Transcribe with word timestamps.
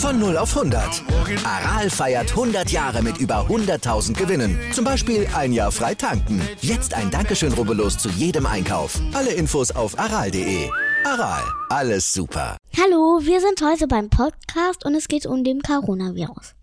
Von 0.00 0.18
0 0.18 0.38
auf 0.38 0.56
100. 0.56 1.04
Aral 1.44 1.90
feiert 1.90 2.30
100 2.30 2.70
Jahre 2.70 3.02
mit 3.02 3.18
über 3.18 3.46
100.000 3.46 4.14
Gewinnen. 4.14 4.58
Zum 4.72 4.82
Beispiel 4.82 5.26
ein 5.36 5.52
Jahr 5.52 5.70
frei 5.70 5.94
tanken. 5.94 6.40
Jetzt 6.62 6.94
ein 6.94 7.10
Dankeschön, 7.10 7.52
rubbellos 7.52 7.98
zu 7.98 8.08
jedem 8.08 8.46
Einkauf. 8.46 8.98
Alle 9.12 9.34
Infos 9.34 9.70
auf 9.70 9.98
aral.de. 9.98 10.70
Aral, 11.04 11.42
alles 11.68 12.10
super. 12.14 12.56
Hallo, 12.78 13.20
wir 13.22 13.42
sind 13.42 13.60
heute 13.62 13.86
beim 13.88 14.08
Podcast 14.08 14.86
und 14.86 14.94
es 14.94 15.06
geht 15.06 15.26
um 15.26 15.44
den 15.44 15.60
Coronavirus. 15.60 16.54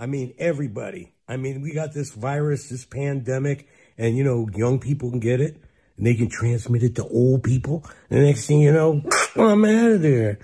I 0.00 0.06
mean, 0.06 0.34
everybody. 0.38 1.14
I 1.28 1.36
mean, 1.36 1.64
we 1.64 1.74
got 1.74 1.92
this 1.94 2.12
virus, 2.12 2.68
this 2.68 2.86
pandemic, 2.86 3.66
and 3.98 4.16
you 4.16 4.22
know, 4.22 4.46
young 4.56 4.78
people 4.78 5.10
can 5.10 5.18
get 5.20 5.40
it 5.40 5.56
and 5.96 6.06
they 6.06 6.14
can 6.14 6.28
transmit 6.28 6.84
it 6.84 6.94
to 6.94 7.02
old 7.10 7.42
people. 7.42 7.82
And 8.08 8.20
the 8.20 8.24
next 8.24 8.46
thing 8.46 8.60
you 8.60 8.72
know, 8.72 9.02
I'm 9.36 9.64
out 9.64 9.92
of 9.92 10.02
there. 10.02 10.38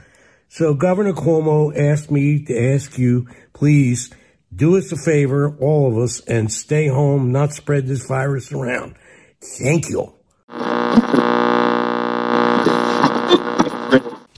So 0.48 0.74
Governor 0.74 1.12
Cuomo 1.12 1.70
asked 1.76 2.10
me 2.10 2.44
to 2.44 2.74
ask 2.74 2.98
you, 2.98 3.28
please 3.52 4.10
do 4.54 4.76
us 4.76 4.90
a 4.90 4.96
favor, 4.96 5.56
all 5.60 5.86
of 5.86 5.96
us, 5.96 6.20
and 6.26 6.50
stay 6.52 6.88
home, 6.88 7.30
not 7.30 7.52
spread 7.52 7.86
this 7.86 8.06
virus 8.06 8.52
around. 8.52 8.96
Thank 9.40 9.88
you. 9.88 10.12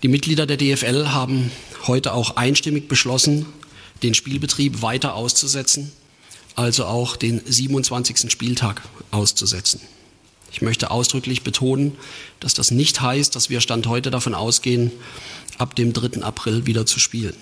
Die 0.03 0.09
Mitglieder 0.09 0.47
der 0.47 0.59
DFL 0.59 1.09
haben 1.13 1.51
heute 1.87 2.13
auch 2.13 2.37
einstimmig 2.37 2.89
beschlossen, 2.89 3.47
den 4.03 4.15
Spielbetrieb 4.15 4.83
weiter 4.83 5.15
auszusetzen, 5.15 5.93
also 6.57 6.85
auch 6.85 7.17
den 7.17 7.41
27. 7.45 8.31
Spieltag 8.31 8.83
auszusetzen. 9.13 9.81
Ich 10.53 10.63
möchte 10.63 10.91
ausdrücklich 10.91 11.43
betonen, 11.43 11.93
dass 12.41 12.55
das 12.55 12.71
nicht 12.71 13.01
heißt, 13.01 13.35
dass 13.35 13.49
wir 13.51 13.61
Stand 13.61 13.87
heute 13.87 14.11
davon 14.11 14.35
ausgehen, 14.35 14.93
ab 15.59 15.75
dem 15.77 15.93
3. 15.93 16.23
April 16.23 16.67
wieder 16.67 16.87
zu 16.87 16.99
spielen. 16.99 17.35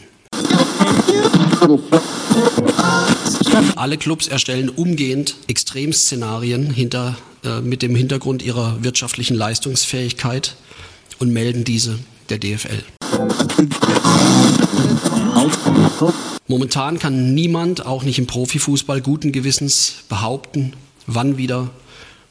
Alle 3.77 3.99
Clubs 3.99 4.29
erstellen 4.29 4.69
umgehend 4.69 5.35
Extremszenarien 5.49 6.71
hinter, 6.71 7.17
äh, 7.45 7.61
mit 7.61 7.83
dem 7.83 7.95
Hintergrund 7.95 8.43
ihrer 8.43 8.83
wirtschaftlichen 8.83 9.35
Leistungsfähigkeit 9.35 10.57
und 11.19 11.33
melden 11.33 11.65
diese 11.65 11.99
der 12.29 12.39
DFL. 12.39 12.83
Momentan 16.47 16.99
kann 16.99 17.35
niemand, 17.35 17.87
auch 17.87 18.03
nicht 18.03 18.19
im 18.19 18.27
Profifußball, 18.27 19.01
guten 19.01 19.33
Gewissens 19.33 19.97
behaupten, 20.09 20.73
wann 21.07 21.37
wieder 21.37 21.71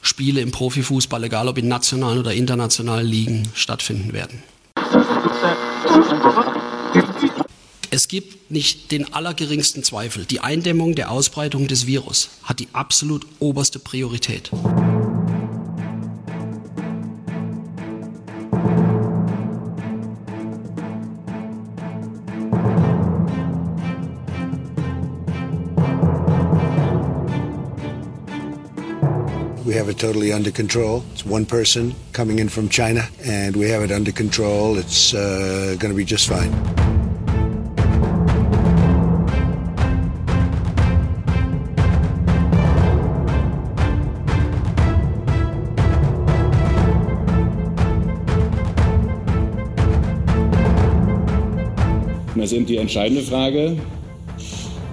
Spiele 0.01 0.41
im 0.41 0.51
Profifußball, 0.51 1.23
egal 1.23 1.47
ob 1.47 1.57
in 1.57 1.67
nationalen 1.67 2.19
oder 2.19 2.33
internationalen 2.33 3.07
Ligen, 3.07 3.47
stattfinden 3.53 4.13
werden. 4.13 4.43
Es 7.91 8.07
gibt 8.07 8.51
nicht 8.51 8.91
den 8.91 9.13
allergeringsten 9.13 9.83
Zweifel. 9.83 10.25
Die 10.25 10.41
Eindämmung 10.41 10.95
der 10.95 11.11
Ausbreitung 11.11 11.67
des 11.67 11.87
Virus 11.87 12.29
hat 12.43 12.59
die 12.59 12.67
absolut 12.73 13.25
oberste 13.39 13.79
Priorität. 13.79 14.51
Have 29.79 29.87
it 29.87 29.97
totally 29.97 30.33
under 30.33 30.51
control. 30.51 31.05
It's 31.13 31.25
one 31.25 31.45
person 31.45 31.95
coming 32.11 32.39
in 32.39 32.49
from 32.49 32.67
China, 32.67 33.07
and 33.23 33.55
we 33.55 33.69
have 33.69 33.81
it 33.81 33.93
under 33.93 34.11
control. 34.11 34.77
It's 34.77 35.13
uh, 35.13 35.77
going 35.79 35.89
to 35.89 35.95
be 35.95 36.03
just 36.03 36.27
fine. 36.27 36.51
Und 52.33 52.41
das 52.41 52.51
ist 52.51 52.57
eben 52.57 52.65
die 52.65 52.77
entscheidende 52.77 53.23
Frage, 53.23 53.77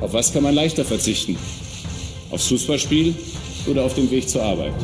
auf 0.01 0.13
was 0.13 0.33
kann 0.33 0.45
man 0.45 0.55
leichter 0.55 0.85
verzichten? 0.85 1.37
Aufs 2.31 2.47
Fußballspiel 2.47 3.17
oder 3.69 3.85
auf 3.85 3.95
dem 3.95 4.11
Weg 4.11 4.29
zur 4.29 4.43
Arbeit? 4.43 4.75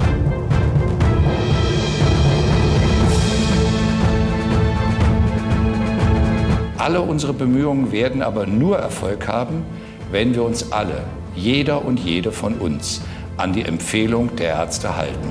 Alle 6.78 7.00
unsere 7.00 7.32
Bemühungen 7.32 7.92
werden 7.92 8.22
aber 8.22 8.44
nur 8.46 8.76
Erfolg 8.76 9.28
haben, 9.28 9.64
wenn 10.10 10.34
wir 10.34 10.42
uns 10.42 10.72
alle, 10.72 11.04
jeder 11.36 11.84
und 11.84 12.00
jede 12.00 12.32
von 12.32 12.54
uns, 12.54 13.02
an 13.36 13.52
die 13.52 13.62
Empfehlung 13.62 14.34
der 14.34 14.48
Ärzte 14.48 14.96
halten. 14.96 15.28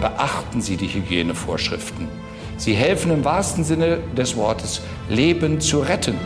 Beachten 0.00 0.60
Sie 0.60 0.76
die 0.76 0.88
Hygienevorschriften. 0.88 2.08
Sie 2.56 2.74
helfen 2.74 3.10
im 3.10 3.24
wahrsten 3.24 3.64
Sinne 3.64 3.98
des 4.16 4.36
Wortes, 4.36 4.80
Leben 5.08 5.60
zu 5.60 5.80
retten. 5.80 6.18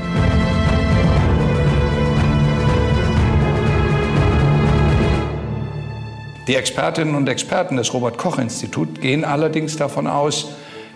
Die 6.48 6.54
Expertinnen 6.54 7.14
und 7.14 7.28
Experten 7.28 7.76
des 7.76 7.92
Robert 7.92 8.16
Koch 8.16 8.38
Instituts 8.38 9.00
gehen 9.00 9.24
allerdings 9.24 9.76
davon 9.76 10.06
aus, 10.06 10.52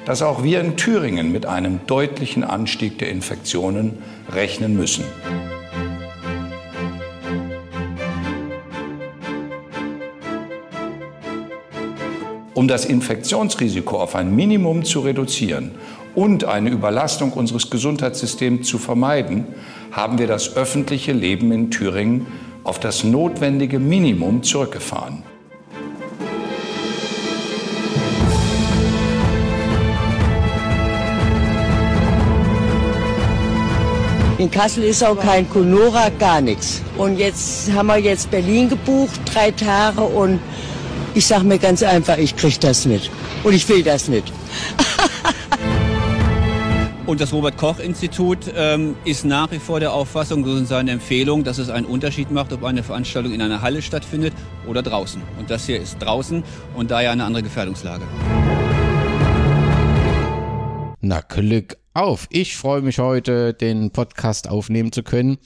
dass 0.07 0.23
auch 0.23 0.43
wir 0.43 0.61
in 0.61 0.77
Thüringen 0.77 1.31
mit 1.31 1.47
einem 1.47 1.81
deutlichen 1.87 2.43
Anstieg 2.43 2.99
der 2.99 3.11
Infektionen 3.11 3.99
rechnen 4.33 4.75
müssen. 4.75 5.05
Um 12.63 12.69
das 12.69 12.85
Infektionsrisiko 12.85 14.01
auf 14.01 14.15
ein 14.15 14.37
Minimum 14.37 14.85
zu 14.85 15.01
reduzieren 15.01 15.73
und 16.15 16.45
eine 16.45 16.71
Überlastung 16.71 17.33
unseres 17.33 17.71
Gesundheitssystems 17.71 18.69
zu 18.69 18.79
vermeiden, 18.79 19.47
haben 19.91 20.17
wir 20.19 20.29
das 20.29 20.55
öffentliche 20.57 21.11
Leben 21.11 21.51
in 21.51 21.73
Thüringen 21.73 22.25
auf 22.63 22.79
das 22.79 23.03
notwendige 23.03 23.81
Minimum 23.81 24.45
zurückgefahren. 24.45 25.25
In 34.39 34.49
Kassel 34.53 34.85
ist 34.85 35.03
auch 35.03 35.19
kein 35.19 35.51
Conora, 35.51 36.11
gar 36.17 36.41
nichts. 36.41 36.81
Und 36.97 37.19
jetzt 37.19 37.73
haben 37.73 37.89
wir 37.89 37.99
jetzt 37.99 38.31
Berlin 38.31 38.69
gebucht, 38.69 39.21
drei 39.25 39.51
Tage 39.51 40.03
und 40.03 40.39
ich 41.15 41.27
sage 41.27 41.45
mir 41.45 41.59
ganz 41.59 41.83
einfach, 41.83 42.17
ich 42.17 42.37
kriege 42.37 42.59
das 42.61 42.87
nicht. 42.87 43.11
Und 43.45 43.53
ich 43.53 43.69
will 43.69 43.83
das 43.83 44.09
nicht. 44.09 44.33
Und 47.05 47.21
das 47.21 47.33
Robert-Koch-Institut 47.33 48.53
ähm, 48.57 48.95
ist 49.05 49.25
nach 49.25 49.51
wie 49.51 49.59
vor 49.59 49.81
der 49.81 49.93
Auffassung, 49.93 50.45
so 50.45 50.55
sind 50.55 50.69
seine 50.69 50.93
Empfehlung, 50.93 51.45
dass 51.45 51.59
es 51.59 51.69
einen 51.69 51.85
Unterschied 51.85 52.31
macht, 52.31 52.53
ob 52.53 52.65
eine 52.65 52.83
Veranstaltung 52.83 53.33
in 53.33 53.43
einer 53.43 53.61
Halle 53.61 53.83
stattfindet 53.83 54.33
oder 54.67 54.83
draußen. 54.83 55.21
Und 55.39 55.51
das 55.51 55.67
hier 55.67 55.81
ist 55.81 55.99
draußen 55.99 56.45
und 56.75 56.91
daher 56.91 57.11
eine 57.11 57.25
andere 57.25 57.43
Gefährdungslage. 57.43 58.05
Na, 61.01 61.21
Glück 61.21 61.77
auf. 61.95 62.29
Ich 62.31 62.57
freue 62.57 62.81
mich 62.81 62.99
heute, 63.01 63.53
den 63.53 63.91
Podcast 63.91 64.49
aufnehmen 64.49 64.93
zu 64.93 65.03
können. 65.03 65.39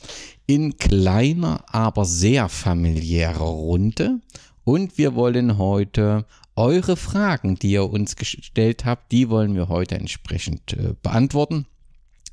In 0.47 0.77
kleiner, 0.77 1.65
aber 1.67 2.05
sehr 2.05 2.49
familiärer 2.49 3.39
Runde. 3.41 4.21
Und 4.67 4.99
wir 4.99 5.15
wollen 5.15 5.59
heute 5.59 6.25
eure 6.57 6.97
Fragen, 6.97 7.55
die 7.57 7.71
ihr 7.71 7.89
uns 7.89 8.17
gestellt 8.17 8.85
habt, 8.85 9.13
die 9.13 9.31
wollen 9.31 9.55
wir 9.55 9.69
heute 9.69 9.95
entsprechend 9.95 10.73
äh, 10.73 10.95
beantworten. 11.05 11.67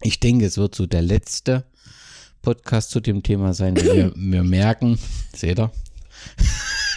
Ich 0.01 0.19
denke, 0.19 0.47
es 0.47 0.57
wird 0.57 0.73
so 0.73 0.87
der 0.87 1.03
letzte 1.03 1.63
Podcast 2.41 2.89
zu 2.89 3.01
dem 3.01 3.21
Thema 3.21 3.53
sein. 3.53 3.77
Wir, 3.77 4.11
wir 4.15 4.43
merken, 4.43 4.97
seht 5.35 5.59
ihr? 5.59 5.71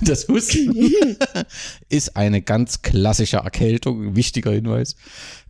Das 0.03 0.29
Husten 0.29 0.75
ist 1.89 2.17
eine 2.17 2.43
ganz 2.43 2.83
klassische 2.83 3.39
Erkältung, 3.39 4.15
wichtiger 4.15 4.53
Hinweis. 4.53 4.95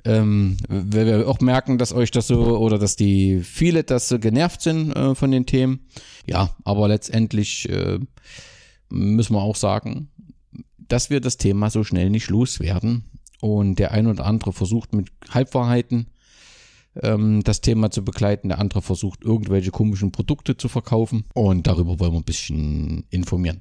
Ähm, 0.05 0.57
weil 0.69 1.07
wir 1.07 1.29
auch 1.29 1.41
merken, 1.41 1.79
dass 1.79 1.93
euch 1.93 2.13
das 2.13 2.29
so 2.29 2.57
oder 2.59 2.79
dass 2.79 2.95
die 2.95 3.41
viele 3.43 3.83
das 3.83 4.09
so 4.09 4.21
genervt 4.21 4.63
sind 4.63 4.93
äh, 4.95 5.17
von 5.17 5.33
den 5.33 5.47
Themen. 5.47 5.81
Ja, 6.27 6.55
aber 6.63 6.87
letztendlich 6.87 7.69
äh, 7.69 7.99
müssen 8.89 9.35
wir 9.35 9.43
auch 9.43 9.57
sagen, 9.57 10.09
dass 10.77 11.11
wir 11.11 11.21
das 11.21 11.37
Thema 11.37 11.71
so 11.71 11.85
schnell 11.85 12.11
nicht 12.11 12.31
loswerden. 12.31 13.05
Und 13.41 13.79
der 13.79 13.93
ein 13.93 14.07
oder 14.07 14.25
andere 14.25 14.53
versucht 14.53 14.95
mit 14.95 15.09
Halbwahrheiten 15.29 16.07
ähm, 17.03 17.43
das 17.45 17.61
Thema 17.61 17.91
zu 17.91 18.05
begleiten. 18.05 18.49
Der 18.49 18.59
andere 18.59 18.83
versucht 18.83 19.23
irgendwelche 19.23 19.71
komischen 19.71 20.13
Produkte 20.13 20.57
zu 20.57 20.69
verkaufen. 20.69 21.25
Und 21.35 21.67
darüber 21.67 22.01
wollen 22.01 22.13
wir 22.13 22.21
ein 22.21 22.25
bisschen 22.25 23.05
informieren. 23.11 23.61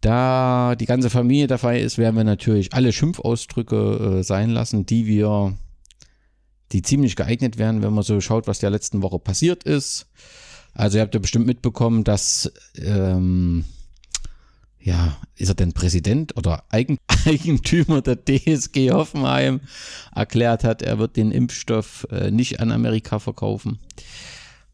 Da 0.00 0.74
die 0.76 0.86
ganze 0.86 1.10
Familie 1.10 1.46
dabei 1.46 1.80
ist, 1.80 1.98
werden 1.98 2.16
wir 2.16 2.24
natürlich 2.24 2.74
alle 2.74 2.92
Schimpfausdrücke 2.92 4.18
äh, 4.18 4.22
sein 4.22 4.50
lassen, 4.50 4.86
die 4.86 5.06
wir, 5.06 5.56
die 6.72 6.82
ziemlich 6.82 7.16
geeignet 7.16 7.58
wären, 7.58 7.82
wenn 7.82 7.94
man 7.94 8.04
so 8.04 8.20
schaut, 8.20 8.46
was 8.46 8.58
der 8.58 8.70
letzten 8.70 9.02
Woche 9.02 9.18
passiert 9.18 9.64
ist. 9.64 10.06
Also 10.74 10.98
ihr 10.98 11.02
habt 11.02 11.14
ja 11.14 11.20
bestimmt 11.20 11.46
mitbekommen, 11.46 12.04
dass 12.04 12.52
ähm, 12.76 13.64
ja, 14.84 15.16
ist 15.34 15.48
er 15.48 15.54
denn 15.54 15.72
Präsident 15.72 16.36
oder 16.36 16.64
Eigentümer 16.70 18.02
der 18.02 18.22
DSG 18.22 18.90
Hoffenheim 18.90 19.60
erklärt 20.14 20.62
hat, 20.62 20.82
er 20.82 20.98
wird 20.98 21.16
den 21.16 21.32
Impfstoff 21.32 22.06
äh, 22.10 22.30
nicht 22.30 22.60
an 22.60 22.70
Amerika 22.70 23.18
verkaufen. 23.18 23.78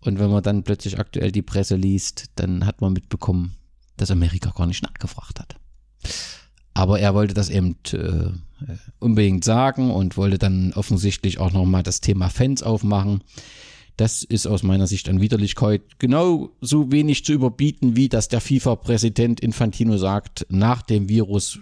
Und 0.00 0.18
wenn 0.18 0.30
man 0.30 0.42
dann 0.42 0.64
plötzlich 0.64 0.98
aktuell 0.98 1.30
die 1.30 1.42
Presse 1.42 1.76
liest, 1.76 2.30
dann 2.34 2.66
hat 2.66 2.80
man 2.80 2.92
mitbekommen, 2.92 3.54
dass 3.96 4.10
Amerika 4.10 4.50
gar 4.50 4.66
nicht 4.66 4.82
nachgefragt 4.82 5.38
hat. 5.38 5.56
Aber 6.74 6.98
er 6.98 7.14
wollte 7.14 7.34
das 7.34 7.50
eben 7.50 7.76
äh, 7.92 8.30
unbedingt 8.98 9.44
sagen 9.44 9.90
und 9.90 10.16
wollte 10.16 10.38
dann 10.38 10.72
offensichtlich 10.72 11.38
auch 11.38 11.52
nochmal 11.52 11.82
das 11.82 12.00
Thema 12.00 12.30
Fans 12.30 12.62
aufmachen. 12.62 13.22
Das 14.00 14.22
ist 14.22 14.46
aus 14.46 14.62
meiner 14.62 14.86
Sicht 14.86 15.10
an 15.10 15.20
Widerlichkeit 15.20 15.82
genau 15.98 16.48
so 16.62 16.90
wenig 16.90 17.22
zu 17.22 17.34
überbieten, 17.34 17.96
wie 17.96 18.08
dass 18.08 18.28
der 18.28 18.40
FIFA-Präsident 18.40 19.40
Infantino 19.40 19.98
sagt, 19.98 20.46
nach 20.48 20.80
dem 20.80 21.10
Virus 21.10 21.58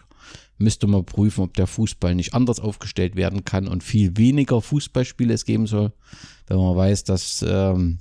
müsste 0.57 0.87
man 0.87 1.05
prüfen, 1.05 1.43
ob 1.43 1.55
der 1.55 1.67
Fußball 1.67 2.15
nicht 2.15 2.35
anders 2.35 2.61
aufgestellt 2.61 3.17
werden 3.17 3.45
kann 3.45 3.67
und 3.67 3.83
viel 3.83 4.17
weniger 4.17 4.63
Fußballspiele 4.63 5.35
es 5.35 5.47
geben 5.47 5.67
soll, 5.67 5.91
wenn 6.47 6.59
man 6.59 6.77
weiß, 6.77 7.03
dass 7.03 7.45
ähm, 7.45 7.99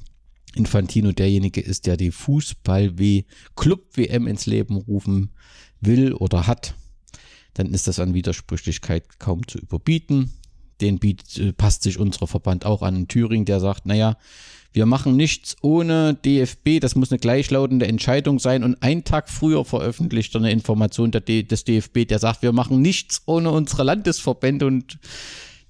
Infantino 0.53 1.13
derjenige 1.13 1.61
ist, 1.61 1.87
der 1.87 1.97
die 1.97 2.11
Fußball 2.11 2.99
wie 2.99 3.25
Club-WM 3.55 4.27
ins 4.27 4.45
Leben 4.45 4.75
rufen 4.75 5.31
will 5.81 6.13
oder 6.13 6.45
hat, 6.45 6.75
dann 7.55 7.73
ist 7.73 7.87
das 7.87 7.97
an 7.97 8.13
Widersprüchlichkeit 8.13 9.17
kaum 9.17 9.47
zu 9.47 9.57
überbieten. 9.57 10.31
Den 10.81 10.99
bietet, 10.99 11.37
äh, 11.37 11.53
passt 11.53 11.83
sich 11.83 11.99
unser 11.99 12.27
Verband 12.27 12.65
auch 12.65 12.81
an 12.81 12.95
in 12.95 13.07
Thüringen, 13.07 13.45
der 13.45 13.59
sagt, 13.59 13.85
naja, 13.85 14.17
wir 14.73 14.85
machen 14.85 15.15
nichts 15.15 15.55
ohne 15.61 16.13
DFB, 16.13 16.79
das 16.79 16.95
muss 16.95 17.11
eine 17.11 17.19
gleichlautende 17.19 17.87
Entscheidung 17.87 18.37
sein 18.37 18.63
und 18.63 18.83
ein 18.83 19.03
Tag 19.03 19.29
früher 19.29 19.65
veröffentlicht 19.65 20.35
er 20.35 20.41
eine 20.41 20.51
Information 20.51 21.09
des 21.11 21.63
DFB, 21.63 22.07
der 22.07 22.19
sagt, 22.19 22.43
wir 22.43 22.51
machen 22.51 22.81
nichts 22.81 23.23
ohne 23.25 23.49
unsere 23.51 23.83
Landesverbände 23.83 24.67
und 24.67 24.99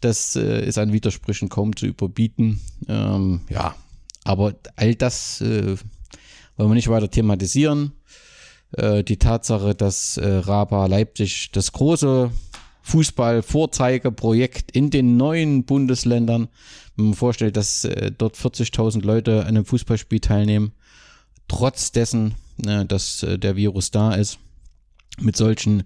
das 0.02 0.36
äh, 0.36 0.66
ist 0.66 0.78
an 0.78 0.94
Widersprüchen 0.94 1.50
kaum 1.50 1.76
zu 1.76 1.86
überbieten. 1.86 2.60
Ähm, 2.88 3.42
ja, 3.50 3.76
aber 4.24 4.56
all 4.76 4.96
das 4.96 5.42
äh, 5.42 5.78
wollen 6.58 6.70
wir 6.70 6.76
nicht 6.76 6.90
weiter 6.90 7.10
thematisieren. 7.10 7.94
Äh, 8.74 9.04
die 9.04 9.18
Tatsache, 9.18 9.74
dass 9.74 10.18
äh, 10.18 10.28
Raba 10.28 10.86
Leipzig 10.88 11.52
das 11.52 11.72
große 11.72 12.32
Fußball-Vorzeigeprojekt 12.88 14.72
in 14.72 14.90
den 14.90 15.18
neuen 15.18 15.66
Bundesländern, 15.66 16.48
wenn 16.96 17.06
man 17.08 17.14
vorstellt, 17.14 17.58
dass 17.58 17.84
äh, 17.84 18.12
dort 18.18 18.36
40.000 18.38 19.04
Leute 19.04 19.42
an 19.42 19.50
einem 19.50 19.66
Fußballspiel 19.66 20.22
teilnehmen, 20.22 20.72
trotz 21.48 21.92
dessen, 21.92 22.36
äh, 22.66 22.86
dass 22.86 23.24
äh, 23.24 23.38
der 23.38 23.58
Virus 23.58 23.92
da 23.92 24.16
ist, 24.16 24.40
mit 25.20 25.36
solchen 25.36 25.84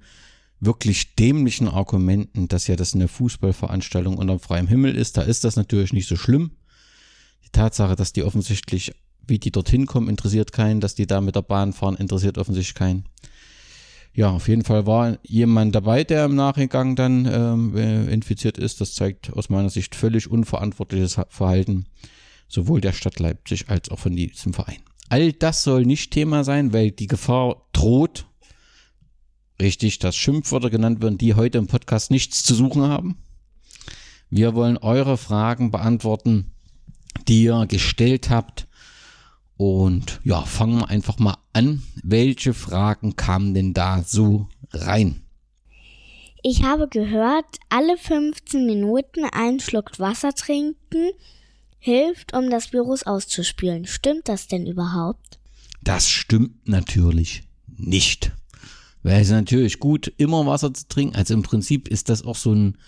wirklich 0.59 1.15
dämlichen 1.15 1.68
Argumenten, 1.68 2.48
dass 2.48 2.68
ja 2.68 2.75
das 2.75 2.94
eine 2.94 3.07
Fußballveranstaltung 3.07 4.18
unter 4.18 4.38
freiem 4.38 4.68
Himmel 4.68 4.95
ist, 4.95 5.18
da 5.18 5.24
ist 5.24 5.44
das 5.44 5.56
natürlich 5.56 5.94
nicht 5.94 6.07
so 6.07 6.15
schlimm. 6.15 6.51
Tatsache, 7.51 7.95
dass 7.95 8.13
die 8.13 8.24
offensichtlich, 8.24 8.94
wie 9.27 9.39
die 9.39 9.51
dorthin 9.51 9.88
kommen, 9.88 10.07
interessiert 10.07 10.51
keinen, 10.51 10.81
dass 10.81 10.95
die 10.95 11.07
da 11.07 11.19
mit 11.19 11.36
der 11.36 11.42
Bahn 11.42 11.74
fahren, 11.74 11.95
interessiert 11.95 12.38
offensichtlich 12.38 12.75
keinen. 12.75 13.06
Ja, 14.13 14.30
auf 14.31 14.48
jeden 14.48 14.63
Fall 14.63 14.86
war 14.86 15.18
jemand 15.24 15.74
dabei, 15.74 16.04
der 16.04 16.25
im 16.25 16.36
Nachgang 16.36 16.96
dann 16.96 17.25
ähm, 17.25 17.78
äh, 17.78 18.12
infiziert 18.12 18.58
ist. 18.58 18.81
Das 18.81 18.94
zeigt 18.94 19.31
aus 19.34 19.50
meiner 19.50 19.69
Sicht 19.69 19.96
völlig 19.96 20.30
unverantwortliches 20.30 21.18
Verhalten, 21.30 21.86
sowohl 22.48 22.81
der 22.81 22.92
Stadt 22.92 23.19
Leipzig 23.19 23.69
als 23.69 23.90
auch 23.90 24.00
von 24.00 24.16
diesem 24.16 24.54
Verein. 24.54 24.80
All 25.10 25.31
das 25.31 25.63
soll 25.63 25.86
nicht 25.86 26.12
Thema 26.12 26.44
sein, 26.44 26.74
weil 26.74 26.92
die 26.92 27.08
Gefahr 27.08 27.68
droht, 27.72 28.25
richtig, 29.62 30.00
dass 30.00 30.16
Schimpfwörter 30.16 30.69
genannt 30.69 31.02
werden, 31.02 31.18
die 31.18 31.36
heute 31.36 31.57
im 31.57 31.68
Podcast 31.68 32.12
nichts 32.12 32.44
zu 32.44 32.54
suchen 32.54 32.81
haben. 32.84 33.18
Wir 34.30 34.56
wollen 34.56 34.78
eure 34.78 35.18
Fragen 35.18 35.72
beantworten 35.72 36.52
die 37.28 37.44
ihr 37.44 37.66
gestellt 37.68 38.30
habt. 38.30 38.68
Und 39.62 40.22
ja, 40.24 40.42
fangen 40.42 40.80
wir 40.80 40.90
einfach 40.90 41.19
mal 41.19 41.38
an. 41.54 41.84
Welche 42.02 42.56
Fragen 42.56 43.16
kamen 43.16 43.54
denn 43.54 43.75
da 43.75 44.02
so 44.02 44.48
rein? 44.74 45.22
Ich 46.42 46.63
habe 46.63 46.88
gehört, 46.88 47.46
alle 47.69 47.96
15 47.96 48.66
Minuten 48.66 49.24
einen 49.25 49.60
Schluck 49.60 50.00
Wasser 50.00 50.34
trinken 50.34 51.12
hilft, 51.78 52.34
um 52.34 52.50
das 52.50 52.74
Virus 52.74 53.04
auszuspülen. 53.04 53.86
Stimmt 53.86 54.30
das 54.30 54.48
denn 54.48 54.66
überhaupt? 54.66 55.38
Das 55.84 56.10
stimmt 56.10 56.68
natürlich 56.68 57.44
nicht. 57.68 58.31
Weil 59.04 59.22
es 59.22 59.30
natürlich 59.30 59.78
gut, 59.78 60.12
immer 60.18 60.44
Wasser 60.48 60.74
zu 60.74 60.88
trinken. 60.88 61.16
Also 61.16 61.36
im 61.36 61.44
Prinzip 61.44 61.88
ist 61.88 62.10
das 62.10 62.25
auch 62.25 62.36
so 62.36 62.52
ein 62.52 62.80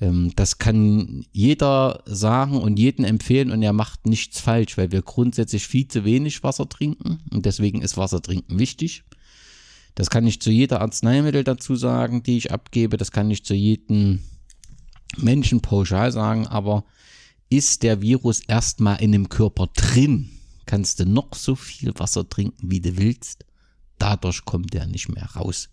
ähm, 0.00 0.32
das 0.36 0.58
kann 0.58 1.24
jeder 1.32 2.02
sagen 2.06 2.56
und 2.60 2.78
jeden 2.78 3.04
empfehlen 3.04 3.50
und 3.50 3.62
er 3.62 3.72
macht 3.72 4.06
nichts 4.06 4.40
falsch, 4.40 4.78
weil 4.78 4.92
wir 4.92 5.02
grundsätzlich 5.02 5.66
viel 5.66 5.88
zu 5.88 6.04
wenig 6.04 6.42
Wasser 6.42 6.68
trinken 6.68 7.20
und 7.30 7.46
deswegen 7.46 7.82
ist 7.82 7.96
Wasser 7.96 8.22
trinken 8.22 8.58
wichtig. 8.58 9.04
Das 9.94 10.10
kann 10.10 10.26
ich 10.26 10.40
zu 10.40 10.50
jeder 10.50 10.80
Arzneimittel 10.80 11.42
dazu 11.42 11.74
sagen, 11.74 12.22
die 12.22 12.36
ich 12.36 12.52
abgebe. 12.52 12.96
Das 12.96 13.10
kann 13.10 13.30
ich 13.32 13.44
zu 13.44 13.54
jedem 13.54 14.20
Menschen 15.16 15.60
pauschal 15.60 16.12
sagen, 16.12 16.46
aber 16.46 16.84
ist 17.50 17.82
der 17.82 18.00
Virus 18.00 18.40
erstmal 18.46 19.02
in 19.02 19.10
dem 19.10 19.28
Körper 19.28 19.66
drin, 19.74 20.30
kannst 20.66 21.00
du 21.00 21.06
noch 21.06 21.34
so 21.34 21.56
viel 21.56 21.92
Wasser 21.96 22.28
trinken, 22.28 22.70
wie 22.70 22.80
du 22.80 22.96
willst. 22.96 23.44
Dadurch 23.98 24.44
kommt 24.44 24.74
er 24.76 24.86
nicht 24.86 25.08
mehr 25.08 25.28
raus. 25.34 25.70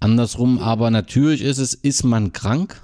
Andersrum 0.00 0.58
aber 0.58 0.90
natürlich 0.90 1.40
ist 1.40 1.58
es, 1.58 1.72
ist 1.72 2.04
man 2.04 2.34
krank, 2.34 2.82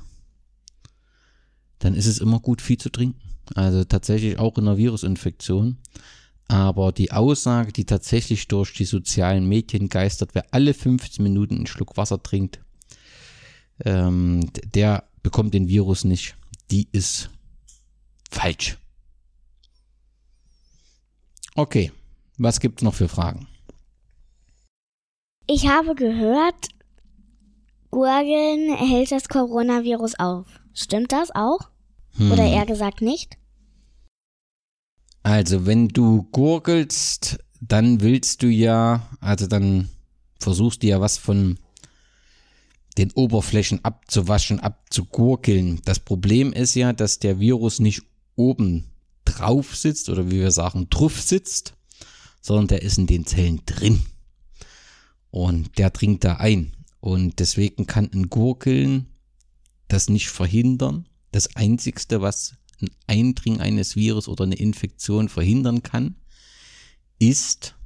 dann 1.80 1.94
ist 1.94 2.06
es 2.06 2.18
immer 2.18 2.38
gut, 2.38 2.62
viel 2.62 2.78
zu 2.78 2.90
trinken. 2.90 3.20
Also 3.54 3.82
tatsächlich 3.84 4.38
auch 4.38 4.56
in 4.58 4.68
einer 4.68 4.76
Virusinfektion. 4.76 5.78
Aber 6.46 6.92
die 6.92 7.12
Aussage, 7.12 7.72
die 7.72 7.84
tatsächlich 7.84 8.48
durch 8.48 8.72
die 8.74 8.84
sozialen 8.84 9.48
Medien 9.48 9.88
geistert, 9.88 10.30
wer 10.34 10.44
alle 10.52 10.74
15 10.74 11.22
Minuten 11.22 11.56
einen 11.56 11.66
Schluck 11.66 11.96
Wasser 11.96 12.22
trinkt, 12.22 12.60
ähm, 13.84 14.50
der 14.74 15.04
bekommt 15.22 15.54
den 15.54 15.68
Virus 15.68 16.04
nicht. 16.04 16.36
Die 16.70 16.88
ist 16.92 17.30
falsch. 18.30 18.78
Okay, 21.54 21.92
was 22.38 22.60
gibt 22.60 22.80
es 22.80 22.84
noch 22.84 22.94
für 22.94 23.08
Fragen? 23.08 23.46
Ich 25.46 25.66
habe 25.66 25.94
gehört, 25.94 26.68
Gurgeln 27.90 28.74
hält 28.76 29.10
das 29.10 29.28
Coronavirus 29.28 30.18
auf. 30.18 30.59
Stimmt 30.74 31.12
das 31.12 31.30
auch? 31.34 31.70
Hm. 32.16 32.32
Oder 32.32 32.44
eher 32.44 32.66
gesagt 32.66 33.00
nicht? 33.00 33.36
Also, 35.22 35.66
wenn 35.66 35.88
du 35.88 36.22
gurgelst, 36.32 37.38
dann 37.60 38.00
willst 38.00 38.42
du 38.42 38.48
ja, 38.48 39.08
also 39.20 39.46
dann 39.46 39.90
versuchst 40.38 40.82
du 40.82 40.86
ja 40.86 41.00
was 41.00 41.18
von 41.18 41.58
den 42.96 43.12
Oberflächen 43.12 43.84
abzuwaschen, 43.84 44.60
abzugurkeln. 44.60 45.80
Das 45.84 46.00
Problem 46.00 46.52
ist 46.52 46.74
ja, 46.74 46.92
dass 46.92 47.18
der 47.18 47.38
Virus 47.38 47.78
nicht 47.78 48.02
oben 48.34 48.90
drauf 49.24 49.76
sitzt 49.76 50.08
oder 50.08 50.30
wie 50.30 50.40
wir 50.40 50.50
sagen, 50.50 50.88
drauf 50.90 51.20
sitzt, 51.20 51.74
sondern 52.40 52.68
der 52.68 52.82
ist 52.82 52.98
in 52.98 53.06
den 53.06 53.26
Zellen 53.26 53.60
drin. 53.66 54.02
Und 55.30 55.78
der 55.78 55.90
dringt 55.90 56.24
da 56.24 56.36
ein. 56.36 56.72
Und 57.00 57.38
deswegen 57.38 57.86
kann 57.86 58.10
ein 58.12 58.28
Gurkeln 58.28 59.09
das 59.92 60.08
nicht 60.08 60.28
verhindern. 60.28 61.06
Das 61.32 61.56
Einzigste, 61.56 62.20
was 62.22 62.54
ein 62.80 62.90
Eindringen 63.06 63.60
eines 63.60 63.96
Virus 63.96 64.28
oder 64.28 64.44
eine 64.44 64.56
Infektion 64.56 65.28
verhindern 65.28 65.82
kann, 65.82 66.16
ist 67.18 67.76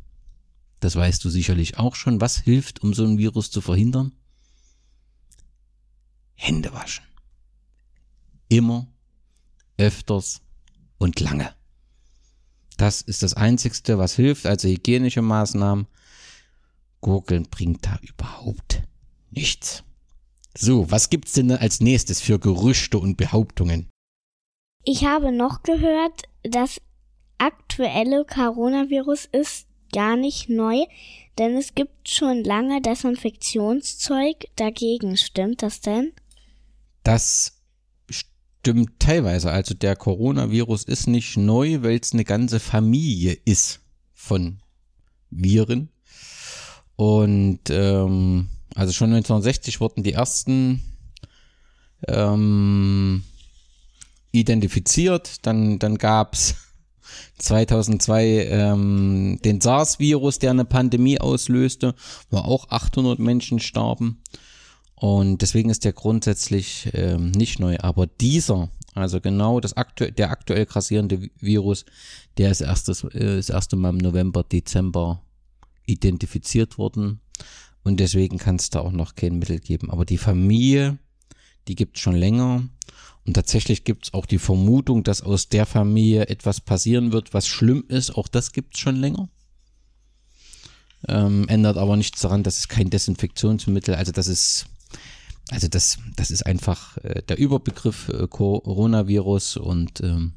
Das 0.80 0.96
weißt 0.96 1.24
du 1.24 1.30
sicherlich 1.30 1.78
auch 1.78 1.94
schon. 1.94 2.20
Was 2.20 2.38
hilft, 2.38 2.82
um 2.82 2.92
so 2.92 3.04
ein 3.04 3.16
Virus 3.16 3.50
zu 3.50 3.62
verhindern? 3.62 4.12
Hände 6.34 6.72
waschen. 6.74 7.04
Immer, 8.48 8.86
öfters 9.78 10.42
und 10.98 11.20
lange. 11.20 11.54
Das 12.76 13.00
ist 13.00 13.22
das 13.22 13.32
Einzigste, 13.34 13.96
was 13.96 14.14
hilft, 14.14 14.44
also 14.44 14.68
hygienische 14.68 15.22
Maßnahmen. 15.22 15.86
Gurgeln 17.00 17.48
bringt 17.50 17.86
da 17.86 17.98
überhaupt 18.02 18.82
nichts. 19.30 19.84
So, 20.56 20.90
was 20.90 21.10
gibt's 21.10 21.32
denn 21.32 21.50
als 21.50 21.80
nächstes 21.80 22.20
für 22.20 22.38
Gerüchte 22.38 22.98
und 22.98 23.16
Behauptungen? 23.16 23.88
Ich 24.84 25.04
habe 25.04 25.32
noch 25.32 25.62
gehört, 25.62 26.22
das 26.42 26.80
aktuelle 27.38 28.24
Coronavirus 28.24 29.26
ist 29.32 29.66
gar 29.92 30.16
nicht 30.16 30.48
neu, 30.48 30.84
denn 31.38 31.56
es 31.56 31.74
gibt 31.74 32.08
schon 32.08 32.44
lange 32.44 32.80
Desinfektionszeug 32.80 34.46
dagegen. 34.56 35.16
Stimmt 35.16 35.62
das 35.62 35.80
denn? 35.80 36.12
Das 37.02 37.60
stimmt 38.08 39.00
teilweise. 39.00 39.50
Also 39.50 39.74
der 39.74 39.96
Coronavirus 39.96 40.84
ist 40.84 41.06
nicht 41.08 41.36
neu, 41.36 41.82
weil 41.82 41.98
es 41.98 42.12
eine 42.12 42.24
ganze 42.24 42.60
Familie 42.60 43.36
ist 43.44 43.80
von 44.12 44.60
Viren. 45.30 45.90
Und 46.96 47.60
ähm, 47.70 48.48
also 48.74 48.92
schon 48.92 49.12
1960 49.12 49.80
wurden 49.80 50.02
die 50.02 50.12
ersten 50.12 50.82
ähm, 52.08 53.22
identifiziert. 54.32 55.46
Dann, 55.46 55.78
dann 55.78 55.96
gab's 55.96 56.56
2002 57.38 58.46
ähm, 58.48 59.38
den 59.44 59.60
SARS-Virus, 59.60 60.38
der 60.38 60.50
eine 60.50 60.64
Pandemie 60.64 61.20
auslöste, 61.20 61.94
wo 62.30 62.38
auch 62.38 62.70
800 62.70 63.18
Menschen 63.18 63.60
starben. 63.60 64.22
Und 64.96 65.42
deswegen 65.42 65.70
ist 65.70 65.84
der 65.84 65.92
grundsätzlich 65.92 66.88
ähm, 66.94 67.30
nicht 67.32 67.58
neu. 67.58 67.76
Aber 67.80 68.06
dieser, 68.06 68.70
also 68.94 69.20
genau 69.20 69.60
das 69.60 69.76
aktu 69.76 70.10
der 70.10 70.30
aktuell 70.30 70.66
grassierende 70.66 71.28
Virus, 71.38 71.84
der 72.38 72.50
ist 72.50 72.60
erstes, 72.60 73.04
äh, 73.04 73.36
das 73.36 73.50
erste 73.50 73.76
Mal 73.76 73.90
im 73.90 73.98
November, 73.98 74.44
Dezember 74.44 75.22
identifiziert 75.86 76.78
worden. 76.78 77.20
Und 77.84 78.00
deswegen 78.00 78.38
kann 78.38 78.56
es 78.56 78.70
da 78.70 78.80
auch 78.80 78.92
noch 78.92 79.14
kein 79.14 79.38
Mittel 79.38 79.60
geben. 79.60 79.90
Aber 79.90 80.04
die 80.04 80.18
Familie, 80.18 80.98
die 81.68 81.74
gibt 81.74 81.96
es 81.96 82.02
schon 82.02 82.16
länger. 82.16 82.68
Und 83.26 83.34
tatsächlich 83.34 83.84
gibt 83.84 84.06
es 84.06 84.14
auch 84.14 84.26
die 84.26 84.38
Vermutung, 84.38 85.04
dass 85.04 85.22
aus 85.22 85.48
der 85.48 85.66
Familie 85.66 86.28
etwas 86.28 86.60
passieren 86.60 87.12
wird, 87.12 87.32
was 87.32 87.46
schlimm 87.46 87.84
ist. 87.88 88.16
Auch 88.16 88.28
das 88.28 88.52
gibt 88.52 88.74
es 88.74 88.80
schon 88.80 88.96
länger. 88.96 89.28
Ähm, 91.06 91.46
ändert 91.48 91.76
aber 91.76 91.96
nichts 91.96 92.22
daran, 92.22 92.42
dass 92.42 92.58
es 92.58 92.68
kein 92.68 92.88
Desinfektionsmittel, 92.88 93.94
also 93.94 94.10
das 94.10 94.26
ist, 94.26 94.66
also 95.50 95.68
das, 95.68 95.98
das 96.16 96.30
ist 96.30 96.46
einfach 96.46 96.96
äh, 96.98 97.22
der 97.22 97.36
Überbegriff 97.36 98.08
äh, 98.08 98.26
Coronavirus 98.26 99.58
und 99.58 100.00
ähm, 100.00 100.32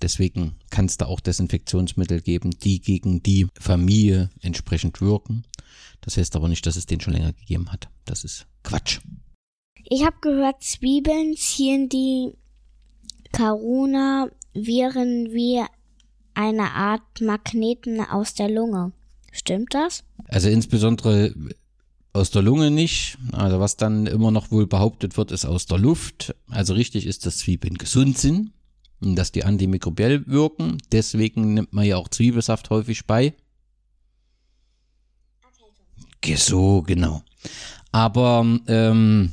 deswegen 0.00 0.54
kann 0.70 0.86
es 0.86 0.96
da 0.96 1.06
auch 1.06 1.20
Desinfektionsmittel 1.20 2.20
geben, 2.20 2.52
die 2.52 2.80
gegen 2.80 3.22
die 3.22 3.48
Familie 3.58 4.30
entsprechend 4.40 5.00
wirken. 5.00 5.44
Das 6.08 6.16
heißt 6.16 6.36
aber 6.36 6.48
nicht, 6.48 6.64
dass 6.64 6.76
es 6.76 6.86
den 6.86 7.02
schon 7.02 7.12
länger 7.12 7.34
gegeben 7.34 7.70
hat. 7.70 7.90
Das 8.06 8.24
ist 8.24 8.46
Quatsch. 8.62 9.00
Ich 9.84 10.06
habe 10.06 10.16
gehört, 10.22 10.62
Zwiebeln 10.62 11.36
ziehen 11.36 11.90
die 11.90 12.32
Corona-Viren 13.32 15.34
wie 15.34 15.62
eine 16.32 16.70
Art 16.70 17.20
Magneten 17.20 18.00
aus 18.00 18.32
der 18.32 18.48
Lunge. 18.48 18.92
Stimmt 19.32 19.74
das? 19.74 20.02
Also 20.28 20.48
insbesondere 20.48 21.34
aus 22.14 22.30
der 22.30 22.40
Lunge 22.40 22.70
nicht. 22.70 23.18
Also 23.32 23.60
was 23.60 23.76
dann 23.76 24.06
immer 24.06 24.30
noch 24.30 24.50
wohl 24.50 24.66
behauptet 24.66 25.18
wird, 25.18 25.30
ist 25.30 25.44
aus 25.44 25.66
der 25.66 25.76
Luft. 25.76 26.34
Also 26.48 26.72
richtig 26.72 27.04
ist, 27.04 27.26
dass 27.26 27.36
Zwiebeln 27.36 27.76
gesund 27.76 28.16
sind 28.16 28.52
und 29.02 29.14
dass 29.14 29.30
die 29.30 29.44
antimikrobiell 29.44 30.26
wirken. 30.26 30.78
Deswegen 30.90 31.52
nimmt 31.52 31.74
man 31.74 31.84
ja 31.84 31.98
auch 31.98 32.08
Zwiebelsaft 32.08 32.70
häufig 32.70 33.06
bei. 33.06 33.34
So, 36.36 36.82
genau. 36.82 37.22
Aber 37.92 38.44
ähm, 38.66 39.32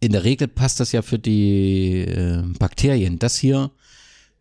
in 0.00 0.12
der 0.12 0.24
Regel 0.24 0.48
passt 0.48 0.80
das 0.80 0.92
ja 0.92 1.02
für 1.02 1.18
die 1.18 2.02
äh, 2.02 2.42
Bakterien. 2.58 3.18
Das 3.18 3.36
hier 3.36 3.70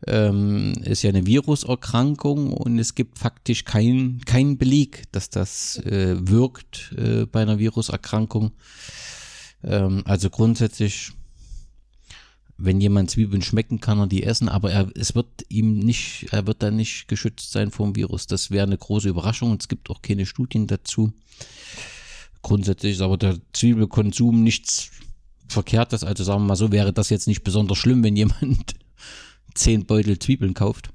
ähm, 0.07 0.73
ist 0.83 1.03
ja 1.03 1.09
eine 1.09 1.25
Viruserkrankung 1.25 2.53
und 2.53 2.79
es 2.79 2.95
gibt 2.95 3.17
faktisch 3.17 3.65
keinen 3.65 4.21
kein 4.25 4.57
Beleg, 4.57 5.03
dass 5.11 5.29
das 5.29 5.77
äh, 5.79 6.15
wirkt 6.19 6.93
äh, 6.97 7.25
bei 7.25 7.41
einer 7.41 7.59
Viruserkrankung. 7.59 8.51
Ähm, 9.63 10.03
also 10.05 10.29
grundsätzlich, 10.29 11.11
wenn 12.57 12.79
jemand 12.79 13.11
Zwiebeln 13.11 13.41
schmecken, 13.41 13.81
kann 13.81 13.99
er 13.99 14.07
die 14.07 14.23
essen, 14.23 14.47
aber 14.47 14.71
er, 14.71 14.89
es 14.95 15.13
wird 15.13 15.27
ihm 15.49 15.79
nicht, 15.79 16.27
er 16.31 16.47
wird 16.47 16.63
dann 16.63 16.77
nicht 16.77 17.07
geschützt 17.07 17.51
sein 17.51 17.69
vom 17.69 17.95
Virus. 17.95 18.27
Das 18.27 18.49
wäre 18.49 18.65
eine 18.65 18.77
große 18.77 19.09
Überraschung. 19.09 19.57
Es 19.59 19.67
gibt 19.67 19.89
auch 19.89 20.01
keine 20.01 20.25
Studien 20.25 20.67
dazu. 20.67 21.11
Grundsätzlich 22.41 22.93
ist 22.93 23.01
aber 23.01 23.17
der 23.17 23.37
Zwiebelkonsum 23.53 24.43
nichts 24.43 24.91
Verkehrtes. 25.47 26.03
Also 26.03 26.23
sagen 26.23 26.43
wir 26.43 26.47
mal 26.47 26.55
so, 26.55 26.71
wäre 26.71 26.93
das 26.93 27.09
jetzt 27.09 27.27
nicht 27.27 27.43
besonders 27.43 27.77
schlimm, 27.77 28.03
wenn 28.03 28.15
jemand 28.15 28.75
zehn 29.53 29.85
Beutel 29.85 30.17
Zwiebeln 30.19 30.53
kauft. 30.53 30.91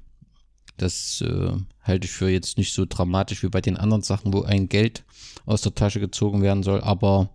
Das 0.77 1.21
äh, 1.21 1.51
halte 1.83 2.05
ich 2.05 2.11
für 2.11 2.29
jetzt 2.29 2.57
nicht 2.57 2.73
so 2.73 2.85
dramatisch 2.85 3.43
wie 3.43 3.49
bei 3.49 3.61
den 3.61 3.77
anderen 3.77 4.01
Sachen, 4.01 4.33
wo 4.33 4.41
ein 4.41 4.67
Geld 4.67 5.03
aus 5.45 5.61
der 5.61 5.75
Tasche 5.75 5.99
gezogen 5.99 6.41
werden 6.41 6.63
soll. 6.63 6.81
Aber 6.81 7.29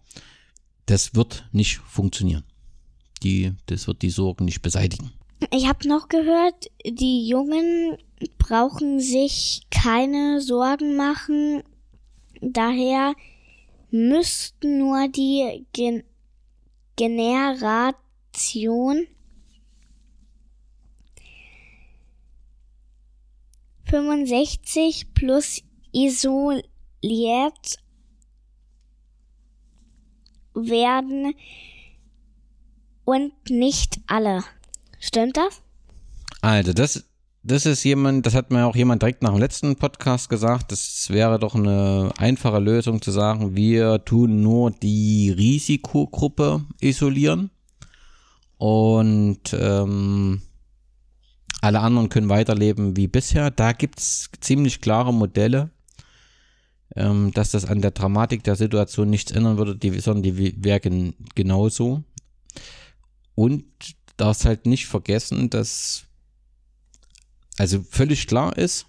das 0.86 1.14
wird 1.14 1.44
nicht 1.52 1.78
funktionieren. 1.78 2.42
Die, 3.22 3.52
das 3.66 3.86
wird 3.86 4.02
die 4.02 4.10
Sorgen 4.10 4.44
nicht 4.44 4.62
beseitigen. 4.62 5.12
Ich 5.50 5.68
habe 5.68 5.86
noch 5.88 6.08
gehört, 6.08 6.70
die 6.84 7.28
Jungen 7.28 7.96
brauchen 8.38 9.00
sich 9.00 9.62
keine 9.70 10.40
Sorgen 10.40 10.96
machen. 10.96 11.62
Daher 12.40 13.14
müssten 13.90 14.78
nur 14.78 15.08
die 15.08 15.66
Gen 15.72 16.02
Generation 16.96 17.96
65 23.84 25.12
plus 25.14 25.62
isoliert 25.92 26.66
werden 30.54 31.34
und 33.06 33.32
nicht 33.48 34.00
alle. 34.06 34.44
Stimmt 35.00 35.38
das? 35.38 35.62
Also, 36.42 36.74
das, 36.74 37.04
das 37.42 37.64
ist 37.64 37.84
jemand, 37.84 38.26
das 38.26 38.34
hat 38.34 38.50
mir 38.50 38.66
auch 38.66 38.76
jemand 38.76 39.00
direkt 39.00 39.22
nach 39.22 39.30
dem 39.30 39.40
letzten 39.40 39.76
Podcast 39.76 40.28
gesagt, 40.28 40.72
das 40.72 41.08
wäre 41.08 41.38
doch 41.38 41.54
eine 41.54 42.10
einfache 42.18 42.58
Lösung 42.58 43.00
zu 43.00 43.10
sagen, 43.10 43.56
wir 43.56 44.04
tun 44.04 44.42
nur 44.42 44.70
die 44.72 45.30
Risikogruppe 45.30 46.64
isolieren 46.80 47.50
und 48.58 49.40
ähm, 49.58 50.42
alle 51.62 51.80
anderen 51.80 52.08
können 52.08 52.28
weiterleben 52.28 52.96
wie 52.96 53.06
bisher. 53.06 53.50
Da 53.50 53.72
gibt 53.72 54.00
es 54.00 54.30
ziemlich 54.40 54.80
klare 54.80 55.12
Modelle, 55.14 55.70
ähm, 56.96 57.30
dass 57.32 57.52
das 57.52 57.64
an 57.66 57.80
der 57.80 57.92
Dramatik 57.92 58.42
der 58.44 58.56
Situation 58.56 59.10
nichts 59.10 59.30
ändern 59.32 59.58
würde, 59.58 59.76
die, 59.76 59.98
sondern 60.00 60.22
die 60.22 60.64
wären 60.64 61.14
genauso. 61.34 62.02
Und 63.36 63.64
darfst 64.16 64.44
halt 64.44 64.66
nicht 64.66 64.86
vergessen, 64.86 65.48
dass 65.50 66.06
also 67.58 67.82
völlig 67.88 68.26
klar 68.26 68.56
ist, 68.58 68.86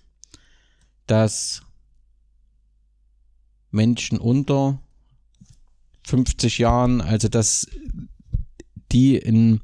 dass 1.06 1.62
Menschen 3.72 4.18
unter 4.18 4.80
50 6.06 6.58
Jahren, 6.58 7.01
also 7.01 7.27
dass 7.27 7.68
die 8.92 9.18
in 9.18 9.62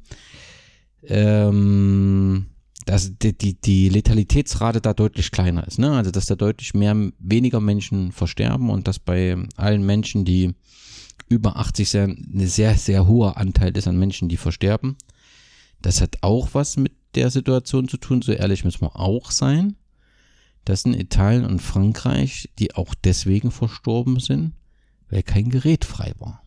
ähm, 1.04 2.48
dass 2.86 3.18
die, 3.18 3.38
die, 3.38 3.54
die 3.56 3.90
Letalitätsrate 3.90 4.82
da 4.82 4.94
deutlich 4.94 5.32
kleiner 5.32 5.66
ist, 5.66 5.80
ne? 5.80 5.92
Also 5.92 6.12
dass 6.12 6.26
da 6.26 6.36
deutlich 6.36 6.74
mehr 6.74 7.12
weniger 7.20 7.62
Menschen 7.62 8.12
versterben 8.12 8.70
und 8.70 8.88
dass 8.88 9.00
bei 9.00 9.38
allen 9.56 9.86
Menschen, 9.86 10.26
die 10.26 10.54
über 11.30 11.58
80 11.58 11.90
sehr, 11.90 12.04
eine 12.04 12.48
sehr, 12.48 12.76
sehr 12.78 13.08
hoher 13.08 13.38
Anteil 13.38 13.76
ist 13.78 13.88
an 13.88 13.98
Menschen, 13.98 14.30
die 14.30 14.38
versterben. 14.38 14.98
Das 15.82 16.02
hat 16.02 16.18
auch 16.22 16.50
was 16.54 16.78
mit 16.78 16.94
der 17.16 17.30
Situation 17.30 17.88
zu 17.88 17.98
tun, 17.98 18.22
so 18.22 18.32
ehrlich 18.32 18.64
müssen 18.64 18.82
wir 18.82 18.96
auch 19.00 19.32
sein. 19.32 19.76
Das 20.66 20.84
sind 20.84 20.96
Italien 20.96 21.46
und 21.46 21.62
Frankreich, 21.62 22.50
die 22.58 22.76
auch 22.76 22.96
deswegen 22.96 23.52
verstorben 23.52 24.20
sind, 24.20 24.54
weil 25.10 25.24
kein 25.24 25.50
Gerät 25.50 25.86
frei 25.86 26.14
war. 26.20 26.42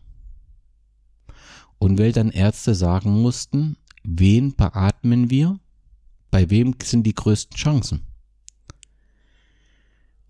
Und 1.77 1.99
weil 1.99 2.11
dann 2.11 2.31
Ärzte 2.31 2.73
sagen 2.73 3.21
mussten, 3.21 3.77
wen 4.03 4.55
beatmen 4.55 5.29
wir? 5.29 5.59
Bei 6.31 6.49
wem 6.49 6.75
sind 6.81 7.03
die 7.03 7.13
größten 7.13 7.55
Chancen? 7.55 8.01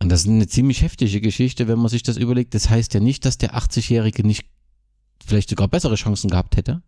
Und 0.08 0.12
das 0.12 0.22
ist 0.22 0.30
eine 0.30 0.48
ziemlich 0.48 0.84
heftige 0.84 1.20
Geschichte, 1.20 1.68
wenn 1.68 1.80
man 1.80 1.90
sich 1.90 2.02
das 2.02 2.16
überlegt. 2.16 2.56
Das 2.56 2.70
heißt 2.70 2.94
ja 2.94 3.02
nicht, 3.02 3.26
dass 3.26 3.38
der 3.38 3.58
80-Jährige 3.58 4.26
nicht 4.26 4.46
vielleicht 5.22 5.50
sogar 5.50 5.68
bessere 5.68 5.96
Chancen 5.96 6.30
gehabt 6.30 6.56
hätte. 6.56 6.82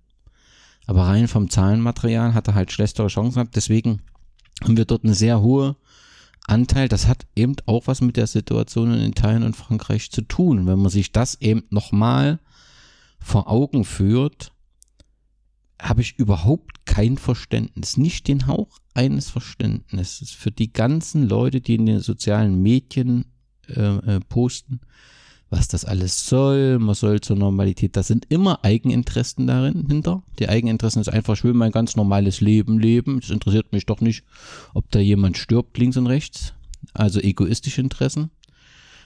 Aber 0.88 1.02
rein 1.04 1.28
vom 1.28 1.50
Zahlenmaterial 1.50 2.34
hat 2.34 2.48
er 2.48 2.56
halt 2.56 2.72
schlechtere 2.72 3.08
Chancen 3.08 3.34
gehabt. 3.34 3.58
Deswegen 3.58 4.04
haben 4.64 4.78
wir 4.78 4.86
dort 4.86 5.04
eine 5.04 5.16
sehr 5.16 5.42
hohe 5.42 5.76
Anteil. 6.48 6.88
Das 6.88 7.08
hat 7.08 7.28
eben 7.36 7.58
auch 7.66 7.88
was 7.88 8.00
mit 8.00 8.16
der 8.16 8.26
Situation 8.26 8.94
in 8.94 9.10
Italien 9.10 9.44
und 9.44 9.58
Frankreich 9.58 10.12
zu 10.12 10.22
tun. 10.22 10.66
Wenn 10.66 10.80
man 10.80 10.90
sich 10.90 11.12
das 11.12 11.42
eben 11.42 11.64
nochmal 11.72 12.40
vor 13.20 13.52
Augen 13.52 13.84
führt, 13.84 14.54
habe 15.80 16.02
ich 16.02 16.18
überhaupt 16.18 16.86
kein 16.86 17.18
Verständnis, 17.18 17.98
nicht 17.98 18.28
den 18.28 18.48
Hauch 18.48 18.80
eines 18.94 19.30
Verständnisses 19.30 20.32
für 20.32 20.52
die 20.52 20.74
ganzen 20.74 21.28
Leute, 21.28 21.62
die 21.62 21.76
in 21.76 21.86
den 21.86 22.02
sozialen 22.02 22.62
Medien 22.62 23.26
äh, 23.68 24.16
äh, 24.16 24.20
posten, 24.28 24.82
was 25.50 25.68
das 25.68 25.86
alles 25.86 26.28
soll, 26.28 26.78
man 26.80 26.96
soll 26.96 27.22
zur 27.22 27.36
Normalität, 27.36 27.96
da 27.96 28.04
sind 28.04 28.26
immer 28.30 28.64
Eigeninteressen 28.64 29.48
darin 29.48 29.88
hinter. 29.88 30.22
Die 30.38 30.48
Eigeninteressen 30.48 31.02
ist 31.02 31.10
einfach, 31.10 31.36
ich 31.36 31.44
will 31.44 31.54
mein 31.54 31.72
ganz 31.72 31.96
normales 31.96 32.42
Leben 32.42 32.80
leben, 32.80 33.20
es 33.20 33.30
interessiert 33.30 33.72
mich 33.72 33.86
doch 33.86 34.02
nicht, 34.02 34.24
ob 34.74 34.92
da 34.92 35.00
jemand 35.00 35.38
stirbt 35.38 35.78
links 35.78 35.98
und 35.98 36.08
rechts, 36.08 36.54
also 36.94 37.20
egoistische 37.20 37.82
Interessen. 37.82 38.30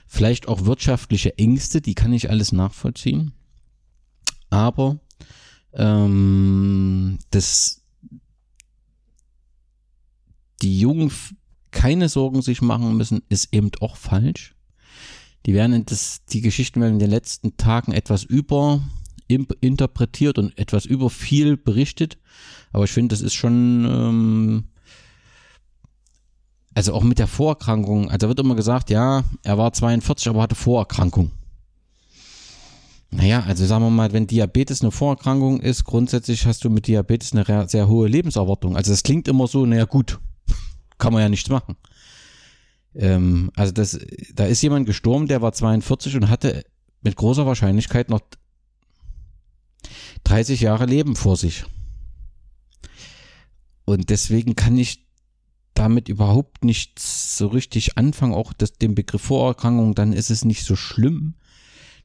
Vielleicht 0.06 0.48
auch 0.48 0.66
wirtschaftliche 0.66 1.38
Ängste, 1.38 1.80
die 1.80 1.94
kann 1.94 2.12
ich 2.12 2.28
alles 2.28 2.52
nachvollziehen. 2.52 3.32
Aber 4.50 5.00
ähm, 5.74 7.18
das 7.30 7.82
die 10.62 10.80
Jungen 10.80 11.12
keine 11.70 12.08
Sorgen 12.08 12.40
sich 12.40 12.62
machen 12.62 12.96
müssen, 12.96 13.22
ist 13.28 13.52
eben 13.52 13.70
auch 13.80 13.96
falsch. 13.96 14.54
Die 15.46 15.52
werden 15.52 15.84
das, 15.84 16.24
die 16.26 16.40
Geschichten 16.40 16.80
werden 16.80 16.94
in 16.94 16.98
den 17.00 17.10
letzten 17.10 17.56
Tagen 17.56 17.92
etwas 17.92 18.22
über 18.22 18.80
interpretiert 19.26 20.38
und 20.38 20.56
etwas 20.58 20.84
über 20.84 21.10
viel 21.10 21.56
berichtet. 21.56 22.18
Aber 22.72 22.84
ich 22.84 22.90
finde, 22.90 23.14
das 23.14 23.22
ist 23.22 23.34
schon, 23.34 23.84
ähm, 23.88 24.64
also 26.74 26.92
auch 26.92 27.02
mit 27.02 27.18
der 27.18 27.26
Vorerkrankung. 27.26 28.10
Also 28.10 28.28
wird 28.28 28.40
immer 28.40 28.54
gesagt, 28.54 28.90
ja, 28.90 29.24
er 29.42 29.58
war 29.58 29.72
42, 29.72 30.28
aber 30.28 30.42
hatte 30.42 30.54
Vorerkrankung. 30.54 31.30
Naja, 33.16 33.44
also 33.46 33.64
sagen 33.64 33.84
wir 33.84 33.90
mal, 33.90 34.12
wenn 34.12 34.26
Diabetes 34.26 34.82
eine 34.82 34.90
Vorerkrankung 34.90 35.60
ist, 35.60 35.84
grundsätzlich 35.84 36.46
hast 36.46 36.64
du 36.64 36.70
mit 36.70 36.88
Diabetes 36.88 37.32
eine 37.32 37.68
sehr 37.68 37.86
hohe 37.86 38.08
Lebenserwartung. 38.08 38.76
Also 38.76 38.90
das 38.90 39.04
klingt 39.04 39.28
immer 39.28 39.46
so, 39.46 39.64
naja 39.64 39.84
gut, 39.84 40.18
kann 40.98 41.12
man 41.12 41.22
ja 41.22 41.28
nichts 41.28 41.48
machen. 41.48 41.76
Ähm, 42.96 43.52
also 43.54 43.72
das, 43.72 44.00
da 44.34 44.46
ist 44.46 44.62
jemand 44.62 44.86
gestorben, 44.86 45.28
der 45.28 45.42
war 45.42 45.52
42 45.52 46.16
und 46.16 46.28
hatte 46.28 46.64
mit 47.02 47.14
großer 47.14 47.46
Wahrscheinlichkeit 47.46 48.10
noch 48.10 48.20
30 50.24 50.60
Jahre 50.60 50.86
Leben 50.86 51.14
vor 51.14 51.36
sich. 51.36 51.64
Und 53.84 54.10
deswegen 54.10 54.56
kann 54.56 54.76
ich 54.76 55.06
damit 55.74 56.08
überhaupt 56.08 56.64
nicht 56.64 56.98
so 56.98 57.46
richtig 57.46 57.96
anfangen, 57.96 58.34
auch 58.34 58.52
das, 58.52 58.72
den 58.72 58.96
Begriff 58.96 59.22
Vorerkrankung, 59.22 59.94
dann 59.94 60.12
ist 60.12 60.30
es 60.30 60.44
nicht 60.44 60.64
so 60.64 60.74
schlimm. 60.74 61.34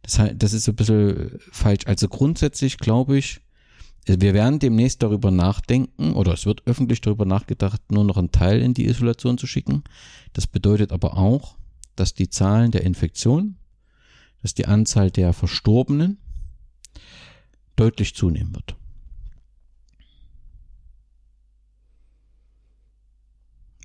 Das, 0.02 0.20
das 0.36 0.54
ist 0.54 0.64
so 0.64 0.72
ein 0.72 0.76
bisschen 0.76 1.40
falsch. 1.52 1.86
Also 1.86 2.08
grundsätzlich 2.08 2.78
glaube 2.78 3.18
ich, 3.18 3.42
wir 4.06 4.34
werden 4.34 4.60
demnächst 4.60 5.04
darüber 5.04 5.30
nachdenken, 5.30 6.14
oder 6.14 6.34
es 6.34 6.46
wird 6.46 6.66
öffentlich 6.66 7.02
darüber 7.02 7.26
nachgedacht, 7.26 7.92
nur 7.92 8.04
noch 8.04 8.18
einen 8.18 8.32
Teil 8.32 8.62
in 8.62 8.74
die 8.74 8.88
Isolation 8.88 9.38
zu 9.38 9.46
schicken. 9.46 9.84
Das 10.34 10.48
bedeutet 10.48 10.92
aber 10.92 11.18
auch, 11.18 11.58
dass 11.96 12.14
die 12.14 12.30
Zahlen 12.30 12.72
der 12.72 12.84
Infektion, 12.84 13.58
dass 14.42 14.54
die 14.54 14.66
Anzahl 14.66 15.12
der 15.12 15.34
Verstorbenen 15.34 16.18
deutlich 17.76 18.16
zunehmen 18.16 18.56
wird. 18.56 18.76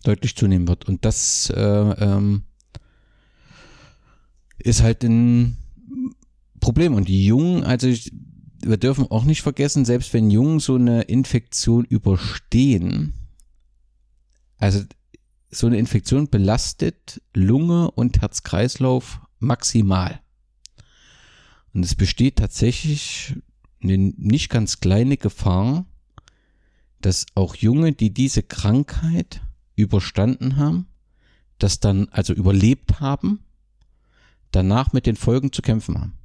Deutlich 0.05 0.37
zunehmen 0.37 0.69
wird. 0.69 0.87
Und 0.87 1.05
das 1.05 1.51
äh, 1.51 1.61
ähm, 1.61 2.45
ist 4.59 4.83
halt 4.83 5.03
ein 5.03 5.59
Problem. 6.61 6.95
Und 6.95 7.09
die 7.09 7.27
Jungen, 7.27 7.65
also 7.65 7.87
ich, 7.87 8.13
wir 8.63 8.77
dürfen 8.77 9.11
auch 9.11 9.25
nicht 9.25 9.43
vergessen, 9.43 9.85
selbst 9.85 10.13
wenn 10.15 10.31
Jungen 10.31 10.61
so 10.61 10.77
eine 10.77 11.03
Infektion 11.03 11.85
überstehen, 11.85 13.15
also 14.59 14.83
so 15.51 15.67
eine 15.67 15.79
Infektion 15.79 16.29
belastet 16.29 17.21
Lunge 17.35 17.91
und 17.91 18.21
Herz-Kreislauf 18.21 19.21
maximal. 19.39 20.21
Und 21.73 21.85
es 21.85 21.95
besteht 21.95 22.37
tatsächlich 22.37 23.35
eine 23.83 23.99
nicht 23.99 24.49
ganz 24.49 24.81
kleine 24.81 25.17
Gefahr, 25.17 25.87
dass 27.01 27.27
auch 27.35 27.57
Junge, 27.57 27.93
die 27.93 28.15
diese 28.15 28.43
Krankheit 28.43 29.43
überstanden 29.77 30.57
haben, 30.57 30.87
das 31.59 31.81
dann 31.81 32.09
also 32.09 32.33
überlebt 32.33 33.01
haben, 33.01 33.44
danach 34.55 34.93
mit 34.93 35.07
den 35.07 35.17
Folgen 35.17 35.53
zu 35.53 35.63
kämpfen 35.63 36.01
haben. 36.01 36.19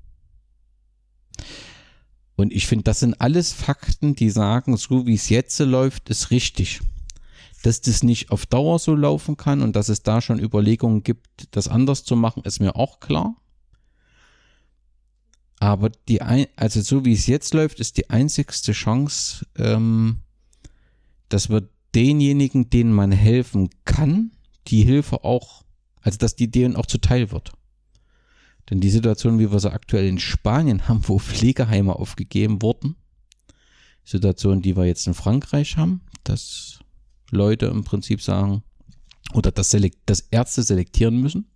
Und 2.36 2.54
ich 2.54 2.68
finde, 2.68 2.84
das 2.84 3.02
sind 3.02 3.20
alles 3.20 3.52
Fakten, 3.52 4.16
die 4.16 4.30
sagen, 4.30 4.78
so 4.78 5.06
wie 5.06 5.16
es 5.16 5.28
jetzt 5.28 5.60
läuft, 5.60 6.10
ist 6.10 6.32
richtig. 6.32 6.80
Dass 7.64 7.82
das 7.82 8.02
nicht 8.02 8.32
auf 8.32 8.46
Dauer 8.46 8.80
so 8.80 8.96
laufen 8.96 9.36
kann 9.36 9.62
und 9.62 9.76
dass 9.76 9.90
es 9.90 10.04
da 10.04 10.22
schon 10.22 10.40
Überlegungen 10.40 11.04
gibt, 11.04 11.28
das 11.52 11.68
anders 11.68 12.06
zu 12.06 12.16
machen, 12.16 12.44
ist 12.46 12.62
mir 12.62 12.78
auch 12.78 13.02
klar. 13.02 13.36
Aber 15.60 15.90
die, 15.90 16.22
also 16.22 16.82
so 16.82 17.04
wie 17.04 17.12
es 17.12 17.28
jetzt 17.28 17.54
läuft, 17.54 17.82
ist 17.82 17.98
die 17.98 18.10
einzigste 18.10 18.72
Chance, 18.72 19.46
ähm, 19.58 20.20
dass 21.28 21.50
wir 21.50 21.68
denjenigen, 21.94 22.70
denen 22.70 22.94
man 22.94 23.12
helfen 23.12 23.70
kann, 23.84 24.32
die 24.68 24.84
Hilfe 24.84 25.26
auch, 25.26 25.66
also 26.00 26.18
dass 26.18 26.38
die 26.38 26.50
denen 26.50 26.78
auch 26.78 26.86
zuteil 26.86 27.32
wird. 27.32 27.52
Denn 28.70 28.80
die 28.80 28.90
Situation, 28.90 29.40
wie 29.40 29.52
wir 29.52 29.60
sie 29.60 29.72
aktuell 29.72 30.08
in 30.08 30.20
Spanien 30.20 30.88
haben, 30.88 31.08
wo 31.08 31.18
Pflegeheime 31.18 31.96
aufgegeben 31.96 32.62
wurden, 32.62 32.96
Situation, 34.04 34.62
die 34.62 34.76
wir 34.76 34.86
jetzt 34.86 35.08
in 35.08 35.14
Frankreich 35.14 35.78
haben, 35.78 36.02
dass 36.24 36.80
Leute 37.32 37.68
im 37.68 37.84
Prinzip 37.84 38.22
sagen, 38.22 38.64
oder 39.34 39.52
dass, 39.52 39.76
dass 40.06 40.22
Ärzte 40.32 40.64
selektieren 40.64 41.22
müssen. 41.22 41.48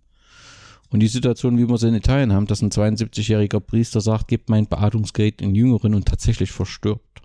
Und 0.90 1.00
die 1.00 1.08
Situation, 1.08 1.58
wie 1.58 1.68
wir 1.68 1.78
sie 1.78 1.88
in 1.88 1.94
Italien 1.94 2.32
haben, 2.32 2.46
dass 2.46 2.62
ein 2.62 2.70
72-jähriger 2.70 3.58
Priester 3.58 4.00
sagt, 4.00 4.28
gebt 4.28 4.48
mein 4.48 4.68
Beatmungsgerät 4.68 5.42
in 5.42 5.54
Jüngeren 5.54 5.94
und 5.94 6.06
tatsächlich 6.06 6.52
verstirbt. 6.52 7.22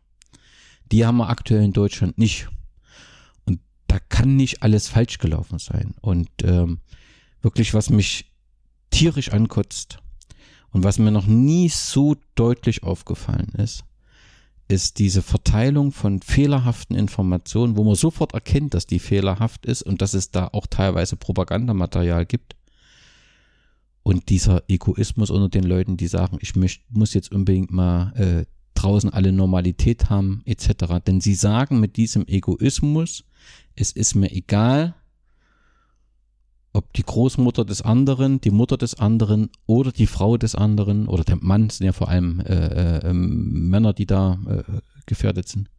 Die 0.91 1.05
haben 1.05 1.17
wir 1.17 1.29
aktuell 1.29 1.63
in 1.63 1.73
Deutschland 1.73 2.17
nicht. 2.17 2.47
Und 3.45 3.59
da 3.85 3.99
kann 3.99 4.35
nicht 4.35 4.63
alles 4.63 4.87
falsch 4.87 5.19
gelaufen 5.19 5.59
sein. 5.59 5.93
Und 6.01 6.29
ähm, 6.41 6.79
wirklich, 7.41 7.75
was 7.75 7.91
mich 7.91 8.28
tierisch 8.89 9.31
ankotzt 9.31 9.99
und 10.71 10.83
was 10.83 10.99
mir 10.99 11.11
noch 11.11 11.25
nie 11.25 11.69
so 11.69 12.15
deutlich 12.35 12.83
aufgefallen 12.83 13.49
ist, 13.57 13.83
ist 14.67 14.99
diese 14.99 15.23
Verteilung 15.23 15.91
von 15.91 16.21
fehlerhaften 16.21 16.95
Informationen, 16.95 17.75
wo 17.75 17.83
man 17.83 17.95
sofort 17.95 18.33
erkennt, 18.33 18.75
dass 18.75 18.85
die 18.85 18.99
fehlerhaft 18.99 19.65
ist 19.65 19.81
und 19.81 20.01
dass 20.01 20.13
es 20.13 20.29
da 20.29 20.47
auch 20.51 20.67
teilweise 20.67 21.15
Propagandamaterial 21.15 22.25
gibt. 22.25 22.55
Und 24.03 24.29
dieser 24.29 24.63
Egoismus 24.69 25.31
unter 25.31 25.49
den 25.49 25.63
Leuten, 25.63 25.97
die 25.97 26.07
sagen, 26.07 26.37
ich 26.41 26.53
muss 26.55 27.13
jetzt 27.13 27.31
unbedingt 27.31 27.71
mal 27.71 28.13
äh, 28.15 28.45
draußen 28.75 29.11
alle 29.11 29.31
Normalität 29.31 30.09
haben, 30.09 30.43
etc. 30.45 31.03
Denn 31.05 31.19
sie 31.19 31.35
sagen 31.35 31.79
mit 31.79 31.97
diesem 31.97 32.27
Egoismus, 32.27 33.25
es 33.75 33.91
ist 33.91 34.13
mir 34.13 34.31
egal, 34.31 34.95
ob 36.79 36.93
die 36.93 37.03
Großmutter 37.03 37.65
des 37.65 37.81
anderen, 37.81 38.39
die 38.39 38.51
Mutter 38.51 38.77
des 38.77 38.95
anderen 38.95 39.49
oder 39.65 39.91
die 39.91 40.07
Frau 40.07 40.37
des 40.37 40.55
anderen 40.55 41.09
oder 41.09 41.25
der 41.25 41.35
Mann 41.35 41.69
sind 41.69 41.85
ja 41.85 41.91
vor 41.91 42.07
allem 42.07 42.39
äh, 42.39 42.99
äh, 42.99 43.13
Männer, 43.13 43.91
die 43.91 44.05
da 44.05 44.39
äh, 44.47 44.63
gefährdet 45.05 45.49
sind. 45.49 45.69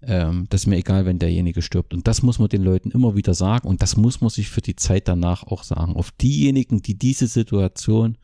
Ähm, 0.00 0.46
das 0.48 0.62
ist 0.62 0.66
mir 0.68 0.78
egal, 0.78 1.04
wenn 1.04 1.18
derjenige 1.18 1.60
stirbt. 1.60 1.92
Und 1.92 2.08
das 2.08 2.22
muss 2.22 2.38
man 2.38 2.48
den 2.48 2.62
Leuten 2.62 2.90
immer 2.92 3.14
wieder 3.14 3.34
sagen 3.34 3.68
und 3.68 3.82
das 3.82 3.98
muss 3.98 4.22
man 4.22 4.30
sich 4.30 4.48
für 4.48 4.62
die 4.62 4.74
Zeit 4.74 5.06
danach 5.06 5.42
auch 5.42 5.64
sagen. 5.64 5.96
Auf 5.96 6.12
diejenigen, 6.12 6.80
die 6.80 6.98
diese 6.98 7.26
Situation 7.26 8.16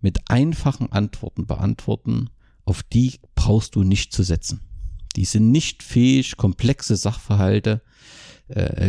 mit 0.00 0.30
einfachen 0.30 0.92
Antworten 0.92 1.44
beantworten, 1.44 2.30
auf 2.66 2.84
die 2.84 3.14
brauchst 3.34 3.74
du 3.74 3.82
nicht 3.82 4.12
zu 4.12 4.22
setzen. 4.22 4.60
Die 5.16 5.24
sind 5.24 5.50
nicht 5.50 5.82
fähig, 5.82 6.36
komplexe 6.36 6.94
Sachverhalte 6.94 7.82
äh, 7.82 7.93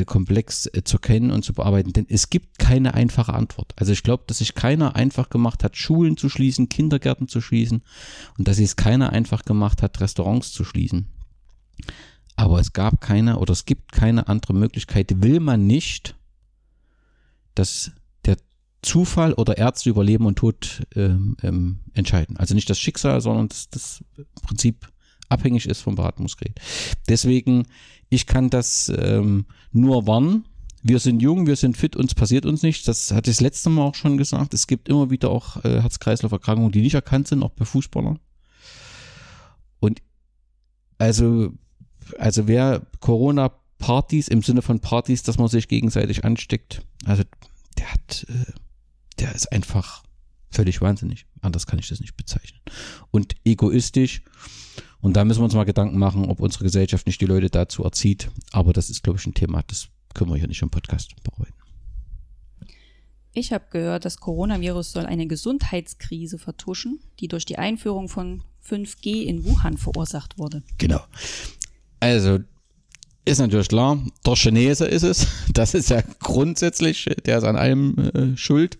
komplex 0.05 0.67
äh, 0.67 0.83
zu 0.83 0.97
kennen 0.99 1.31
und 1.31 1.43
zu 1.43 1.53
bearbeiten. 1.53 1.93
Denn 1.93 2.05
es 2.09 2.29
gibt 2.29 2.59
keine 2.59 2.93
einfache 2.93 3.33
Antwort. 3.33 3.73
Also 3.77 3.93
ich 3.93 4.03
glaube, 4.03 4.23
dass 4.27 4.39
sich 4.39 4.53
keiner 4.53 4.95
einfach 4.95 5.29
gemacht 5.29 5.63
hat, 5.63 5.77
Schulen 5.77 6.17
zu 6.17 6.29
schließen, 6.29 6.67
Kindergärten 6.67 7.27
zu 7.27 7.39
schließen 7.39 7.81
und 8.37 8.47
dass 8.47 8.59
es 8.59 8.75
keiner 8.75 9.11
einfach 9.11 9.45
gemacht 9.45 9.81
hat, 9.81 10.01
Restaurants 10.01 10.51
zu 10.51 10.65
schließen. 10.65 11.07
Aber 12.35 12.59
es 12.59 12.73
gab 12.73 12.99
keine 12.99 13.39
oder 13.39 13.53
es 13.53 13.65
gibt 13.65 13.93
keine 13.93 14.27
andere 14.27 14.53
Möglichkeit. 14.53 15.21
Will 15.23 15.39
man 15.39 15.65
nicht, 15.65 16.15
dass 17.53 17.91
der 18.25 18.35
Zufall 18.81 19.33
oder 19.33 19.57
Ärzte 19.57 19.89
über 19.89 20.03
Leben 20.03 20.25
und 20.25 20.37
Tod 20.37 20.85
ähm, 20.95 21.37
ähm, 21.43 21.79
entscheiden. 21.93 22.35
Also 22.35 22.55
nicht 22.55 22.69
das 22.69 22.77
Schicksal, 22.77 23.21
sondern 23.21 23.47
das, 23.47 23.69
das 23.69 24.03
Prinzip 24.41 24.89
abhängig 25.29 25.67
ist 25.67 25.81
vom 25.81 25.95
Beatmungsgerät. 25.95 26.59
Deswegen, 27.09 27.67
ich 28.09 28.25
kann 28.25 28.49
das 28.49 28.91
ähm, 28.95 29.45
nur 29.71 30.07
warnen. 30.07 30.45
Wir 30.83 30.99
sind 30.99 31.21
jung, 31.21 31.47
wir 31.47 31.55
sind 31.55 31.77
fit, 31.77 31.95
uns 31.95 32.13
passiert 32.13 32.45
uns 32.45 32.61
nichts. 32.61 32.85
Das 32.85 33.11
hatte 33.11 33.31
ich 33.31 33.37
das 33.37 33.41
letzte 33.41 33.69
Mal 33.69 33.83
auch 33.83 33.95
schon 33.95 34.17
gesagt. 34.17 34.53
Es 34.53 34.67
gibt 34.67 34.87
immer 34.87 35.09
wieder 35.09 35.29
auch 35.31 35.63
äh, 35.65 35.81
Herz-Kreislauf-Erkrankungen, 35.81 36.71
die 36.71 36.81
nicht 36.81 36.93
erkannt 36.93 37.27
sind, 37.27 37.41
auch 37.41 37.51
bei 37.51 37.65
Fußballern. 37.65 38.19
Und 39.79 40.01
also, 40.97 41.53
also 42.19 42.47
wer 42.47 42.85
Corona-Partys 42.99 44.27
im 44.27 44.43
Sinne 44.43 44.61
von 44.61 44.79
Partys, 44.79 45.23
dass 45.23 45.39
man 45.39 45.47
sich 45.47 45.67
gegenseitig 45.67 46.23
ansteckt, 46.23 46.83
also 47.05 47.23
der 47.77 47.91
hat, 47.91 48.25
äh, 48.29 48.51
der 49.19 49.33
ist 49.33 49.51
einfach 49.51 50.03
völlig 50.51 50.81
wahnsinnig. 50.81 51.25
Anders 51.41 51.67
kann 51.67 51.79
ich 51.79 51.89
das 51.89 51.99
nicht 51.99 52.15
bezeichnen. 52.15 52.59
Und 53.11 53.35
egoistisch. 53.43 54.23
Und 55.05 55.13
da 55.13 55.23
müssen 55.23 55.41
wir 55.41 55.43
uns 55.43 55.53
mal 55.53 55.65
Gedanken 55.65 55.99
machen, 55.99 56.25
ob 56.25 56.39
unsere 56.39 56.63
Gesellschaft 56.63 57.05
nicht 57.05 57.21
die 57.21 57.27
Leute 57.27 57.51
dazu 57.51 57.83
erzieht. 57.83 58.31
Aber 58.51 58.73
das 58.73 58.89
ist, 58.89 59.03
glaube 59.03 59.19
ich, 59.19 59.27
ein 59.27 59.35
Thema, 59.35 59.61
das 59.67 59.89
können 60.15 60.31
wir 60.31 60.37
hier 60.37 60.47
nicht 60.47 60.63
im 60.63 60.71
Podcast 60.71 61.11
bereuen. 61.21 61.53
Ich 63.31 63.53
habe 63.53 63.65
gehört, 63.69 64.03
das 64.03 64.17
Coronavirus 64.17 64.93
soll 64.93 65.05
eine 65.05 65.27
Gesundheitskrise 65.27 66.39
vertuschen, 66.39 67.01
die 67.19 67.27
durch 67.27 67.45
die 67.45 67.59
Einführung 67.59 68.09
von 68.09 68.41
5G 68.67 69.25
in 69.25 69.45
Wuhan 69.45 69.77
verursacht 69.77 70.39
wurde. 70.39 70.63
Genau. 70.79 71.01
Also 71.99 72.39
ist 73.25 73.37
natürlich 73.37 73.67
klar, 73.67 74.03
der 74.25 74.33
Chinese 74.33 74.87
ist 74.87 75.03
es. 75.03 75.27
Das 75.53 75.75
ist 75.75 75.91
ja 75.91 76.01
grundsätzlich, 76.19 77.07
der 77.27 77.37
ist 77.37 77.43
an 77.43 77.57
allem 77.57 77.95
äh, 77.99 78.37
schuld. 78.37 78.79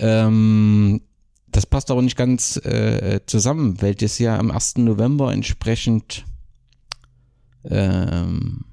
Ähm, 0.00 1.02
das 1.52 1.66
passt 1.66 1.90
aber 1.90 2.02
nicht 2.02 2.16
ganz 2.16 2.56
äh, 2.64 3.20
zusammen, 3.26 3.80
weil 3.82 3.94
das 3.94 4.18
ja 4.18 4.38
am 4.38 4.50
1. 4.50 4.78
November 4.78 5.32
entsprechend, 5.32 6.24
ähm, 7.64 8.64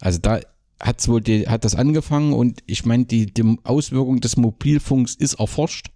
also 0.00 0.18
da 0.18 0.40
hat's 0.80 1.08
wohl 1.08 1.20
die, 1.20 1.48
hat 1.48 1.64
das 1.64 1.74
angefangen 1.74 2.32
und 2.32 2.62
ich 2.66 2.84
meine, 2.84 3.04
die, 3.04 3.32
die 3.32 3.58
Auswirkung 3.64 4.20
des 4.20 4.36
Mobilfunks 4.36 5.14
ist 5.14 5.34
erforscht. 5.34 5.90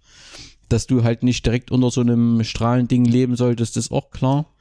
Dass 0.67 0.85
du 0.85 1.03
halt 1.03 1.23
nicht 1.23 1.45
direkt 1.47 1.71
unter 1.71 1.89
so 1.89 2.01
einem 2.01 2.43
Strahlending 2.43 3.03
leben 3.03 3.35
solltest, 3.35 3.75
ist 3.75 3.91
auch 3.91 4.11
klar. 4.11 4.53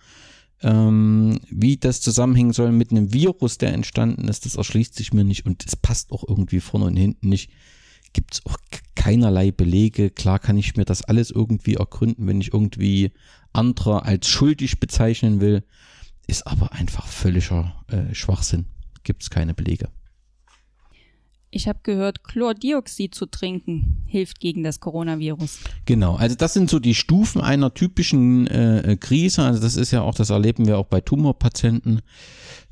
Ähm, 0.62 1.38
wie 1.50 1.76
das 1.76 2.00
zusammenhängen 2.00 2.54
soll 2.54 2.72
mit 2.72 2.90
einem 2.90 3.12
Virus, 3.12 3.58
der 3.58 3.74
entstanden 3.74 4.26
ist, 4.26 4.46
das 4.46 4.56
erschließt 4.56 4.94
sich 4.94 5.12
mir 5.12 5.24
nicht 5.24 5.46
und 5.46 5.64
es 5.66 5.76
passt 5.76 6.10
auch 6.10 6.24
irgendwie 6.26 6.60
vorne 6.60 6.86
und 6.86 6.96
hinten 6.96 7.28
nicht. 7.28 7.50
Gibt 8.12 8.34
es 8.34 8.46
auch 8.46 8.56
keinerlei 8.98 9.52
Belege. 9.52 10.10
Klar 10.10 10.40
kann 10.40 10.58
ich 10.58 10.76
mir 10.76 10.84
das 10.84 11.02
alles 11.02 11.30
irgendwie 11.30 11.74
ergründen, 11.74 12.26
wenn 12.26 12.40
ich 12.40 12.52
irgendwie 12.52 13.12
andere 13.52 14.02
als 14.02 14.28
schuldig 14.28 14.80
bezeichnen 14.80 15.40
will. 15.40 15.62
Ist 16.26 16.46
aber 16.48 16.72
einfach 16.72 17.06
völliger 17.06 17.84
äh, 17.86 18.12
Schwachsinn. 18.12 18.66
Gibt 19.04 19.22
es 19.22 19.30
keine 19.30 19.54
Belege. 19.54 19.88
Ich 21.50 21.66
habe 21.66 21.78
gehört, 21.82 22.24
Chlordioxid 22.24 23.14
zu 23.14 23.24
trinken 23.24 24.02
hilft 24.06 24.38
gegen 24.38 24.62
das 24.62 24.80
Coronavirus. 24.80 25.60
Genau, 25.86 26.16
also 26.16 26.36
das 26.36 26.52
sind 26.52 26.68
so 26.68 26.78
die 26.78 26.94
Stufen 26.94 27.40
einer 27.40 27.72
typischen 27.72 28.46
äh, 28.48 28.98
Krise. 29.00 29.42
Also 29.42 29.60
das 29.60 29.76
ist 29.76 29.90
ja 29.90 30.02
auch, 30.02 30.14
das 30.14 30.28
erleben 30.28 30.66
wir 30.66 30.76
auch 30.76 30.84
bei 30.84 31.00
Tumorpatienten, 31.00 32.02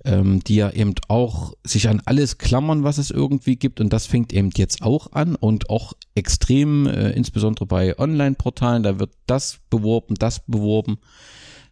ähm, 0.04 0.40
die 0.44 0.56
ja 0.56 0.70
eben 0.70 0.94
auch 1.08 1.54
sich 1.64 1.88
an 1.88 2.02
alles 2.04 2.36
klammern, 2.36 2.84
was 2.84 2.98
es 2.98 3.10
irgendwie 3.10 3.56
gibt. 3.56 3.80
Und 3.80 3.94
das 3.94 4.06
fängt 4.06 4.34
eben 4.34 4.50
jetzt 4.54 4.82
auch 4.82 5.12
an 5.12 5.36
und 5.36 5.70
auch 5.70 5.94
extrem, 6.14 6.86
äh, 6.86 7.12
insbesondere 7.12 7.64
bei 7.64 7.98
Online-Portalen, 7.98 8.82
da 8.82 8.98
wird 8.98 9.12
das 9.26 9.58
beworben, 9.70 10.16
das 10.16 10.40
beworben. 10.46 10.98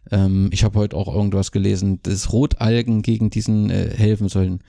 Ähm, 0.09 0.49
ich 0.51 0.63
habe 0.63 0.79
heute 0.79 0.97
auch 0.97 1.13
irgendwas 1.13 1.51
gelesen, 1.51 1.99
dass 2.01 2.33
Rotalgen 2.33 3.03
gegen 3.03 3.29
diesen 3.29 3.69
äh, 3.69 3.91
helfen 3.95 4.27
sollen. 4.27 4.61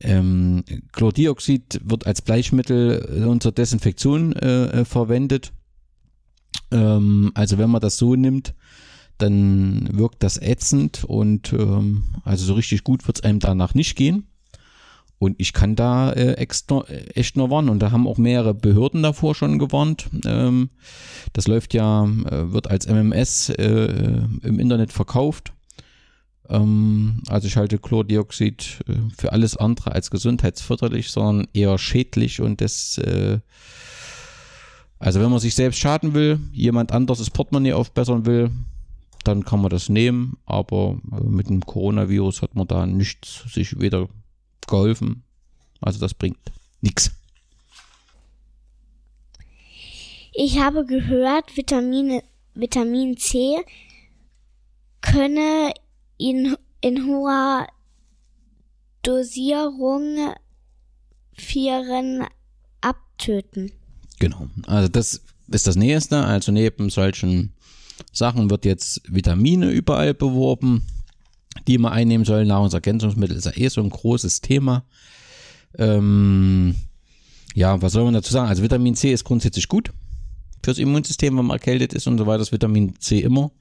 Ähm, 0.00 0.64
Chlordioxid 0.92 1.80
wird 1.84 2.06
als 2.06 2.22
Bleichmittel 2.22 3.24
unter 3.26 3.52
Desinfektion 3.52 4.32
äh, 4.34 4.66
äh, 4.66 4.84
verwendet. 4.84 5.52
Ähm, 6.70 7.32
also 7.34 7.58
wenn 7.58 7.70
man 7.70 7.80
das 7.80 7.96
so 7.96 8.14
nimmt, 8.14 8.54
dann 9.18 9.88
wirkt 9.92 10.22
das 10.22 10.40
ätzend 10.40 11.04
und 11.04 11.52
ähm, 11.52 12.04
also 12.24 12.44
so 12.44 12.54
richtig 12.54 12.84
gut 12.84 13.06
wird 13.08 13.18
es 13.18 13.24
einem 13.24 13.40
danach 13.40 13.74
nicht 13.74 13.96
gehen. 13.96 14.28
Und 15.18 15.34
ich 15.38 15.52
kann 15.52 15.74
da 15.74 16.12
äh, 16.12 16.34
extra, 16.34 16.84
echt 17.14 17.36
nur 17.36 17.50
warnen. 17.50 17.70
Und 17.70 17.80
da 17.80 17.90
haben 17.90 18.06
auch 18.06 18.18
mehrere 18.18 18.54
Behörden 18.54 19.02
davor 19.02 19.34
schon 19.34 19.58
gewarnt. 19.58 20.08
Ähm, 20.24 20.70
das 21.32 21.48
läuft 21.48 21.74
ja, 21.74 22.04
äh, 22.04 22.52
wird 22.52 22.70
als 22.70 22.86
MMS 22.86 23.48
äh, 23.50 24.22
im 24.42 24.60
Internet 24.60 24.92
verkauft. 24.92 25.52
Ähm, 26.48 27.22
also 27.28 27.46
ich 27.46 27.56
halte 27.56 27.78
Chlordioxid 27.78 28.80
äh, 28.88 28.92
für 29.16 29.32
alles 29.32 29.56
andere 29.56 29.92
als 29.92 30.10
gesundheitsförderlich, 30.10 31.10
sondern 31.10 31.48
eher 31.52 31.76
schädlich 31.78 32.40
und 32.40 32.60
das, 32.60 32.98
äh, 32.98 33.40
also 34.98 35.20
wenn 35.20 35.30
man 35.30 35.40
sich 35.40 35.54
selbst 35.54 35.78
schaden 35.78 36.14
will, 36.14 36.40
jemand 36.52 36.92
anderes 36.92 37.18
das 37.18 37.30
Portemonnaie 37.30 37.74
aufbessern 37.74 38.26
will, 38.26 38.50
dann 39.24 39.44
kann 39.44 39.60
man 39.60 39.70
das 39.70 39.88
nehmen, 39.88 40.38
aber 40.46 40.98
äh, 41.12 41.22
mit 41.24 41.50
dem 41.50 41.60
Coronavirus 41.60 42.42
hat 42.42 42.54
man 42.54 42.66
da 42.66 42.86
nichts 42.86 43.44
sich 43.52 43.78
weder 43.78 44.08
geholfen, 44.66 45.22
also 45.80 46.00
das 46.00 46.14
bringt 46.14 46.38
nichts. 46.80 47.12
Ich 50.32 50.60
habe 50.60 50.86
gehört, 50.86 51.56
Vitamine, 51.56 52.22
Vitamin 52.54 53.16
C 53.16 53.56
könne 55.00 55.72
in, 56.18 56.56
in 56.80 57.06
hoher 57.06 57.66
Dosierung 59.02 60.34
Viren 61.32 62.26
abtöten. 62.80 63.72
Genau. 64.18 64.48
Also 64.66 64.88
das 64.88 65.22
ist 65.48 65.66
das 65.66 65.76
Nächste. 65.76 66.24
Also 66.24 66.52
neben 66.52 66.90
solchen 66.90 67.54
Sachen 68.12 68.50
wird 68.50 68.64
jetzt 68.64 69.02
Vitamine 69.08 69.70
überall 69.70 70.14
beworben, 70.14 70.84
die 71.66 71.78
man 71.78 71.92
einnehmen 71.92 72.24
soll. 72.24 72.44
Nahrungsergänzungsmittel 72.44 73.36
ist 73.36 73.46
ja 73.46 73.56
eh 73.56 73.68
so 73.68 73.80
ein 73.80 73.90
großes 73.90 74.40
Thema. 74.40 74.84
Ähm, 75.76 76.74
ja, 77.54 77.80
was 77.80 77.92
soll 77.92 78.04
man 78.04 78.14
dazu 78.14 78.32
sagen? 78.32 78.48
Also 78.48 78.62
Vitamin 78.62 78.94
C 78.94 79.12
ist 79.12 79.24
grundsätzlich 79.24 79.68
gut 79.68 79.92
fürs 80.64 80.78
Immunsystem, 80.78 81.36
wenn 81.36 81.46
man 81.46 81.56
erkältet 81.56 81.94
ist 81.94 82.06
und 82.06 82.18
so 82.18 82.26
weiter. 82.26 82.38
Das 82.38 82.52
Vitamin 82.52 82.98
C 82.98 83.20
immer. 83.20 83.52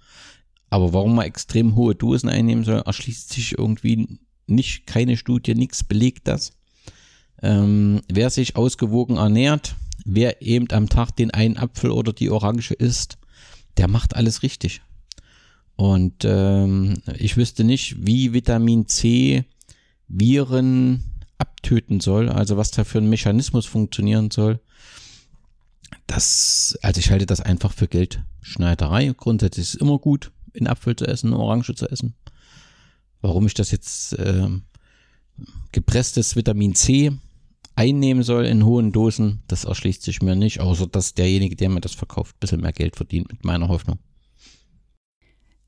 Aber 0.70 0.94
warum 0.94 1.16
man 1.16 1.26
extrem 1.26 1.76
hohe 1.76 1.96
Dosen 1.96 2.30
einnehmen 2.30 2.64
soll, 2.64 2.82
erschließt 2.86 3.32
sich 3.32 3.58
irgendwie 3.58 4.20
nicht, 4.48 4.88
keine 4.88 5.18
Studie, 5.18 5.56
nichts 5.56 5.84
belegt 5.84 6.28
das. 6.28 6.54
Ähm, 7.42 8.02
wer 8.12 8.30
sich 8.30 8.56
ausgewogen 8.56 9.18
ernährt, 9.18 9.76
wer 10.06 10.42
eben 10.42 10.70
am 10.72 10.90
Tag 10.90 11.16
den 11.16 11.32
einen 11.32 11.58
Apfel 11.58 11.92
oder 11.92 12.14
die 12.14 12.30
Orange 12.30 12.74
isst, 12.74 13.18
der 13.78 13.88
macht 13.88 14.16
alles 14.16 14.44
richtig. 14.44 14.82
Und 15.76 16.26
ähm, 16.26 16.96
ich 17.18 17.38
wüsste 17.38 17.64
nicht, 17.64 17.96
wie 18.06 18.34
Vitamin 18.34 18.88
C 18.88 19.46
Viren 20.08 21.04
abtöten 21.38 22.00
soll, 22.00 22.30
also 22.30 22.58
was 22.58 22.72
da 22.72 22.84
für 22.84 22.98
ein 22.98 23.10
Mechanismus 23.10 23.66
funktionieren 23.66 24.32
soll. 24.32 24.60
Das, 26.08 26.80
also 26.82 27.00
ich 27.00 27.12
halte 27.12 27.26
das 27.26 27.42
einfach 27.42 27.74
für 27.74 27.88
Geldschneiderei. 27.88 29.14
Grundsätzlich 29.16 29.64
ist 29.68 29.76
es 29.76 29.82
immer 29.82 30.00
gut, 30.00 30.32
in 30.58 30.68
Apfel 30.68 30.96
zu 30.96 31.06
essen, 31.06 31.34
Orange 31.34 31.76
zu 31.76 31.90
essen. 31.90 32.16
Warum 33.22 33.46
ich 33.46 33.54
das 33.54 33.72
jetzt 33.72 34.14
äh, 34.14 34.48
gepresstes 35.72 36.36
Vitamin 36.36 36.76
C 36.76 37.12
einnehmen 37.76 38.24
soll 38.24 38.46
in 38.46 38.66
hohen 38.66 38.92
Dosen, 38.92 39.44
das 39.48 39.64
erschließt 39.64 40.02
sich 40.02 40.22
mir 40.22 40.36
nicht, 40.36 40.60
außer 40.60 40.88
dass 40.88 41.14
derjenige, 41.14 41.56
der 41.56 41.70
mir 41.70 41.82
das 41.82 41.94
verkauft, 41.94 42.36
ein 42.36 42.40
bisschen 42.40 42.62
mehr 42.62 42.74
Geld 42.74 42.96
verdient 42.96 43.32
mit 43.32 43.46
meiner 43.46 43.68
Hoffnung. 43.68 44.00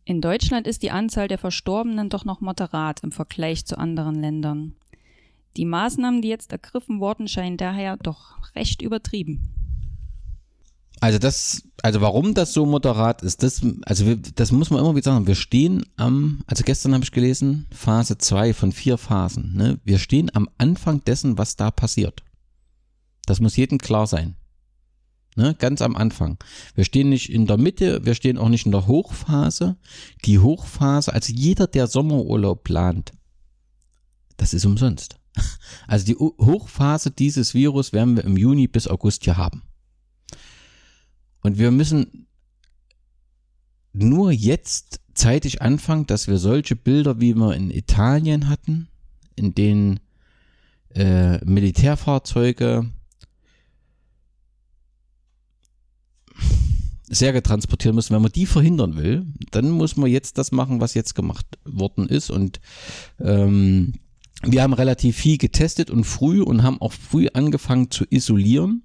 In 0.06 0.22
Deutschland 0.22 0.66
ist 0.66 0.82
die 0.82 0.90
Anzahl 0.90 1.28
der 1.28 1.38
Verstorbenen 1.38 2.10
doch 2.10 2.26
noch 2.26 2.42
moderat 2.42 3.02
im 3.04 3.12
Vergleich 3.12 3.66
zu 3.66 3.78
anderen 3.78 4.16
Ländern. 4.16 4.74
Die 5.56 5.66
Maßnahmen, 5.66 6.24
die 6.24 6.30
jetzt 6.30 6.52
ergriffen 6.52 7.00
wurden, 7.00 7.28
scheinen 7.28 7.58
daher 7.58 7.98
doch 7.98 8.56
recht 8.56 8.82
übertrieben. 8.82 9.59
Also 11.02 11.18
das, 11.18 11.64
also 11.82 12.02
warum 12.02 12.34
das 12.34 12.54
so 12.54 12.66
moderat 12.66 13.22
ist, 13.22 13.42
das, 13.44 13.62
also 13.84 14.06
wir, 14.06 14.18
das 14.18 14.52
muss 14.52 14.70
man 14.70 14.82
immer 14.82 14.96
wieder 14.96 15.12
sagen. 15.12 15.28
Wir 15.28 15.36
stehen 15.36 15.86
am, 15.96 16.42
also 16.46 16.64
gestern 16.64 16.94
habe 16.94 17.04
ich 17.04 17.12
gelesen, 17.12 17.68
Phase 17.72 18.18
2 18.18 18.54
von 18.54 18.72
vier 18.72 18.98
Phasen. 18.98 19.56
Ne? 19.56 19.80
Wir 19.86 19.98
stehen 19.98 20.30
am 20.34 20.50
Anfang 20.58 21.04
dessen, 21.06 21.38
was 21.38 21.56
da 21.56 21.72
passiert. 21.72 22.24
Das 23.26 23.40
muss 23.40 23.56
jedem 23.56 23.78
klar 23.78 24.08
sein. 24.08 24.36
Ne? 25.36 25.56
Ganz 25.58 25.82
am 25.82 25.96
Anfang. 25.96 26.38
Wir 26.76 26.84
stehen 26.84 27.10
nicht 27.10 27.30
in 27.30 27.48
der 27.48 27.58
Mitte, 27.58 28.06
wir 28.06 28.14
stehen 28.14 28.38
auch 28.38 28.50
nicht 28.50 28.66
in 28.66 28.74
der 28.74 28.88
Hochphase. 28.88 29.78
Die 30.26 30.40
Hochphase, 30.40 31.14
also 31.14 31.32
jeder, 31.32 31.68
der 31.68 31.88
Sommerurlaub 31.88 32.64
plant, 32.64 33.14
das 34.38 34.54
ist 34.54 34.66
umsonst. 34.66 35.16
Also 35.88 36.06
die 36.06 36.16
Hochphase 36.16 37.12
dieses 37.12 37.54
Virus 37.54 37.94
werden 37.94 38.16
wir 38.16 38.24
im 38.24 38.36
Juni 38.36 38.68
bis 38.68 38.88
August 38.88 39.24
hier 39.24 39.38
haben. 39.38 39.64
Und 41.50 41.58
wir 41.58 41.72
müssen 41.72 42.28
nur 43.92 44.32
jetzt 44.32 45.00
zeitig 45.16 45.64
anfangen, 45.64 46.06
dass 46.06 46.28
wir 46.28 46.38
solche 46.38 46.76
Bilder, 46.76 47.20
wie 47.20 47.34
wir 47.34 47.56
in 47.56 47.72
Italien 47.72 48.50
hatten, 48.50 48.88
in 49.36 49.56
denen 49.56 50.00
äh, 50.94 51.44
Militärfahrzeuge 51.44 52.92
Särge 57.08 57.42
transportieren 57.42 57.96
müssen, 57.96 58.14
wenn 58.14 58.22
man 58.22 58.32
die 58.32 58.46
verhindern 58.46 58.96
will, 58.96 59.26
dann 59.50 59.72
muss 59.72 59.98
man 59.98 60.12
jetzt 60.12 60.38
das 60.38 60.52
machen, 60.52 60.80
was 60.82 60.94
jetzt 60.94 61.16
gemacht 61.16 61.48
worden 61.66 62.08
ist. 62.08 62.30
Und 62.30 62.62
ähm, 63.20 63.94
wir 64.44 64.62
haben 64.62 64.74
relativ 64.74 65.18
viel 65.18 65.40
getestet 65.40 65.90
und 65.90 66.04
früh 66.04 66.44
und 66.44 66.62
haben 66.62 66.80
auch 66.80 66.94
früh 66.94 67.28
angefangen 67.34 67.90
zu 67.90 68.06
isolieren. 68.08 68.84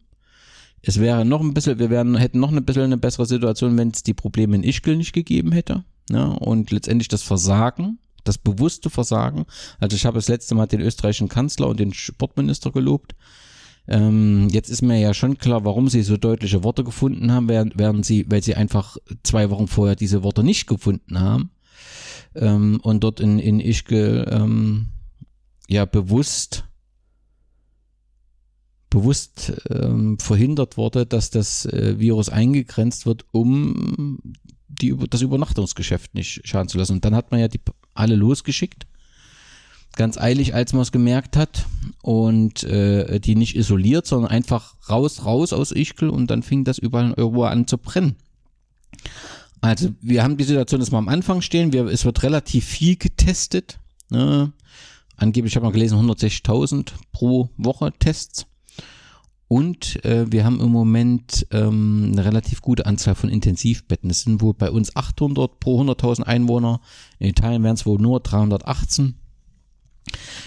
Es 0.87 1.01
wäre 1.01 1.25
noch 1.25 1.41
ein 1.41 1.55
bisschen, 1.55 1.79
wir 1.79 1.91
wären, 1.91 2.15
hätten 2.17 2.41
noch 2.41 2.53
ein 2.53 2.65
bisschen 2.65 2.83
eine 2.83 2.99
bessere 2.99 3.27
Situation, 3.27 3.77
wenn 3.79 3.89
es 3.89 4.03
die 4.03 4.15
Probleme 4.15 4.57
in 4.57 4.63
Ischgl 4.63 4.97
nicht 4.97 5.13
gegeben 5.13 5.53
hätte. 5.53 5.85
Ja, 6.11 6.27
und 6.27 6.71
letztendlich 6.71 7.09
das 7.09 7.23
Versagen, 7.23 7.99
das 8.25 8.37
bewusste 8.37 8.91
Versagen. 8.91 9.47
Also 9.79 9.97
ich 9.97 10.05
habe 10.05 10.19
das 10.19 10.29
letzte 10.29 10.55
Mal 10.55 10.67
den 10.67 10.81
österreichischen 10.81 11.29
Kanzler 11.29 11.69
und 11.69 11.81
den 11.81 11.95
Sportminister 11.95 12.71
gelobt. 12.71 13.15
Ähm, 13.87 14.49
jetzt 14.51 14.71
ist 14.71 14.83
mir 14.83 14.99
ja 14.99 15.15
schon 15.15 15.39
klar, 15.39 15.65
warum 15.65 15.89
sie 15.89 16.03
so 16.03 16.17
deutliche 16.17 16.65
Worte 16.65 16.85
gefunden 16.85 17.33
haben, 17.33 17.49
während, 17.49 17.79
während 17.79 18.05
sie, 18.05 18.27
weil 18.31 18.43
sie 18.43 18.55
einfach 18.55 18.97
zwei 19.23 19.51
Wochen 19.51 19.67
vorher 19.67 19.97
diese 19.97 20.23
Worte 20.23 20.43
nicht 20.43 20.67
gefunden 20.67 21.21
haben. 21.21 21.51
Ähm, 22.35 22.81
und 22.83 23.05
dort 23.05 23.21
in, 23.21 23.39
in 23.39 23.61
Ischgl 23.61 24.27
ähm, 24.31 24.87
ja 25.69 25.85
bewusst 25.85 26.65
bewusst 28.95 29.53
ähm, 29.71 30.21
verhindert 30.21 30.77
wurde, 30.77 31.05
dass 31.05 31.31
das 31.31 31.67
äh, 31.67 31.99
Virus 31.99 32.29
eingegrenzt 32.29 33.07
wird, 33.07 33.25
um 33.33 34.21
die, 34.69 34.97
das 35.11 35.21
Übernachtungsgeschäft 35.21 36.15
nicht 36.15 36.47
schaden 36.47 36.69
zu 36.69 36.79
lassen. 36.79 36.93
Und 36.93 37.05
dann 37.05 37.17
hat 37.17 37.33
man 37.33 37.41
ja 37.41 37.49
die 37.49 37.61
alle 37.93 38.15
losgeschickt, 38.15 38.87
ganz 39.97 40.17
eilig, 40.17 40.55
als 40.55 40.73
man 40.75 40.83
es 40.83 40.93
gemerkt 40.93 41.37
hat 41.37 41.67
und 42.03 42.63
äh, 42.63 43.19
die 43.19 43.35
nicht 43.35 43.57
isoliert, 43.57 44.07
sondern 44.07 44.31
einfach 44.31 44.77
raus, 44.89 45.25
raus 45.25 45.53
aus 45.53 45.73
Ischgl 45.73 46.09
und 46.09 46.31
dann 46.31 46.45
fing 46.45 46.63
das 46.63 46.79
überall 46.79 47.15
Europa 47.15 47.49
an 47.49 47.67
zu 47.67 47.79
brennen. 47.79 48.15
Also 49.61 49.91
wir 50.03 50.23
haben 50.23 50.37
die 50.37 50.45
Situation, 50.45 50.79
dass 50.79 50.93
wir 50.93 50.99
am 50.99 51.09
Anfang 51.09 51.41
stehen, 51.41 51.73
wir, 51.73 51.87
es 51.87 52.05
wird 52.05 52.23
relativ 52.23 52.65
viel 52.65 52.95
getestet. 52.95 53.81
Ne? 54.09 54.53
Angeblich 55.17 55.57
habe 55.57 55.67
ich 55.67 55.73
gelesen 55.73 55.99
160.000 55.99 56.93
pro 57.11 57.49
Woche 57.57 57.93
Tests. 57.99 58.47
Und 59.55 60.05
äh, 60.05 60.33
wir 60.33 60.45
haben 60.45 60.59
im 60.59 60.73
Moment 60.73 61.47
ähm, 61.53 62.09
eine 62.11 62.25
relativ 62.25 62.61
gute 62.61 62.87
Anzahl 62.87 63.15
von 63.15 63.31
Intensivbetten. 63.31 64.11
Es 64.11 64.23
sind 64.23 64.43
wohl 64.43 64.53
bei 64.53 64.69
uns 64.69 64.97
800 64.97 65.61
pro 65.61 65.81
100.000 65.81 66.25
Einwohner. 66.25 66.81
In 67.21 67.29
Italien 67.29 67.63
wären 67.63 67.77
es 67.77 67.87
wohl 67.87 68.01
nur 68.01 68.19
318. 68.19 69.15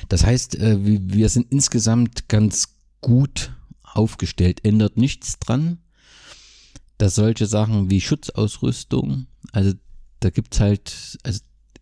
Das 0.10 0.26
heißt, 0.26 0.56
äh, 0.56 0.80
wir 0.82 1.30
sind 1.30 1.50
insgesamt 1.54 2.28
ganz 2.28 2.76
gut 3.00 3.54
aufgestellt. 3.82 4.66
Ändert 4.66 4.98
nichts 4.98 5.40
dran, 5.40 5.78
dass 6.98 7.16
solche 7.16 7.46
Sachen 7.46 7.90
wie 7.90 8.02
Schutzausrüstung, 8.02 9.28
also 9.54 9.72
da 10.20 10.32
gibt's 10.32 10.60
halt, 10.60 11.18
also 11.24 11.40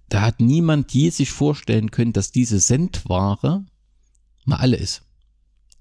da 0.09 0.21
hat 0.21 0.41
niemand 0.41 0.93
je 0.93 1.09
sich 1.09 1.31
vorstellen 1.31 1.89
können, 1.89 2.13
dass 2.13 2.31
diese 2.31 2.59
Sendware 2.59 3.65
mal 4.45 4.57
alle 4.57 4.77
ist. 4.77 5.04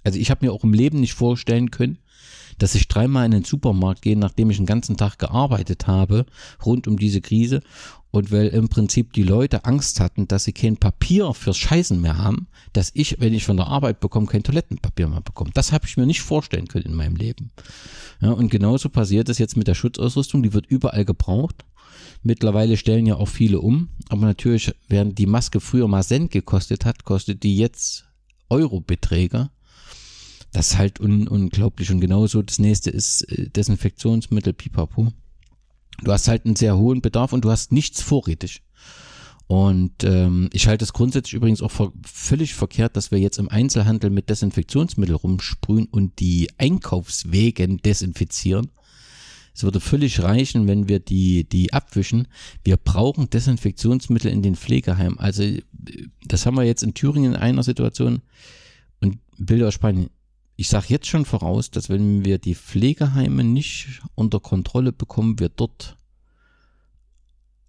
Also 0.04 0.18
ich 0.18 0.30
habe 0.30 0.46
mir 0.46 0.52
auch 0.52 0.64
im 0.64 0.72
Leben 0.72 1.00
nicht 1.00 1.14
vorstellen 1.14 1.70
können, 1.70 1.98
dass 2.58 2.74
ich 2.74 2.88
dreimal 2.88 3.24
in 3.24 3.32
den 3.32 3.44
Supermarkt 3.44 4.02
gehe, 4.02 4.16
nachdem 4.16 4.50
ich 4.50 4.58
den 4.58 4.66
ganzen 4.66 4.96
Tag 4.96 5.18
gearbeitet 5.18 5.86
habe, 5.86 6.26
rund 6.64 6.86
um 6.86 6.98
diese 6.98 7.20
Krise. 7.20 7.62
Und 8.10 8.30
weil 8.30 8.46
im 8.48 8.68
Prinzip 8.68 9.12
die 9.12 9.24
Leute 9.24 9.64
Angst 9.64 9.98
hatten, 9.98 10.28
dass 10.28 10.44
sie 10.44 10.52
kein 10.52 10.76
Papier 10.76 11.34
fürs 11.34 11.56
Scheißen 11.56 12.00
mehr 12.00 12.16
haben, 12.16 12.46
dass 12.72 12.92
ich, 12.94 13.16
wenn 13.18 13.34
ich 13.34 13.44
von 13.44 13.56
der 13.56 13.66
Arbeit 13.66 13.98
bekomme, 13.98 14.26
kein 14.26 14.44
Toilettenpapier 14.44 15.08
mehr 15.08 15.20
bekomme. 15.20 15.50
Das 15.52 15.72
habe 15.72 15.86
ich 15.86 15.96
mir 15.96 16.06
nicht 16.06 16.22
vorstellen 16.22 16.68
können 16.68 16.84
in 16.84 16.94
meinem 16.94 17.16
Leben. 17.16 17.50
Ja, 18.20 18.30
und 18.30 18.50
genauso 18.50 18.88
passiert 18.88 19.28
es 19.28 19.38
jetzt 19.38 19.56
mit 19.56 19.66
der 19.66 19.74
Schutzausrüstung, 19.74 20.44
die 20.44 20.52
wird 20.52 20.66
überall 20.66 21.04
gebraucht. 21.04 21.64
Mittlerweile 22.22 22.76
stellen 22.76 23.06
ja 23.06 23.16
auch 23.16 23.28
viele 23.28 23.60
um, 23.60 23.88
aber 24.08 24.26
natürlich, 24.26 24.72
während 24.88 25.18
die 25.18 25.26
Maske 25.26 25.60
früher 25.60 25.88
mal 25.88 26.04
Cent 26.04 26.30
gekostet 26.30 26.84
hat, 26.84 27.04
kostet 27.04 27.42
die 27.42 27.56
jetzt 27.56 28.06
Eurobeträge. 28.48 29.50
Das 30.54 30.68
ist 30.70 30.78
halt 30.78 31.00
un 31.00 31.26
unglaublich. 31.26 31.90
Und 31.90 32.00
genauso 32.00 32.40
das 32.40 32.60
nächste 32.60 32.88
ist 32.88 33.22
äh, 33.22 33.50
Desinfektionsmittel, 33.50 34.52
pipapo. 34.52 35.12
Du 36.02 36.12
hast 36.12 36.28
halt 36.28 36.46
einen 36.46 36.54
sehr 36.54 36.78
hohen 36.78 37.02
Bedarf 37.02 37.32
und 37.32 37.44
du 37.44 37.50
hast 37.50 37.72
nichts 37.72 38.00
vorrätig. 38.00 38.62
Und 39.48 40.04
ähm, 40.04 40.48
ich 40.52 40.68
halte 40.68 40.84
es 40.84 40.92
grundsätzlich 40.92 41.34
übrigens 41.34 41.60
auch 41.60 41.72
ver 41.72 41.92
völlig 42.06 42.54
verkehrt, 42.54 42.96
dass 42.96 43.10
wir 43.10 43.18
jetzt 43.18 43.38
im 43.38 43.48
Einzelhandel 43.48 44.10
mit 44.10 44.30
Desinfektionsmittel 44.30 45.16
rumsprühen 45.16 45.86
und 45.86 46.20
die 46.20 46.48
Einkaufswegen 46.56 47.78
desinfizieren. 47.78 48.70
Es 49.54 49.64
würde 49.64 49.80
völlig 49.80 50.22
reichen, 50.22 50.68
wenn 50.68 50.88
wir 50.88 51.00
die, 51.00 51.48
die 51.48 51.72
abwischen. 51.72 52.28
Wir 52.62 52.76
brauchen 52.76 53.28
Desinfektionsmittel 53.28 54.30
in 54.30 54.42
den 54.42 54.54
Pflegeheimen. 54.54 55.18
Also 55.18 55.42
das 56.24 56.46
haben 56.46 56.56
wir 56.56 56.64
jetzt 56.64 56.84
in 56.84 56.94
Thüringen 56.94 57.34
in 57.34 57.40
einer 57.40 57.64
Situation 57.64 58.22
und 59.00 59.18
Bilder 59.36 59.68
aus 59.68 59.74
Spanien 59.74 60.10
ich 60.56 60.68
sage 60.68 60.86
jetzt 60.88 61.06
schon 61.06 61.24
voraus, 61.24 61.70
dass 61.70 61.88
wenn 61.88 62.24
wir 62.24 62.38
die 62.38 62.54
Pflegeheime 62.54 63.42
nicht 63.44 64.02
unter 64.14 64.40
Kontrolle 64.40 64.92
bekommen, 64.92 65.38
wir 65.38 65.48
dort 65.48 65.96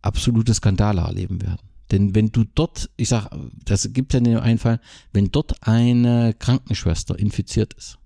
absolute 0.01 0.53
Skandale 0.53 1.01
erleben 1.01 1.41
werden. 1.41 1.67
Denn 1.91 2.15
wenn 2.15 2.31
du 2.31 2.43
dort, 2.43 2.89
ich 2.97 3.09
sag, 3.09 3.29
das 3.63 3.91
gibt 3.93 4.13
ja 4.13 4.19
den 4.19 4.37
Einfall, 4.37 4.79
wenn 5.13 5.31
dort 5.31 5.67
eine 5.67 6.33
Krankenschwester 6.33 7.17
infiziert 7.17 7.73
ist, 7.73 7.97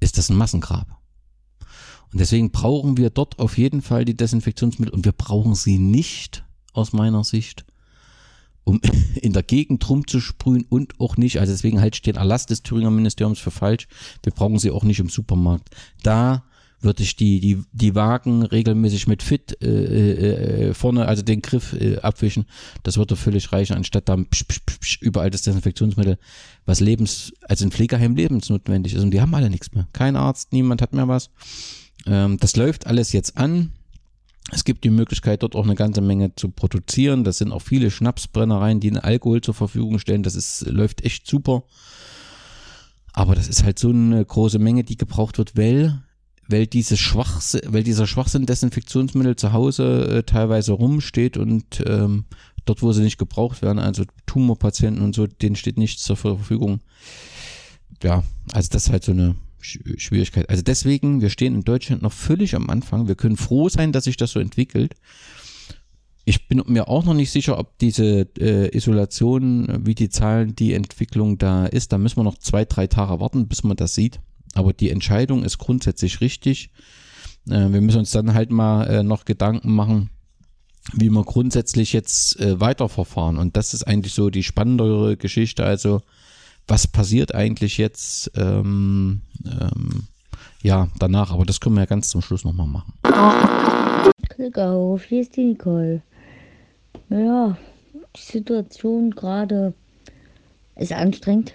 ist 0.00 0.18
das 0.18 0.30
ein 0.30 0.36
Massengrab. 0.36 0.98
Und 2.12 2.20
deswegen 2.20 2.50
brauchen 2.50 2.96
wir 2.96 3.10
dort 3.10 3.38
auf 3.38 3.58
jeden 3.58 3.82
Fall 3.82 4.04
die 4.04 4.16
Desinfektionsmittel 4.16 4.94
und 4.94 5.04
wir 5.04 5.12
brauchen 5.12 5.54
sie 5.54 5.78
nicht 5.78 6.44
aus 6.72 6.92
meiner 6.92 7.24
Sicht 7.24 7.66
um 8.68 8.80
in 9.20 9.32
der 9.32 9.42
Gegend 9.42 9.88
rumzusprühen 9.88 10.66
und 10.68 11.00
auch 11.00 11.16
nicht, 11.16 11.40
also 11.40 11.52
deswegen 11.52 11.82
ich 11.82 12.02
den 12.02 12.16
Erlass 12.16 12.46
des 12.46 12.62
Thüringer 12.62 12.90
Ministeriums 12.90 13.38
für 13.38 13.50
falsch. 13.50 13.88
Wir 14.22 14.32
brauchen 14.32 14.58
sie 14.58 14.70
auch 14.70 14.84
nicht 14.84 15.00
im 15.00 15.08
Supermarkt. 15.08 15.70
Da 16.02 16.44
würde 16.80 17.02
ich 17.02 17.16
die, 17.16 17.40
die, 17.40 17.62
die 17.72 17.94
Wagen 17.96 18.44
regelmäßig 18.44 19.08
mit 19.08 19.22
Fit 19.24 19.60
äh, 19.62 20.68
äh, 20.68 20.74
vorne, 20.74 21.06
also 21.06 21.22
den 21.22 21.42
Griff 21.42 21.72
äh, 21.72 21.96
abwischen. 21.98 22.46
Das 22.84 22.98
würde 22.98 23.16
völlig 23.16 23.50
reichen, 23.52 23.74
anstatt 23.74 24.08
da 24.08 24.16
psch, 24.16 24.44
psch, 24.46 24.60
psch, 24.80 25.02
überall 25.02 25.30
das 25.30 25.42
Desinfektionsmittel, 25.42 26.18
was 26.66 26.78
lebens, 26.78 27.32
also 27.42 27.64
in 27.64 27.72
Pflegeheim 27.72 28.14
lebensnotwendig 28.14 28.94
ist. 28.94 29.02
Und 29.02 29.10
die 29.10 29.20
haben 29.20 29.34
alle 29.34 29.50
nichts 29.50 29.72
mehr. 29.72 29.88
Kein 29.92 30.14
Arzt, 30.14 30.52
niemand 30.52 30.80
hat 30.80 30.92
mehr 30.92 31.08
was. 31.08 31.30
Ähm, 32.06 32.36
das 32.38 32.54
läuft 32.54 32.86
alles 32.86 33.12
jetzt 33.12 33.36
an. 33.36 33.72
Es 34.50 34.64
gibt 34.64 34.84
die 34.84 34.90
Möglichkeit, 34.90 35.42
dort 35.42 35.54
auch 35.54 35.64
eine 35.64 35.74
ganze 35.74 36.00
Menge 36.00 36.34
zu 36.34 36.48
produzieren. 36.48 37.24
Das 37.24 37.38
sind 37.38 37.52
auch 37.52 37.60
viele 37.60 37.90
Schnapsbrennereien, 37.90 38.80
die 38.80 38.88
einen 38.88 38.98
Alkohol 38.98 39.42
zur 39.42 39.54
Verfügung 39.54 39.98
stellen. 39.98 40.22
Das 40.22 40.34
ist, 40.34 40.66
läuft 40.66 41.04
echt 41.04 41.26
super. 41.26 41.64
Aber 43.12 43.34
das 43.34 43.48
ist 43.48 43.64
halt 43.64 43.78
so 43.78 43.90
eine 43.90 44.24
große 44.24 44.58
Menge, 44.58 44.84
die 44.84 44.96
gebraucht 44.96 45.38
wird, 45.38 45.56
weil, 45.56 46.00
weil, 46.46 46.66
diese 46.66 46.96
Schwachs 46.96 47.58
weil 47.66 47.82
dieser 47.82 48.06
Schwachsinn 48.06 48.46
Desinfektionsmittel 48.46 49.36
zu 49.36 49.52
Hause 49.52 50.18
äh, 50.18 50.22
teilweise 50.22 50.72
rumsteht 50.72 51.36
und 51.36 51.82
ähm, 51.86 52.24
dort, 52.64 52.82
wo 52.82 52.92
sie 52.92 53.02
nicht 53.02 53.18
gebraucht 53.18 53.60
werden, 53.60 53.78
also 53.78 54.04
Tumorpatienten 54.26 55.02
und 55.02 55.14
so, 55.14 55.26
denen 55.26 55.56
steht 55.56 55.78
nichts 55.78 56.02
zur 56.04 56.16
Verfügung. 56.16 56.80
Ja, 58.02 58.22
also 58.52 58.68
das 58.70 58.86
ist 58.86 58.92
halt 58.92 59.04
so 59.04 59.12
eine 59.12 59.34
Schwierigkeit. 59.60 60.48
Also 60.48 60.62
deswegen, 60.62 61.20
wir 61.20 61.30
stehen 61.30 61.54
in 61.54 61.62
Deutschland 61.62 62.02
noch 62.02 62.12
völlig 62.12 62.54
am 62.54 62.70
Anfang. 62.70 63.08
Wir 63.08 63.14
können 63.14 63.36
froh 63.36 63.68
sein, 63.68 63.92
dass 63.92 64.04
sich 64.04 64.16
das 64.16 64.32
so 64.32 64.40
entwickelt. 64.40 64.94
Ich 66.24 66.46
bin 66.46 66.62
mir 66.66 66.88
auch 66.88 67.04
noch 67.04 67.14
nicht 67.14 67.30
sicher, 67.30 67.58
ob 67.58 67.78
diese 67.78 68.28
äh, 68.38 68.76
Isolation, 68.76 69.86
wie 69.86 69.94
die 69.94 70.10
Zahlen, 70.10 70.54
die 70.54 70.74
Entwicklung 70.74 71.38
da 71.38 71.66
ist. 71.66 71.92
Da 71.92 71.98
müssen 71.98 72.18
wir 72.18 72.24
noch 72.24 72.38
zwei, 72.38 72.64
drei 72.66 72.86
Tage 72.86 73.18
warten, 73.18 73.48
bis 73.48 73.64
man 73.64 73.76
das 73.76 73.94
sieht. 73.94 74.20
Aber 74.54 74.72
die 74.72 74.90
Entscheidung 74.90 75.42
ist 75.42 75.58
grundsätzlich 75.58 76.20
richtig. 76.20 76.70
Äh, 77.48 77.72
wir 77.72 77.80
müssen 77.80 78.00
uns 78.00 78.10
dann 78.10 78.34
halt 78.34 78.50
mal 78.50 78.84
äh, 78.84 79.02
noch 79.02 79.24
Gedanken 79.24 79.72
machen, 79.72 80.10
wie 80.92 81.10
wir 81.10 81.24
grundsätzlich 81.24 81.92
jetzt 81.92 82.38
äh, 82.40 82.60
weiterverfahren. 82.60 83.38
Und 83.38 83.56
das 83.56 83.72
ist 83.72 83.84
eigentlich 83.84 84.12
so 84.12 84.30
die 84.30 84.42
spannendere 84.42 85.16
Geschichte. 85.16 85.64
Also 85.64 86.02
was 86.68 86.86
passiert 86.86 87.34
eigentlich 87.34 87.78
jetzt 87.78 88.30
ähm, 88.36 89.22
ähm, 89.44 90.04
ja 90.62 90.88
danach, 90.98 91.32
aber 91.32 91.44
das 91.44 91.60
können 91.60 91.76
wir 91.76 91.82
ja 91.82 91.86
ganz 91.86 92.10
zum 92.10 92.22
Schluss 92.22 92.44
nochmal 92.44 92.66
machen. 92.66 92.92
Klick 94.28 94.58
auf, 94.58 95.04
hier 95.04 95.22
ist 95.22 95.36
die 95.36 95.44
Nicole. 95.44 96.02
Ja, 97.08 97.56
die 98.14 98.20
Situation 98.20 99.10
gerade 99.10 99.72
ist 100.76 100.92
anstrengend, 100.92 101.54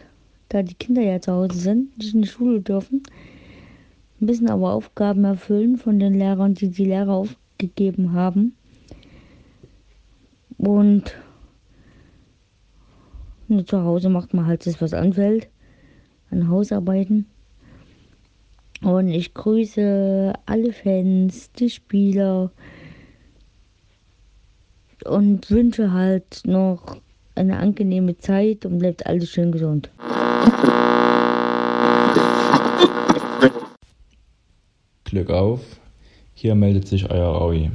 da 0.50 0.64
die 0.64 0.74
Kinder 0.74 1.02
ja 1.02 1.22
zu 1.22 1.32
Hause 1.32 1.58
sind, 1.58 1.98
nicht 1.98 2.14
in 2.14 2.24
die 2.24 2.28
Schule 2.28 2.62
dürfen, 2.62 3.04
müssen 4.20 4.50
aber 4.50 4.74
Aufgaben 4.74 5.24
erfüllen 5.24 5.78
von 5.78 6.00
den 6.00 6.18
Lehrern, 6.18 6.56
die 6.56 6.70
die 6.70 6.86
Lehrer 6.86 7.14
aufgegeben 7.14 8.14
haben. 8.14 8.56
Und 10.58 11.16
nur 13.54 13.66
zu 13.66 13.84
Hause 13.84 14.10
macht 14.10 14.34
man 14.34 14.48
halt 14.48 14.66
das, 14.66 14.82
was 14.82 14.94
anfällt, 14.94 15.48
an 16.32 16.50
Hausarbeiten. 16.50 17.26
Und 18.82 19.08
ich 19.08 19.34
grüße 19.34 20.34
alle 20.46 20.74
Fans, 20.74 21.52
die 21.54 21.70
Spieler 21.70 22.52
und 25.06 25.50
wünsche 25.50 25.92
halt 25.94 26.42
noch 26.46 26.98
eine 27.36 27.58
angenehme 27.58 28.18
Zeit 28.18 28.66
und 28.66 28.80
bleibt 28.80 29.06
alles 29.06 29.30
schön 29.30 29.52
gesund. 29.52 29.90
Glück 35.06 35.30
auf, 35.30 35.62
hier 36.34 36.56
meldet 36.56 36.88
sich 36.88 37.10
euer 37.10 37.42
Aui. 37.42 37.72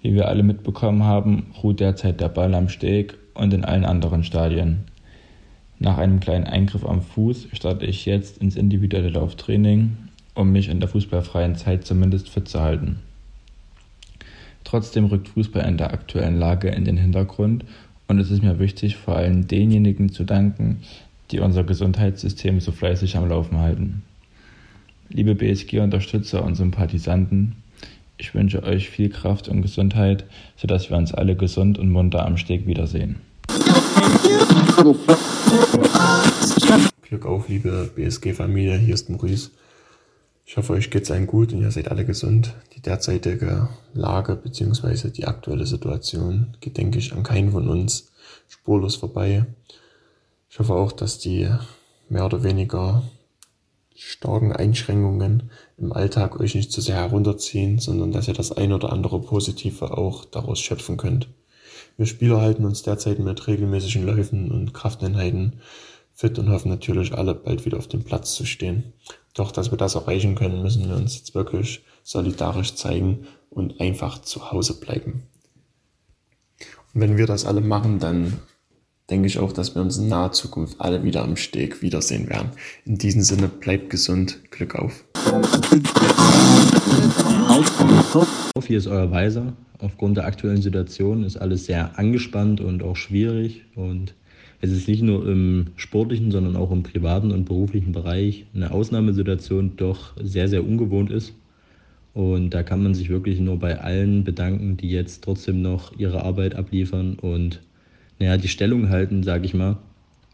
Wie 0.00 0.14
wir 0.14 0.28
alle 0.28 0.42
mitbekommen 0.42 1.02
haben, 1.02 1.52
ruht 1.62 1.80
derzeit 1.80 2.20
der 2.20 2.28
Ball 2.28 2.54
am 2.54 2.68
Steg 2.68 3.18
und 3.34 3.52
in 3.52 3.64
allen 3.64 3.84
anderen 3.84 4.22
Stadien. 4.24 4.87
Nach 5.80 5.96
einem 5.96 6.18
kleinen 6.18 6.44
Eingriff 6.44 6.84
am 6.84 7.02
Fuß 7.02 7.48
starte 7.52 7.86
ich 7.86 8.04
jetzt 8.04 8.38
ins 8.38 8.56
individuelle 8.56 9.10
Lauftraining, 9.10 9.96
um 10.34 10.50
mich 10.50 10.68
in 10.68 10.80
der 10.80 10.88
fußballfreien 10.88 11.54
Zeit 11.54 11.86
zumindest 11.86 12.28
fit 12.28 12.48
zu 12.48 12.60
halten. 12.60 12.98
Trotzdem 14.64 15.06
rückt 15.06 15.28
Fußball 15.28 15.66
in 15.66 15.78
der 15.78 15.92
aktuellen 15.92 16.38
Lage 16.38 16.68
in 16.68 16.84
den 16.84 16.96
Hintergrund 16.96 17.64
und 18.08 18.18
es 18.18 18.30
ist 18.30 18.42
mir 18.42 18.58
wichtig, 18.58 18.96
vor 18.96 19.16
allem 19.16 19.46
denjenigen 19.46 20.10
zu 20.10 20.24
danken, 20.24 20.78
die 21.30 21.40
unser 21.40 21.62
Gesundheitssystem 21.62 22.60
so 22.60 22.72
fleißig 22.72 23.16
am 23.16 23.28
Laufen 23.28 23.58
halten. 23.58 24.02
Liebe 25.10 25.34
BSG-Unterstützer 25.34 26.44
und 26.44 26.56
Sympathisanten, 26.56 27.56
ich 28.18 28.34
wünsche 28.34 28.62
euch 28.64 28.90
viel 28.90 29.10
Kraft 29.10 29.48
und 29.48 29.62
Gesundheit, 29.62 30.24
sodass 30.56 30.90
wir 30.90 30.96
uns 30.96 31.14
alle 31.14 31.36
gesund 31.36 31.78
und 31.78 31.90
munter 31.90 32.26
am 32.26 32.36
Steg 32.36 32.66
wiedersehen. 32.66 33.16
Glück 37.02 37.26
auf, 37.26 37.48
liebe 37.48 37.90
BSG-Familie, 37.94 38.76
hier 38.76 38.94
ist 38.94 39.08
Maurice. 39.10 39.50
Ich 40.44 40.56
hoffe, 40.56 40.72
euch 40.74 40.90
geht's 40.90 41.10
allen 41.10 41.26
gut 41.26 41.52
und 41.52 41.62
ihr 41.62 41.70
seid 41.70 41.90
alle 41.90 42.04
gesund. 42.04 42.54
Die 42.74 42.80
derzeitige 42.80 43.68
Lage 43.92 44.36
bzw. 44.36 45.10
die 45.10 45.26
aktuelle 45.26 45.66
Situation 45.66 46.56
geht, 46.60 46.78
denke 46.78 46.98
ich, 46.98 47.12
an 47.12 47.22
keinen 47.22 47.52
von 47.52 47.68
uns 47.68 48.12
spurlos 48.48 48.96
vorbei. 48.96 49.46
Ich 50.48 50.58
hoffe 50.58 50.74
auch, 50.74 50.92
dass 50.92 51.18
die 51.18 51.48
mehr 52.08 52.24
oder 52.24 52.42
weniger 52.42 53.02
starken 53.94 54.52
Einschränkungen 54.52 55.50
im 55.76 55.92
Alltag 55.92 56.40
euch 56.40 56.54
nicht 56.54 56.72
zu 56.72 56.80
sehr 56.80 56.96
herunterziehen, 56.96 57.78
sondern 57.78 58.12
dass 58.12 58.28
ihr 58.28 58.34
das 58.34 58.52
ein 58.52 58.72
oder 58.72 58.92
andere 58.92 59.20
Positive 59.20 59.96
auch 59.96 60.24
daraus 60.24 60.60
schöpfen 60.60 60.96
könnt. 60.96 61.28
Wir 61.98 62.06
Spieler 62.06 62.40
halten 62.40 62.64
uns 62.64 62.84
derzeit 62.84 63.18
mit 63.18 63.48
regelmäßigen 63.48 64.06
Läufen 64.06 64.52
und 64.52 64.72
Krafteinheiten 64.72 65.54
fit 66.14 66.38
und 66.38 66.48
hoffen 66.48 66.68
natürlich 66.68 67.12
alle 67.12 67.34
bald 67.34 67.64
wieder 67.64 67.76
auf 67.76 67.88
dem 67.88 68.04
Platz 68.04 68.34
zu 68.34 68.46
stehen. 68.46 68.92
Doch, 69.34 69.50
dass 69.50 69.72
wir 69.72 69.78
das 69.78 69.96
erreichen 69.96 70.36
können, 70.36 70.62
müssen 70.62 70.88
wir 70.88 70.94
uns 70.94 71.16
jetzt 71.16 71.34
wirklich 71.34 71.82
solidarisch 72.04 72.76
zeigen 72.76 73.26
und 73.50 73.80
einfach 73.80 74.22
zu 74.22 74.52
Hause 74.52 74.78
bleiben. 74.78 75.24
Und 76.94 77.00
wenn 77.00 77.16
wir 77.16 77.26
das 77.26 77.44
alle 77.44 77.60
machen, 77.60 77.98
dann 77.98 78.38
denke 79.10 79.26
ich 79.26 79.40
auch, 79.40 79.52
dass 79.52 79.74
wir 79.74 79.82
uns 79.82 79.98
in 79.98 80.06
naher 80.06 80.30
Zukunft 80.30 80.80
alle 80.80 81.02
wieder 81.02 81.24
am 81.24 81.36
Steg 81.36 81.82
wiedersehen 81.82 82.28
werden. 82.28 82.52
In 82.84 82.98
diesem 82.98 83.22
Sinne, 83.22 83.48
bleibt 83.48 83.90
gesund, 83.90 84.38
Glück 84.52 84.76
auf. 84.76 85.04
Hier 88.64 88.78
ist 88.78 88.86
euer 88.86 89.10
Weiser. 89.10 89.52
Aufgrund 89.78 90.16
der 90.16 90.26
aktuellen 90.26 90.60
Situation 90.60 91.22
ist 91.22 91.36
alles 91.36 91.66
sehr 91.66 91.98
angespannt 91.98 92.60
und 92.60 92.82
auch 92.82 92.96
schwierig 92.96 93.62
und 93.74 94.14
es 94.60 94.72
ist 94.72 94.88
nicht 94.88 95.02
nur 95.02 95.26
im 95.28 95.68
sportlichen, 95.76 96.32
sondern 96.32 96.56
auch 96.56 96.72
im 96.72 96.82
privaten 96.82 97.30
und 97.30 97.44
beruflichen 97.44 97.92
Bereich 97.92 98.46
eine 98.54 98.72
Ausnahmesituation 98.72 99.76
doch 99.76 100.14
sehr, 100.20 100.48
sehr 100.48 100.64
ungewohnt 100.64 101.12
ist. 101.12 101.32
Und 102.12 102.50
da 102.50 102.64
kann 102.64 102.82
man 102.82 102.94
sich 102.94 103.08
wirklich 103.08 103.38
nur 103.38 103.60
bei 103.60 103.78
allen 103.78 104.24
bedanken, 104.24 104.76
die 104.76 104.90
jetzt 104.90 105.22
trotzdem 105.22 105.62
noch 105.62 105.96
ihre 105.96 106.24
Arbeit 106.24 106.56
abliefern 106.56 107.14
und 107.14 107.60
naja, 108.18 108.36
die 108.36 108.48
Stellung 108.48 108.88
halten, 108.88 109.22
sage 109.22 109.44
ich 109.44 109.54
mal. 109.54 109.78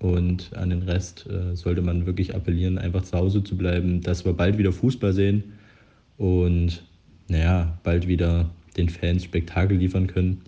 Und 0.00 0.56
an 0.56 0.70
den 0.70 0.82
Rest 0.82 1.26
äh, 1.26 1.54
sollte 1.54 1.82
man 1.82 2.06
wirklich 2.06 2.34
appellieren, 2.34 2.78
einfach 2.78 3.02
zu 3.02 3.18
Hause 3.18 3.44
zu 3.44 3.56
bleiben, 3.56 4.00
dass 4.00 4.24
wir 4.24 4.32
bald 4.32 4.56
wieder 4.56 4.72
Fußball 4.72 5.12
sehen 5.12 5.44
und 6.16 6.82
naja, 7.28 7.78
bald 7.82 8.08
wieder 8.08 8.50
den 8.76 8.88
Fans 8.88 9.24
Spektakel 9.24 9.76
liefern 9.76 10.06
können. 10.06 10.42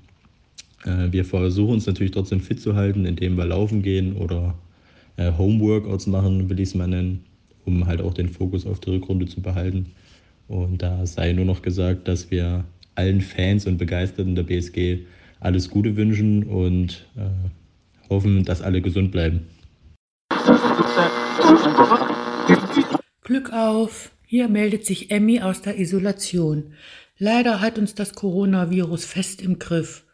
Äh, 0.85 1.13
wir 1.13 1.25
versuchen 1.25 1.75
uns 1.75 1.87
natürlich 1.87 2.13
trotzdem 2.13 2.41
fit 2.41 2.61
zu 2.61 2.75
halten, 2.75 3.05
indem 3.05 3.37
wir 3.37 3.47
laufen 3.47 3.83
gehen 3.83 4.17
oder 4.17 4.55
äh, 5.17 5.33
Homeworkouts 5.33 6.07
machen, 6.07 6.49
will 6.49 6.61
ich 6.61 6.69
es 6.69 6.75
mal 6.75 6.89
nennen, 6.89 7.25
um 7.65 7.87
halt 7.87 8.01
auch 8.01 8.15
den 8.15 8.29
Fokus 8.29 8.67
auf 8.67 8.81
die 8.81 8.91
Rückrunde 8.91 9.27
zu 9.27 9.41
behalten. 9.41 9.87
Und 10.49 10.83
da 10.83 11.07
sei 11.07 11.33
nur 11.33 11.45
noch 11.45 11.63
gesagt, 11.63 12.07
dass 12.09 12.31
wir 12.31 12.65
allen 12.95 13.21
Fans 13.21 13.67
und 13.67 13.79
Begeisterten 13.79 14.35
der 14.35 14.45
BSG 14.45 15.01
alles 15.41 15.71
Gute 15.71 15.97
wünschen 15.97 16.45
und 16.45 17.07
äh, 17.17 18.09
hoffen, 18.09 18.45
dass 18.45 18.63
alle 18.63 18.81
gesund 18.81 19.11
bleiben. 19.13 19.47
Glück 23.23 23.53
auf! 23.53 24.13
Hier 24.29 24.49
meldet 24.49 24.85
sich 24.85 25.11
Emmy 25.11 25.41
aus 25.41 25.63
der 25.63 25.79
Isolation. 25.79 26.73
Leider 27.19 27.61
hat 27.61 27.79
uns 27.79 27.95
das 27.95 28.15
Coronavirus 28.15 29.05
fest 29.05 29.41
im 29.41 29.59
Griff. 29.59 30.05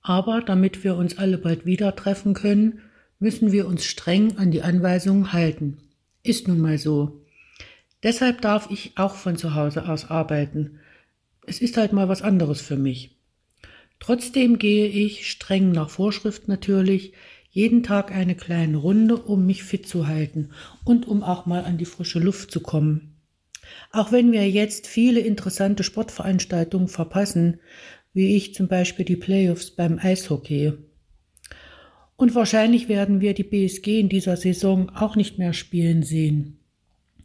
Aber 0.00 0.42
damit 0.42 0.84
wir 0.84 0.96
uns 0.96 1.18
alle 1.18 1.38
bald 1.38 1.66
wieder 1.66 1.94
treffen 1.96 2.34
können, 2.34 2.80
müssen 3.18 3.52
wir 3.52 3.66
uns 3.66 3.84
streng 3.84 4.36
an 4.38 4.50
die 4.50 4.62
Anweisungen 4.62 5.32
halten. 5.32 5.78
Ist 6.22 6.48
nun 6.48 6.60
mal 6.60 6.78
so. 6.78 7.20
Deshalb 8.02 8.40
darf 8.40 8.70
ich 8.70 8.92
auch 8.96 9.14
von 9.14 9.36
zu 9.36 9.54
Hause 9.54 9.88
aus 9.88 10.10
arbeiten. 10.10 10.80
Es 11.46 11.60
ist 11.60 11.76
halt 11.76 11.92
mal 11.92 12.08
was 12.08 12.22
anderes 12.22 12.60
für 12.60 12.76
mich. 12.76 13.16
Trotzdem 14.00 14.58
gehe 14.58 14.88
ich, 14.88 15.30
streng 15.30 15.70
nach 15.70 15.90
Vorschrift 15.90 16.48
natürlich, 16.48 17.12
jeden 17.50 17.82
Tag 17.82 18.10
eine 18.10 18.34
kleine 18.34 18.78
Runde, 18.78 19.16
um 19.16 19.46
mich 19.46 19.62
fit 19.62 19.86
zu 19.86 20.08
halten 20.08 20.50
und 20.84 21.06
um 21.06 21.22
auch 21.22 21.46
mal 21.46 21.64
an 21.64 21.78
die 21.78 21.84
frische 21.84 22.18
Luft 22.18 22.50
zu 22.50 22.60
kommen. 22.60 23.11
Auch 23.90 24.12
wenn 24.12 24.32
wir 24.32 24.48
jetzt 24.48 24.86
viele 24.86 25.20
interessante 25.20 25.82
Sportveranstaltungen 25.82 26.88
verpassen, 26.88 27.60
wie 28.14 28.36
ich 28.36 28.54
zum 28.54 28.68
Beispiel 28.68 29.04
die 29.04 29.16
Playoffs 29.16 29.70
beim 29.70 29.98
Eishockey. 29.98 30.72
Und 32.16 32.34
wahrscheinlich 32.34 32.88
werden 32.88 33.20
wir 33.20 33.34
die 33.34 33.44
BSG 33.44 34.00
in 34.00 34.08
dieser 34.08 34.36
Saison 34.36 34.90
auch 34.90 35.16
nicht 35.16 35.38
mehr 35.38 35.52
spielen 35.52 36.02
sehen. 36.02 36.58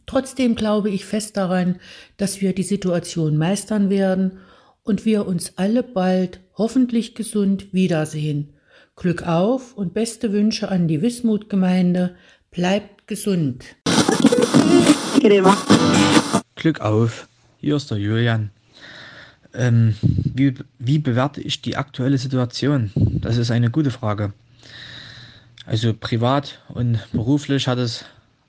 Trotzdem 0.06 0.56
glaube 0.56 0.90
ich 0.90 1.06
fest 1.06 1.38
daran, 1.38 1.80
dass 2.16 2.42
wir 2.42 2.54
die 2.54 2.64
Situation 2.64 3.38
meistern 3.38 3.90
werden 3.90 4.40
und 4.84 5.06
wir 5.06 5.28
uns 5.28 5.54
alle 5.58 5.84
bald 5.84 6.40
hoffentlich 6.56 7.14
gesund 7.14 7.74
wiedersehen. 7.74 8.54
Glück 8.96 9.28
auf 9.28 9.78
und 9.78 9.94
beste 9.94 10.32
Wünsche 10.32 10.70
an 10.70 10.88
die 10.88 11.02
Wismut-Gemeinde. 11.02 12.16
Bleibt 12.50 13.06
gesund. 13.08 13.66
Glück 16.58 16.82
auf. 16.82 17.28
Hier 17.62 17.76
ist 17.76 17.90
der 17.92 18.00
Julian. 18.00 18.50
Ähm, 19.54 19.96
wie, 20.02 20.56
wie 20.80 21.00
bewerte 21.00 21.40
ich 21.40 21.62
die 21.62 21.78
aktuelle 21.78 22.18
Situation? 22.18 22.92
Das 22.96 23.38
ist 23.38 23.52
eine 23.52 23.70
gute 23.70 23.92
Frage. 23.92 24.34
Also 25.66 25.94
privat 25.94 26.60
und 26.70 27.00
beruflich 27.12 27.68
hat 27.68 27.78
es 27.78 28.06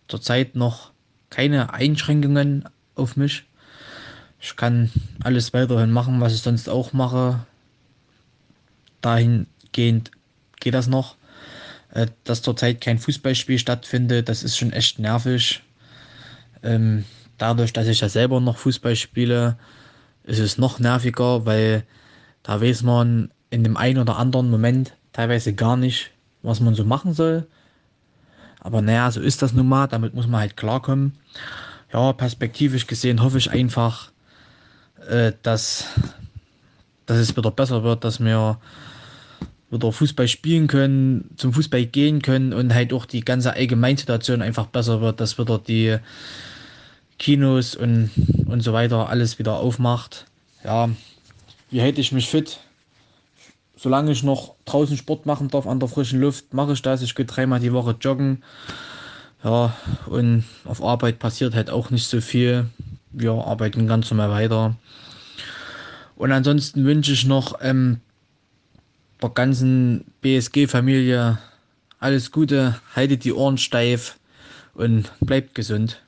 zurzeit 0.08 0.56
noch 0.56 0.90
keine 1.30 1.72
Einschränkungen 1.72 2.64
auf 2.94 3.16
mich. 3.16 3.44
Ich 4.40 4.56
kann 4.56 4.90
alles 5.22 5.52
weiterhin 5.52 5.90
machen, 5.90 6.20
was 6.20 6.34
ich 6.34 6.40
sonst 6.40 6.68
auch 6.68 6.92
mache. 6.92 7.44
Dahingehend 9.02 10.10
geht 10.60 10.74
das 10.74 10.86
noch. 10.86 11.16
Äh, 11.92 12.06
dass 12.24 12.42
zurzeit 12.42 12.80
kein 12.80 12.98
Fußballspiel 12.98 13.58
stattfindet, 13.58 14.28
das 14.28 14.42
ist 14.42 14.56
schon 14.56 14.72
echt 14.72 14.98
nervig. 14.98 15.62
Ähm, 16.62 17.04
dadurch, 17.38 17.72
dass 17.72 17.86
ich 17.86 18.00
ja 18.00 18.08
selber 18.08 18.40
noch 18.40 18.58
Fußball 18.58 18.96
spiele, 18.96 19.56
ist 20.24 20.38
es 20.40 20.58
noch 20.58 20.78
nerviger, 20.78 21.46
weil 21.46 21.84
da 22.42 22.60
weiß 22.60 22.82
man 22.82 23.30
in 23.50 23.64
dem 23.64 23.76
einen 23.76 23.98
oder 23.98 24.16
anderen 24.16 24.50
Moment 24.50 24.92
teilweise 25.12 25.54
gar 25.54 25.76
nicht, 25.76 26.10
was 26.42 26.60
man 26.60 26.74
so 26.74 26.84
machen 26.84 27.14
soll. 27.14 27.46
Aber 28.60 28.82
naja, 28.82 29.10
so 29.10 29.20
ist 29.20 29.42
das 29.42 29.52
nun 29.52 29.68
mal, 29.68 29.86
damit 29.86 30.14
muss 30.14 30.26
man 30.26 30.40
halt 30.40 30.56
klarkommen. 30.56 31.14
Ja, 31.92 32.12
perspektivisch 32.12 32.86
gesehen 32.86 33.22
hoffe 33.22 33.38
ich 33.38 33.50
einfach, 33.50 34.12
äh, 35.08 35.32
dass, 35.42 35.86
dass 37.06 37.18
es 37.18 37.36
wieder 37.36 37.50
besser 37.50 37.82
wird, 37.82 38.04
dass 38.04 38.20
wir 38.20 38.58
wieder 39.70 39.92
Fußball 39.92 40.28
spielen 40.28 40.66
können, 40.66 41.30
zum 41.36 41.52
Fußball 41.52 41.86
gehen 41.86 42.22
können 42.22 42.52
und 42.52 42.74
halt 42.74 42.92
auch 42.92 43.06
die 43.06 43.20
ganze 43.20 43.52
Allgemeinsituation 43.52 44.42
einfach 44.42 44.66
besser 44.66 45.00
wird, 45.00 45.20
dass 45.20 45.38
wieder 45.38 45.58
die 45.58 45.98
Kinos 47.18 47.74
und, 47.74 48.10
und 48.46 48.60
so 48.62 48.72
weiter 48.72 49.08
alles 49.08 49.38
wieder 49.38 49.58
aufmacht. 49.58 50.26
Ja, 50.64 50.88
wie 51.70 51.80
hätte 51.80 52.00
ich 52.00 52.12
mich 52.12 52.28
fit? 52.28 52.58
Solange 53.76 54.10
ich 54.10 54.22
noch 54.22 54.54
draußen 54.64 54.96
Sport 54.96 55.26
machen 55.26 55.48
darf 55.48 55.66
an 55.66 55.80
der 55.80 55.88
frischen 55.88 56.20
Luft, 56.20 56.52
mache 56.52 56.72
ich 56.72 56.82
das. 56.82 57.02
Ich 57.02 57.14
gehe 57.14 57.26
dreimal 57.26 57.60
die 57.60 57.72
Woche 57.72 57.96
joggen. 58.00 58.42
Ja, 59.44 59.76
und 60.06 60.44
auf 60.64 60.82
Arbeit 60.82 61.20
passiert 61.20 61.54
halt 61.54 61.70
auch 61.70 61.90
nicht 61.90 62.06
so 62.06 62.20
viel. 62.20 62.66
Wir 63.12 63.32
arbeiten 63.32 63.86
ganz 63.86 64.10
normal 64.10 64.30
weiter. 64.30 64.74
Und 66.16 66.32
ansonsten 66.32 66.84
wünsche 66.84 67.12
ich 67.12 67.24
noch 67.24 67.60
ähm, 67.60 68.00
der 69.22 69.30
ganzen 69.30 70.04
BSG-Familie 70.20 71.38
alles 72.00 72.32
Gute, 72.32 72.80
haltet 72.94 73.24
die 73.24 73.32
Ohren 73.32 73.58
steif 73.58 74.18
und 74.74 75.12
bleibt 75.20 75.54
gesund. 75.54 76.00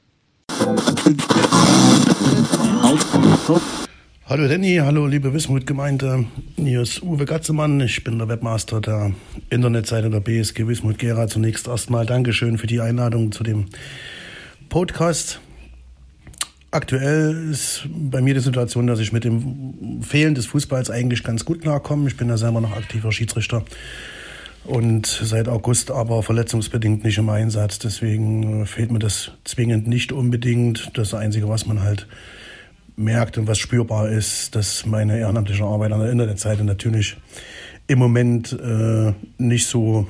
Hallo 4.27 4.47
Danny, 4.47 4.77
hallo 4.77 5.07
liebe 5.07 5.35
Wismut-Gemeinde. 5.35 6.27
Hier 6.57 6.83
ist 6.83 7.03
Uwe 7.03 7.25
Gatzemann, 7.25 7.81
ich 7.81 8.05
bin 8.05 8.19
der 8.19 8.29
Webmaster 8.29 8.81
der 8.81 9.13
Internetseite 9.51 10.09
der 10.09 10.21
BSG 10.21 10.69
Wismut 10.69 10.99
Gera. 10.99 11.27
Zunächst 11.27 11.67
erstmal 11.67 12.07
Dankeschön 12.07 12.59
für 12.59 12.67
die 12.67 12.81
Einladung 12.81 13.33
zu 13.33 13.43
dem 13.43 13.67
Podcast. 14.69 15.41
Aktuell 16.71 17.51
ist 17.51 17.89
bei 17.93 18.21
mir 18.21 18.35
die 18.35 18.41
Situation, 18.41 18.87
dass 18.87 19.01
ich 19.01 19.13
mit 19.13 19.25
dem 19.25 20.01
Fehlen 20.03 20.37
des 20.37 20.47
Fußballs 20.47 20.91
eigentlich 20.91 21.25
ganz 21.25 21.45
gut 21.45 21.63
klarkomme. 21.63 22.07
Ich 22.07 22.17
bin 22.17 22.29
ja 22.29 22.37
selber 22.37 22.61
noch 22.61 22.77
aktiver 22.77 23.11
Schiedsrichter 23.11 23.65
und 24.65 25.07
seit 25.07 25.49
August 25.49 25.91
aber 25.91 26.23
verletzungsbedingt 26.23 27.05
nicht 27.05 27.19
im 27.19 27.29
Einsatz. 27.29 27.79
Deswegen 27.79 28.67
fehlt 28.67 28.91
mir 28.93 28.99
das 28.99 29.33
zwingend 29.45 29.87
nicht 29.87 30.13
unbedingt. 30.13 30.91
Das 30.95 31.15
Einzige, 31.15 31.49
was 31.49 31.67
man 31.67 31.83
halt 31.83 32.07
merkt 32.97 33.39
und 33.39 33.47
was 33.47 33.59
spürbar 33.59 34.09
ist, 34.11 34.55
dass 34.55 34.85
meine 34.85 35.19
ehrenamtliche 35.19 35.65
Arbeit 35.65 35.93
an 35.93 36.01
der 36.01 36.11
Internetseite 36.11 36.65
natürlich 36.65 37.17
im 37.87 37.99
Moment 37.99 38.53
äh, 38.53 39.13
nicht 39.39 39.67
so 39.67 40.07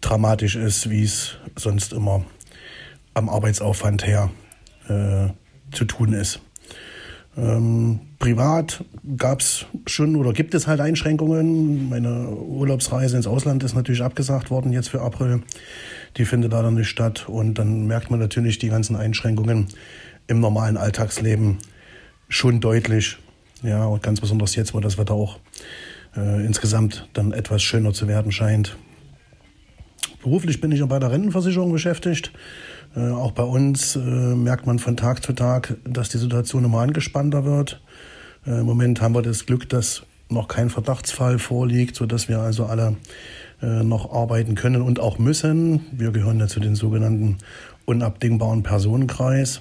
dramatisch 0.00 0.56
ist, 0.56 0.90
wie 0.90 1.04
es 1.04 1.36
sonst 1.56 1.92
immer 1.92 2.24
am 3.12 3.28
Arbeitsaufwand 3.28 4.06
her 4.06 4.30
äh, 4.88 5.28
zu 5.72 5.84
tun 5.84 6.12
ist. 6.12 6.40
Ähm, 7.36 8.00
privat 8.24 8.82
gab 9.18 9.40
es 9.40 9.66
schon 9.84 10.16
oder 10.16 10.32
gibt 10.32 10.54
es 10.54 10.66
halt 10.66 10.80
Einschränkungen. 10.80 11.90
Meine 11.90 12.30
Urlaubsreise 12.30 13.18
ins 13.18 13.26
Ausland 13.26 13.62
ist 13.62 13.74
natürlich 13.74 14.00
abgesagt 14.00 14.50
worden 14.50 14.72
jetzt 14.72 14.88
für 14.88 15.02
April. 15.02 15.42
Die 16.16 16.24
findet 16.24 16.52
leider 16.52 16.70
nicht 16.70 16.88
statt. 16.88 17.28
Und 17.28 17.58
dann 17.58 17.86
merkt 17.86 18.10
man 18.10 18.20
natürlich 18.20 18.58
die 18.58 18.70
ganzen 18.70 18.96
Einschränkungen 18.96 19.66
im 20.26 20.40
normalen 20.40 20.78
Alltagsleben 20.78 21.58
schon 22.30 22.60
deutlich. 22.60 23.18
Ja, 23.62 23.84
und 23.84 24.02
ganz 24.02 24.22
besonders 24.22 24.56
jetzt, 24.56 24.72
wo 24.72 24.80
das 24.80 24.96
Wetter 24.96 25.12
auch 25.12 25.38
äh, 26.16 26.46
insgesamt 26.46 27.06
dann 27.12 27.32
etwas 27.32 27.62
schöner 27.62 27.92
zu 27.92 28.08
werden 28.08 28.32
scheint. 28.32 28.74
Beruflich 30.22 30.62
bin 30.62 30.72
ich 30.72 30.80
ja 30.80 30.86
bei 30.86 30.98
der 30.98 31.10
Rentenversicherung 31.10 31.72
beschäftigt. 31.72 32.32
Äh, 32.96 33.10
auch 33.10 33.32
bei 33.32 33.42
uns 33.42 33.96
äh, 33.96 33.98
merkt 33.98 34.66
man 34.66 34.78
von 34.78 34.96
Tag 34.96 35.22
zu 35.22 35.34
Tag, 35.34 35.76
dass 35.84 36.08
die 36.08 36.16
Situation 36.16 36.64
immer 36.64 36.78
angespannter 36.78 37.44
wird. 37.44 37.82
Äh, 38.46 38.60
Im 38.60 38.66
Moment 38.66 39.00
haben 39.00 39.14
wir 39.14 39.22
das 39.22 39.46
Glück, 39.46 39.68
dass 39.68 40.02
noch 40.28 40.48
kein 40.48 40.70
Verdachtsfall 40.70 41.38
vorliegt, 41.38 41.96
sodass 41.96 42.28
wir 42.28 42.40
also 42.40 42.66
alle 42.66 42.96
äh, 43.62 43.82
noch 43.82 44.12
arbeiten 44.12 44.54
können 44.54 44.82
und 44.82 45.00
auch 45.00 45.18
müssen. 45.18 45.86
Wir 45.92 46.10
gehören 46.10 46.40
ja 46.40 46.46
zu 46.46 46.60
den 46.60 46.74
sogenannten 46.74 47.38
unabdingbaren 47.84 48.62
Personenkreis. 48.62 49.60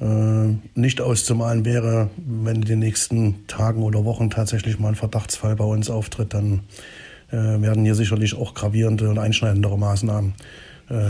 Äh, 0.00 0.54
nicht 0.74 1.00
auszumalen 1.00 1.64
wäre, 1.64 2.10
wenn 2.16 2.56
in 2.56 2.62
den 2.62 2.78
nächsten 2.78 3.46
Tagen 3.46 3.82
oder 3.82 4.04
Wochen 4.04 4.30
tatsächlich 4.30 4.78
mal 4.78 4.88
ein 4.88 4.94
Verdachtsfall 4.94 5.56
bei 5.56 5.64
uns 5.64 5.90
auftritt, 5.90 6.34
dann 6.34 6.60
werden 7.34 7.82
hier 7.86 7.94
sicherlich 7.94 8.36
auch 8.36 8.52
gravierende 8.52 9.08
und 9.08 9.18
einschneidendere 9.18 9.78
Maßnahmen 9.78 10.34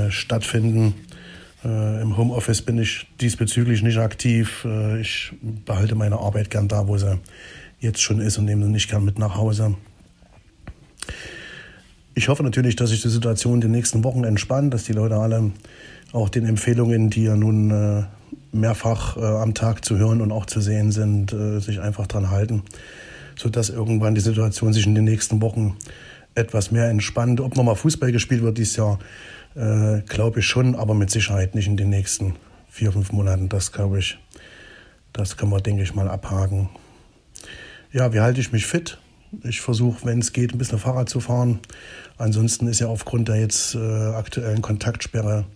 stattfinden. 0.08 0.94
Äh, 1.64 2.02
Im 2.02 2.16
Homeoffice 2.16 2.62
bin 2.62 2.78
ich 2.78 3.06
diesbezüglich 3.20 3.82
nicht 3.82 3.98
aktiv. 3.98 4.64
Äh, 4.64 5.00
ich 5.00 5.32
behalte 5.64 5.94
meine 5.94 6.18
Arbeit 6.18 6.50
gern 6.50 6.68
da, 6.68 6.88
wo 6.88 6.98
sie 6.98 7.18
jetzt 7.80 8.00
schon 8.00 8.20
ist 8.20 8.38
und 8.38 8.46
nehme 8.46 8.64
sie 8.64 8.70
nicht 8.70 8.90
gern 8.90 9.04
mit 9.04 9.18
nach 9.18 9.36
Hause. 9.36 9.74
Ich 12.14 12.28
hoffe 12.28 12.42
natürlich, 12.42 12.76
dass 12.76 12.90
sich 12.90 13.02
die 13.02 13.08
Situation 13.08 13.54
in 13.54 13.60
den 13.62 13.70
nächsten 13.70 14.04
Wochen 14.04 14.24
entspannt, 14.24 14.74
dass 14.74 14.84
die 14.84 14.92
Leute 14.92 15.16
alle 15.16 15.50
auch 16.12 16.28
den 16.28 16.44
Empfehlungen, 16.44 17.08
die 17.10 17.24
ja 17.24 17.36
nun 17.36 17.70
äh, 17.70 18.04
mehrfach 18.52 19.16
äh, 19.16 19.20
am 19.20 19.54
Tag 19.54 19.84
zu 19.84 19.96
hören 19.96 20.20
und 20.20 20.30
auch 20.30 20.46
zu 20.46 20.60
sehen 20.60 20.92
sind, 20.92 21.32
äh, 21.32 21.58
sich 21.58 21.80
einfach 21.80 22.06
dran 22.06 22.30
halten, 22.30 22.62
sodass 23.36 23.70
irgendwann 23.70 24.14
die 24.14 24.20
Situation 24.20 24.72
sich 24.72 24.86
in 24.86 24.94
den 24.94 25.04
nächsten 25.04 25.40
Wochen 25.40 25.76
etwas 26.34 26.70
mehr 26.70 26.88
entspannt. 26.90 27.40
Ob 27.40 27.56
nochmal 27.56 27.76
Fußball 27.76 28.12
gespielt 28.12 28.42
wird 28.42 28.58
dieses 28.58 28.76
Jahr, 28.76 28.98
äh, 29.54 30.00
glaube 30.02 30.40
ich 30.40 30.46
schon, 30.46 30.74
aber 30.74 30.94
mit 30.94 31.10
Sicherheit 31.10 31.54
nicht 31.54 31.66
in 31.66 31.76
den 31.76 31.90
nächsten 31.90 32.36
vier, 32.68 32.92
fünf 32.92 33.12
Monaten. 33.12 33.48
Das 33.48 33.72
glaube 33.72 33.98
ich, 33.98 34.18
das 35.12 35.36
kann 35.36 35.50
man, 35.50 35.62
denke 35.62 35.82
ich, 35.82 35.94
mal 35.94 36.08
abhaken. 36.08 36.70
Ja, 37.92 38.12
wie 38.12 38.20
halte 38.20 38.40
ich 38.40 38.52
mich 38.52 38.66
fit? 38.66 38.98
Ich 39.44 39.60
versuche, 39.60 40.04
wenn 40.04 40.18
es 40.18 40.32
geht, 40.32 40.52
ein 40.52 40.58
bisschen 40.58 40.78
Fahrrad 40.78 41.08
zu 41.08 41.20
fahren. 41.20 41.60
Ansonsten 42.18 42.66
ist 42.66 42.80
ja 42.80 42.86
aufgrund 42.86 43.28
der 43.28 43.36
jetzt 43.36 43.74
äh, 43.74 43.78
aktuellen 43.78 44.62
Kontaktsperre 44.62 45.46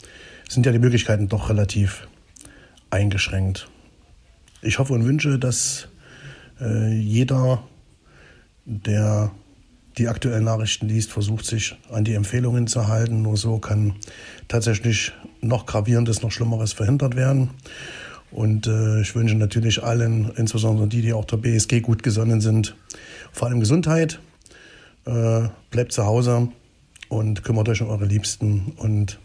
sind 0.48 0.64
ja 0.66 0.72
die 0.72 0.78
Möglichkeiten 0.78 1.28
doch 1.28 1.50
relativ 1.50 2.06
eingeschränkt. 2.90 3.68
Ich 4.62 4.78
hoffe 4.78 4.92
und 4.92 5.04
wünsche, 5.04 5.38
dass 5.38 5.88
äh, 6.60 6.92
jeder, 6.92 7.62
der 8.64 9.30
die 9.98 10.08
aktuellen 10.08 10.44
Nachrichten 10.44 10.88
liest, 10.88 11.10
versucht 11.10 11.46
sich 11.46 11.76
an 11.90 12.04
die 12.04 12.14
Empfehlungen 12.14 12.66
zu 12.66 12.88
halten. 12.88 13.22
Nur 13.22 13.36
so 13.36 13.58
kann 13.58 13.94
tatsächlich 14.48 15.12
noch 15.40 15.66
gravierendes, 15.66 16.22
noch 16.22 16.30
Schlimmeres 16.30 16.72
verhindert 16.72 17.16
werden. 17.16 17.50
Und 18.30 18.66
äh, 18.66 19.00
ich 19.00 19.14
wünsche 19.14 19.34
natürlich 19.36 19.82
allen, 19.82 20.30
insbesondere 20.36 20.88
die, 20.88 21.00
die 21.00 21.12
auch 21.12 21.24
der 21.24 21.38
BSG 21.38 21.80
gut 21.80 22.02
gesonnen 22.02 22.40
sind, 22.40 22.76
vor 23.32 23.48
allem 23.48 23.60
Gesundheit. 23.60 24.20
Äh, 25.06 25.48
bleibt 25.70 25.92
zu 25.92 26.04
Hause 26.04 26.48
und 27.08 27.44
kümmert 27.44 27.68
euch 27.68 27.80
um 27.80 27.88
eure 27.88 28.04
Liebsten 28.04 28.72
und 28.76 29.18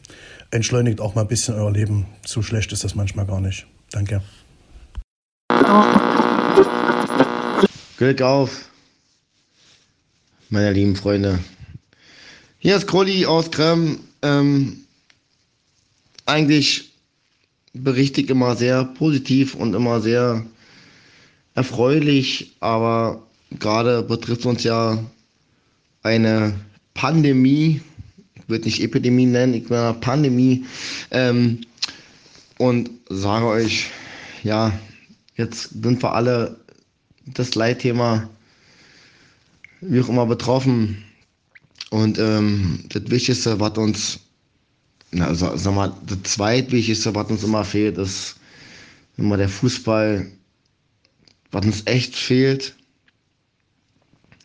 entschleunigt 0.52 1.02
auch 1.02 1.16
mal 1.16 1.22
ein 1.22 1.28
bisschen 1.28 1.56
euer 1.56 1.72
Leben. 1.72 2.06
So 2.26 2.42
schlecht 2.42 2.72
ist 2.72 2.84
das 2.84 2.96
manchmal 2.96 3.26
gar 3.26 3.42
nicht. 3.42 3.66
Danke. 3.92 4.22
Glück 7.98 8.22
auf, 8.22 8.71
meine 10.52 10.74
lieben 10.74 10.98
Freunde. 10.98 11.40
Hier 12.60 12.76
ist 12.76 12.86
Krolli 12.86 13.26
aus 13.26 13.52
Krem. 13.52 14.00
Ähm, 14.22 14.82
eigentlich 16.26 16.92
ich 17.74 18.30
immer 18.30 18.58
sehr 18.58 18.84
positiv 18.84 19.56
und 19.56 19.74
immer 19.74 20.02
sehr 20.02 20.46
erfreulich, 21.56 22.52
aber 22.60 23.26
gerade 23.60 24.04
betrifft 24.04 24.46
uns 24.46 24.64
ja 24.64 25.02
eine 26.04 26.54
Pandemie, 26.96 27.80
ich 28.36 28.50
würde 28.50 28.66
nicht 28.66 28.84
Epidemie 28.84 29.28
nennen, 29.28 29.54
ich 29.54 29.70
meine 29.70 29.94
Pandemie. 29.94 30.66
Ähm, 31.12 31.62
und 32.58 32.90
sage 33.08 33.46
euch, 33.46 33.90
ja, 34.44 34.78
jetzt 35.38 35.82
sind 35.82 36.04
wir 36.04 36.14
alle 36.14 36.58
das 37.26 37.56
Leitthema, 37.56 38.30
wie 39.82 40.02
auch 40.02 40.10
immer, 40.10 40.26
betroffen. 40.26 41.04
Und 41.90 42.18
ähm, 42.20 42.86
das 42.90 43.10
Wichtigste, 43.10 43.60
was 43.60 43.78
uns, 43.78 44.20
na, 45.12 45.34
sag, 45.34 45.66
mal, 45.74 45.94
das 46.06 46.24
Zweitwichtigste, 46.24 47.14
was 47.14 47.30
uns 47.30 47.44
immer 47.44 47.66
fehlt, 47.66 47.98
ist 47.98 48.38
immer 49.18 49.38
der 49.38 49.50
Fußball, 49.50 50.26
was 51.52 51.66
uns 51.66 51.82
echt 51.86 52.16
fehlt, 52.16 52.76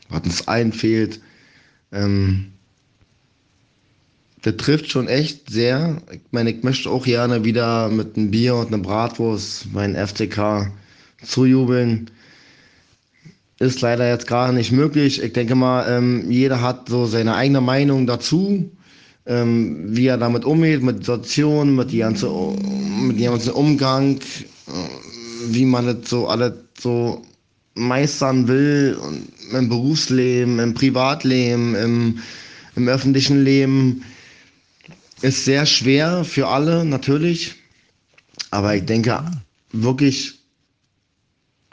was 0.08 0.22
uns 0.22 0.48
allen 0.48 0.72
fehlt. 0.72 1.20
Ähm, 1.92 2.52
das 4.42 4.56
trifft 4.56 4.90
schon 4.90 5.08
echt 5.08 5.50
sehr. 5.50 6.02
Ich 6.12 6.20
meine, 6.30 6.50
ich 6.50 6.62
möchte 6.62 6.90
auch 6.90 7.04
gerne 7.04 7.44
wieder 7.44 7.88
mit 7.88 8.16
einem 8.16 8.30
Bier 8.30 8.54
und 8.54 8.68
einer 8.68 8.78
Bratwurst 8.78 9.72
meinen 9.72 9.94
FCK 9.94 10.70
zujubeln. 11.22 12.10
Ist 13.58 13.80
leider 13.80 14.08
jetzt 14.08 14.26
gerade 14.26 14.52
nicht 14.52 14.70
möglich. 14.70 15.22
Ich 15.22 15.32
denke 15.32 15.54
mal, 15.54 15.86
ähm, 15.88 16.30
jeder 16.30 16.60
hat 16.60 16.88
so 16.90 17.06
seine 17.06 17.34
eigene 17.36 17.62
Meinung 17.62 18.06
dazu, 18.06 18.70
ähm, 19.24 19.96
wie 19.96 20.06
er 20.06 20.18
damit 20.18 20.44
umgeht, 20.44 20.82
mit 20.82 20.98
Situation, 20.98 21.74
mit 21.74 21.90
dem 21.90 22.00
ganzen, 22.00 23.06
mit 23.06 23.18
dem 23.18 23.30
ganzen 23.30 23.52
Umgang, 23.52 24.16
äh, 24.16 24.20
wie 25.48 25.64
man 25.64 25.86
das 25.86 26.10
so 26.10 26.28
alles 26.28 26.52
so 26.78 27.22
meistern 27.74 28.46
will, 28.46 28.98
im 29.52 29.68
Berufsleben, 29.68 30.58
im 30.58 30.74
Privatleben, 30.74 31.74
im, 31.76 32.18
im 32.74 32.88
öffentlichen 32.88 33.42
Leben, 33.42 34.02
ist 35.22 35.44
sehr 35.46 35.64
schwer 35.64 36.24
für 36.24 36.48
alle 36.48 36.84
natürlich. 36.84 37.54
Aber 38.50 38.74
ich 38.74 38.84
denke 38.84 39.24
wirklich, 39.72 40.35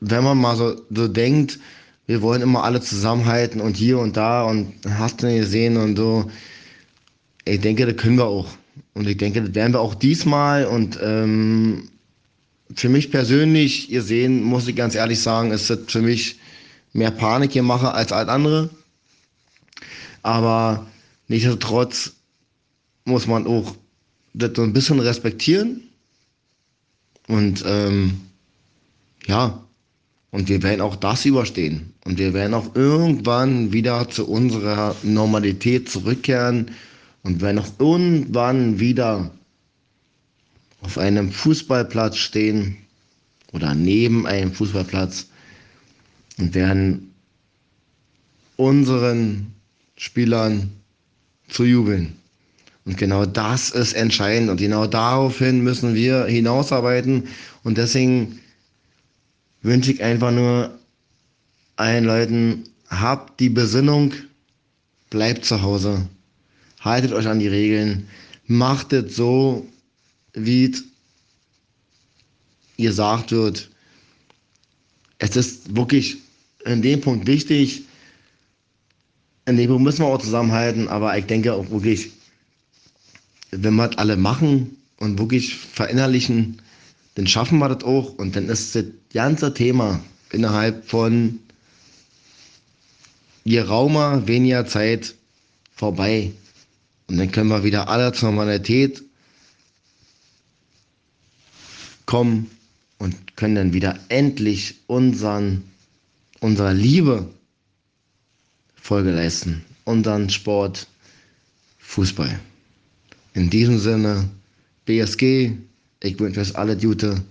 wenn 0.06 0.24
man 0.24 0.38
mal 0.38 0.56
so, 0.58 0.76
so 0.90 1.08
denkt, 1.08 1.60
wir 2.06 2.22
wollen 2.22 2.42
immer 2.42 2.64
alle 2.64 2.82
zusammenhalten 2.82 3.62
und 3.62 3.78
hier 3.78 4.00
und 4.00 4.18
da 4.18 4.44
und 4.44 4.74
hast 4.88 5.22
du 5.22 5.28
nicht 5.28 5.40
gesehen 5.40 5.78
und 5.78 5.96
so. 5.96 6.30
Ich 7.46 7.62
denke, 7.62 7.86
das 7.86 7.96
können 7.96 8.18
wir 8.18 8.26
auch. 8.26 8.50
Und 8.94 9.08
ich 9.08 9.18
denke, 9.18 9.42
das 9.42 9.56
werden 9.56 9.74
wir 9.74 9.80
auch 9.80 9.96
diesmal. 9.96 10.66
Und 10.66 11.00
ähm, 11.02 11.90
für 12.76 12.90
mich 12.90 13.12
persönlich, 13.12 13.90
ihr 13.90 14.02
sehen, 14.02 14.44
muss 14.44 14.68
ich 14.68 14.76
ganz 14.76 14.96
ehrlich 14.96 15.22
sagen, 15.22 15.52
ist 15.52 15.70
das 15.70 15.80
für 15.88 16.02
mich 16.02 16.38
mehr 16.92 17.12
Panik 17.12 17.54
hier 17.54 17.64
mache 17.64 17.94
als 17.94 18.12
alles 18.12 18.30
andere. 18.30 18.70
Aber 20.22 20.86
nichtsdestotrotz 21.30 22.14
muss 23.06 23.28
man 23.28 23.48
auch 23.48 23.76
das 24.34 24.52
so 24.56 24.64
ein 24.64 24.74
bisschen 24.74 25.00
respektieren. 25.00 25.82
Und 27.28 27.64
ähm, 27.66 28.20
ja, 29.28 29.63
und 30.34 30.50
wir 30.50 30.64
werden 30.64 30.82
auch 30.82 30.96
das 30.96 31.26
überstehen. 31.26 31.94
Und 32.06 32.18
wir 32.18 32.34
werden 32.34 32.56
auch 32.56 32.74
irgendwann 32.76 33.72
wieder 33.72 34.10
zu 34.10 34.28
unserer 34.28 34.96
Normalität 35.04 35.90
zurückkehren 35.90 36.72
und 37.22 37.40
werden 37.40 37.60
auch 37.60 37.70
irgendwann 37.78 38.80
wieder 38.80 39.30
auf 40.82 40.98
einem 40.98 41.32
Fußballplatz 41.32 42.18
stehen 42.18 42.78
oder 43.52 43.76
neben 43.76 44.26
einem 44.26 44.52
Fußballplatz 44.52 45.28
und 46.40 46.56
werden 46.56 47.14
unseren 48.58 49.54
Spielern 49.98 50.72
zu 51.48 51.64
jubeln. 51.64 52.14
Und 52.86 52.98
genau 52.98 53.28
das 53.28 53.70
ist 53.70 53.94
entscheidend 53.94 54.50
und 54.50 54.58
genau 54.58 54.88
daraufhin 54.88 55.64
müssen 55.64 55.94
wir 55.94 56.26
hinausarbeiten 56.26 57.28
und 57.64 57.78
deswegen 57.78 58.40
wünsche 59.64 59.92
ich 59.92 60.04
einfach 60.04 60.32
nur 60.32 60.78
allen 61.76 62.06
Leuten, 62.06 62.70
habt 62.90 63.40
die 63.40 63.50
Besinnung, 63.50 64.14
bleibt 65.10 65.46
zu 65.46 65.62
Hause, 65.62 66.08
haltet 66.80 67.14
euch 67.14 67.28
an 67.28 67.40
die 67.40 67.48
Regeln, 67.48 68.08
macht 68.46 68.94
es 68.94 69.16
so, 69.16 69.66
wie 70.34 70.76
ihr 72.78 72.94
sagt 72.94 73.32
wird. 73.32 73.70
Es 75.18 75.36
ist 75.36 75.76
wirklich 75.76 76.18
in 76.66 76.82
dem 76.82 77.02
Punkt 77.02 77.28
wichtig, 77.28 77.84
in 79.46 79.58
dem 79.58 79.68
Punkt 79.70 79.84
müssen 79.84 80.00
wir 80.00 80.08
auch 80.08 80.22
zusammenhalten, 80.22 80.88
aber 80.88 81.18
ich 81.18 81.26
denke 81.26 81.54
auch 81.54 81.70
wirklich, 81.70 82.12
wenn 83.52 83.76
wir 83.76 83.88
das 83.88 83.98
alle 83.98 84.18
machen 84.18 84.78
und 84.98 85.20
wirklich 85.20 85.56
verinnerlichen, 85.56 86.62
dann 87.16 87.28
schaffen 87.28 87.60
wir 87.60 87.70
das 87.70 87.84
auch 87.84 88.14
und 88.16 88.36
dann 88.36 88.50
ist 88.50 88.76
das 88.76 88.86
ganze 89.14 89.54
Thema 89.54 90.00
innerhalb 90.32 90.88
von 90.90 91.40
geraumer, 93.46 94.28
weniger 94.28 94.66
Zeit 94.66 95.16
vorbei. 95.76 96.32
Und 97.08 97.18
dann 97.18 97.32
können 97.32 97.50
wir 97.50 97.64
wieder 97.64 97.90
alle 97.90 98.14
zur 98.14 98.32
Normalität 98.32 99.04
kommen 102.06 102.50
und 102.98 103.36
können 103.36 103.56
dann 103.56 103.74
wieder 103.74 104.00
endlich 104.10 104.76
unseren, 104.88 105.64
unserer 106.40 106.74
Liebe 106.74 107.30
Folge 108.76 109.12
leisten. 109.12 109.64
Unseren 109.86 110.30
Sport 110.30 110.88
Fußball. 111.80 112.40
In 113.34 113.50
diesem 113.50 113.80
Sinne, 113.80 114.30
BSG, 114.86 115.58
ich 116.04 116.20
wünsche 116.20 116.42
euch 116.42 116.56
alle 116.56 116.78
Gute. 116.78 117.22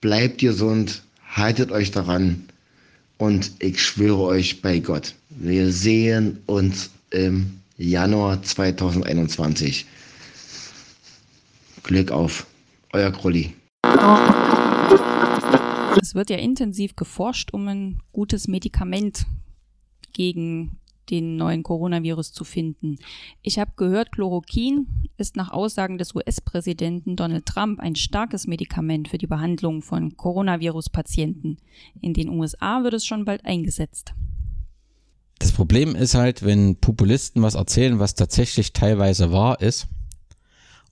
Bleibt 0.00 0.38
gesund, 0.38 1.02
haltet 1.28 1.70
euch 1.70 1.90
daran 1.90 2.48
und 3.18 3.52
ich 3.60 3.82
schwöre 3.82 4.22
euch 4.22 4.62
bei 4.62 4.78
Gott, 4.78 5.14
wir 5.30 5.70
sehen 5.70 6.38
uns 6.46 6.90
im 7.10 7.60
Januar 7.78 8.42
2021. 8.42 9.86
Glück 11.82 12.10
auf, 12.10 12.46
euer 12.92 13.12
Krulli. 13.12 13.54
Es 16.00 16.14
wird 16.14 16.30
ja 16.30 16.36
intensiv 16.36 16.96
geforscht, 16.96 17.52
um 17.52 17.68
ein 17.68 18.00
gutes 18.12 18.48
Medikament 18.48 19.26
gegen 20.12 20.78
den 21.10 21.36
neuen 21.36 21.62
Coronavirus 21.62 22.32
zu 22.32 22.44
finden. 22.44 22.96
Ich 23.42 23.58
habe 23.58 23.72
gehört, 23.76 24.12
Chloroquin 24.12 24.86
ist 25.16 25.36
nach 25.36 25.50
Aussagen 25.50 25.98
des 25.98 26.14
US-Präsidenten 26.14 27.16
Donald 27.16 27.46
Trump 27.46 27.80
ein 27.80 27.96
starkes 27.96 28.46
Medikament 28.46 29.08
für 29.08 29.18
die 29.18 29.26
Behandlung 29.26 29.82
von 29.82 30.16
Coronavirus-Patienten. 30.16 31.58
In 32.00 32.14
den 32.14 32.28
USA 32.28 32.82
wird 32.82 32.94
es 32.94 33.06
schon 33.06 33.24
bald 33.24 33.44
eingesetzt. 33.44 34.14
Das 35.38 35.52
Problem 35.52 35.94
ist 35.94 36.14
halt, 36.14 36.44
wenn 36.44 36.76
Populisten 36.76 37.42
was 37.42 37.54
erzählen, 37.54 37.98
was 37.98 38.14
tatsächlich 38.14 38.72
teilweise 38.72 39.32
wahr 39.32 39.60
ist 39.60 39.86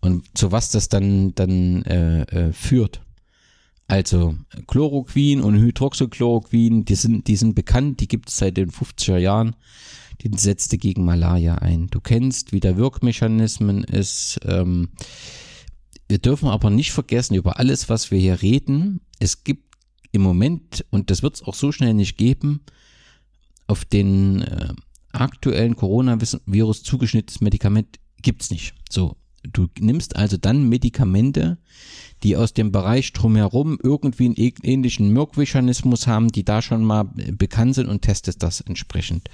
und 0.01 0.37
zu 0.37 0.53
was 0.53 0.71
das 0.71 0.89
dann, 0.89 1.35
dann 1.35 1.83
äh, 1.83 2.23
äh, 2.23 2.53
führt. 2.53 3.01
Also 3.87 4.35
Chloroquin 4.67 5.41
und 5.41 5.57
Hydroxychloroquin, 5.57 6.85
die 6.85 6.95
sind, 6.95 7.27
die 7.27 7.37
sind 7.37 7.55
bekannt, 7.55 8.01
die 8.01 8.09
gibt 8.09 8.29
es 8.31 8.37
seit 8.37 8.57
den 8.57 8.71
50er 8.71 9.19
Jahren 9.19 9.57
den 10.23 10.37
setzte 10.37 10.79
gegen 10.79 11.05
Malaria 11.05 11.57
ein. 11.57 11.89
Du 11.89 12.01
kennst, 12.01 12.53
wie 12.53 12.61
der 12.61 12.77
Wirkmechanismen 12.77 13.85
ist. 13.85 14.39
Ähm, 14.45 14.91
wir 16.09 16.19
dürfen 16.19 16.49
aber 16.49 16.71
nicht 16.71 16.93
vergessen, 16.93 17.35
über 17.35 17.59
alles, 17.59 17.89
was 17.89 18.11
wir 18.11 18.19
hier 18.19 18.43
reden, 18.43 19.01
es 19.19 19.45
gibt 19.45 19.75
im 20.12 20.23
Moment, 20.23 20.85
und 20.91 21.11
das 21.11 21.23
wird 21.23 21.37
es 21.37 21.43
auch 21.43 21.55
so 21.55 21.73
schnell 21.73 21.95
nicht 21.95 22.17
geben, 22.17 22.61
auf 23.67 23.85
den 23.85 24.43
äh, 24.43 24.69
aktuellen 25.12 25.77
Coronavirus 25.77 26.83
zugeschnittenes 26.83 27.41
Medikament 27.41 27.99
gibt 28.23 28.43
es 28.43 28.51
nicht. 28.51 28.75
So, 28.91 29.17
du 29.53 29.68
nimmst 29.78 30.16
also 30.16 30.36
dann 30.36 30.68
Medikamente, 30.68 31.59
die 32.22 32.36
aus 32.36 32.55
dem 32.55 32.72
Bereich 32.72 33.12
drumherum 33.12 33.78
irgendwie 33.82 34.26
einen 34.26 34.36
ähnlichen 34.36 35.14
Wirkmechanismus 35.14 36.07
haben, 36.07 36.28
die 36.28 36.45
da 36.45 36.62
schon 36.62 36.84
mal 36.84 37.05
bekannt 37.05 37.74
sind 37.74 37.88
und 37.88 38.03
testest 38.03 38.42
das 38.42 38.61
entsprechend. 38.62 39.28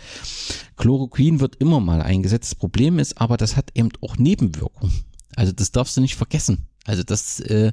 Chloroquin 0.77 1.41
wird 1.41 1.57
immer 1.57 1.81
mal 1.81 2.03
eingesetzt. 2.03 2.53
Das 2.53 2.55
Problem 2.57 2.99
ist 2.99 3.21
aber, 3.21 3.37
das 3.37 3.57
hat 3.57 3.71
eben 3.75 3.91
auch 4.01 4.17
Nebenwirkungen. 4.17 5.05
Also 5.37 5.53
das 5.53 5.71
darfst 5.71 5.97
du 5.97 6.01
nicht 6.01 6.17
vergessen. 6.17 6.67
Also 6.85 7.03
das 7.03 7.41
äh, 7.41 7.73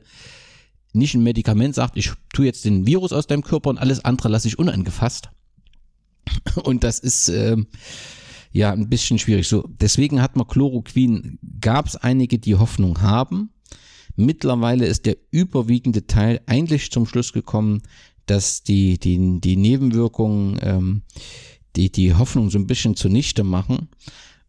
nicht 0.93 1.15
ein 1.15 1.23
Medikament 1.23 1.75
sagt, 1.75 1.97
ich 1.97 2.11
tue 2.33 2.45
jetzt 2.45 2.65
den 2.65 2.85
Virus 2.85 3.13
aus 3.13 3.27
deinem 3.27 3.43
Körper 3.43 3.69
und 3.69 3.77
alles 3.77 4.05
andere 4.05 4.29
lasse 4.29 4.47
ich 4.47 4.59
unangefasst. 4.59 5.29
Und 6.63 6.83
das 6.83 6.99
ist 6.99 7.29
äh, 7.29 7.57
ja 8.51 8.71
ein 8.71 8.89
bisschen 8.89 9.19
schwierig. 9.19 9.47
So, 9.47 9.67
deswegen 9.79 10.21
hat 10.21 10.35
man 10.35 10.47
Chloroquin, 10.47 11.39
gab 11.61 11.87
es 11.87 11.95
einige, 11.95 12.39
die 12.39 12.55
Hoffnung 12.55 13.01
haben. 13.01 13.49
Mittlerweile 14.15 14.85
ist 14.85 15.05
der 15.05 15.17
überwiegende 15.31 16.07
Teil 16.07 16.41
eigentlich 16.47 16.91
zum 16.91 17.05
Schluss 17.05 17.33
gekommen, 17.33 17.83
dass 18.25 18.63
die, 18.63 18.99
die, 18.99 19.39
die 19.39 19.55
Nebenwirkungen 19.55 20.57
ähm, 20.61 21.01
die, 21.75 21.91
die 21.91 22.13
Hoffnung 22.13 22.49
so 22.49 22.57
ein 22.57 22.67
bisschen 22.67 22.95
zunichte 22.95 23.43
machen. 23.43 23.89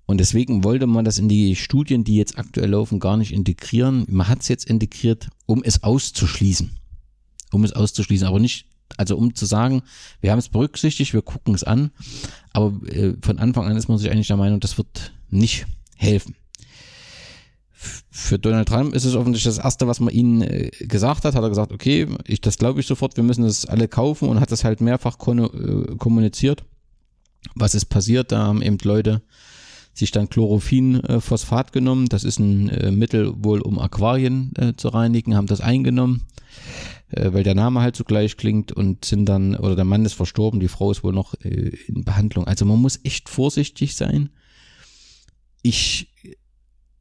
Und 0.07 0.19
deswegen 0.19 0.65
wollte 0.65 0.87
man 0.87 1.05
das 1.05 1.19
in 1.19 1.29
die 1.29 1.55
Studien, 1.55 2.03
die 2.03 2.17
jetzt 2.17 2.39
aktuell 2.39 2.71
laufen, 2.71 2.99
gar 2.99 3.19
nicht 3.19 3.33
integrieren. 3.33 4.07
Man 4.09 4.27
hat 4.27 4.41
es 4.41 4.49
jetzt 4.49 4.65
integriert, 4.65 5.29
um 5.45 5.63
es 5.63 5.83
auszuschließen. 5.83 6.71
Um 7.53 7.63
es 7.65 7.75
auszuschließen, 7.75 8.27
aber 8.27 8.41
nicht, 8.41 8.68
also 8.97 9.17
um 9.17 9.35
zu 9.35 9.47
sagen, 9.47 9.83
wir 10.21 10.31
haben 10.31 10.39
es 10.39 10.49
berücksichtigt, 10.49 11.13
wir 11.13 11.23
gucken 11.23 11.55
es 11.55 11.65
an. 11.65 11.91
Aber 12.53 12.75
äh, 12.87 13.15
von 13.23 13.39
Anfang 13.39 13.67
an 13.67 13.77
ist 13.77 13.89
man 13.89 13.99
sich 13.99 14.11
eigentlich 14.11 14.29
der 14.29 14.37
Meinung, 14.37 14.61
das 14.61 14.79
wird 14.79 15.13
nicht 15.31 15.67
helfen 15.97 16.35
für 18.11 18.39
Donald 18.39 18.69
Trump 18.69 18.95
ist 18.95 19.05
es 19.05 19.15
offensichtlich 19.15 19.55
das 19.55 19.65
Erste, 19.65 19.87
was 19.87 20.01
man 20.01 20.13
ihnen 20.13 20.43
äh, 20.43 20.71
gesagt 20.81 21.25
hat. 21.25 21.35
Hat 21.35 21.43
er 21.43 21.49
gesagt, 21.49 21.73
okay, 21.73 22.09
ich, 22.27 22.41
das 22.41 22.59
glaube 22.59 22.81
ich 22.81 22.87
sofort, 22.87 23.17
wir 23.17 23.23
müssen 23.23 23.45
das 23.45 23.67
alle 23.67 23.87
kaufen 23.87 24.29
und 24.29 24.41
hat 24.41 24.51
das 24.51 24.65
halt 24.65 24.81
mehrfach 24.81 25.17
äh, 25.29 25.97
kommuniziert. 25.97 26.65
Was 27.55 27.75
ist 27.75 27.87
passiert? 27.87 28.33
Da 28.33 28.39
haben 28.39 28.63
eben 28.63 28.79
Leute 28.83 29.23
sich 29.95 30.11
dann 30.11 30.29
Chlorophin-Phosphat 30.29 31.73
genommen. 31.73 32.09
Das 32.09 32.25
ist 32.25 32.41
ein 32.41 32.69
äh, 32.69 32.91
Mittel 32.91 33.33
wohl, 33.37 33.61
um 33.61 33.79
Aquarien 33.79 34.53
zu 34.77 34.89
reinigen, 34.89 35.37
haben 35.37 35.47
das 35.47 35.61
eingenommen, 35.61 36.25
weil 37.11 37.43
der 37.43 37.55
Name 37.55 37.81
halt 37.81 37.97
so 37.97 38.05
gleich 38.05 38.37
klingt 38.37 38.73
und 38.73 39.05
sind 39.05 39.27
dann, 39.27 39.57
oder 39.57 39.77
der 39.77 39.85
Mann 39.85 40.05
ist 40.05 40.15
verstorben, 40.15 40.61
die 40.61 40.69
Frau 40.69 40.91
ist 40.91 41.03
wohl 41.03 41.13
noch 41.13 41.35
in 41.35 42.05
Behandlung. 42.05 42.47
Also 42.47 42.65
man 42.65 42.81
muss 42.81 43.01
echt 43.05 43.29
vorsichtig 43.29 43.97
sein. 43.97 44.31
Ich 45.63 46.09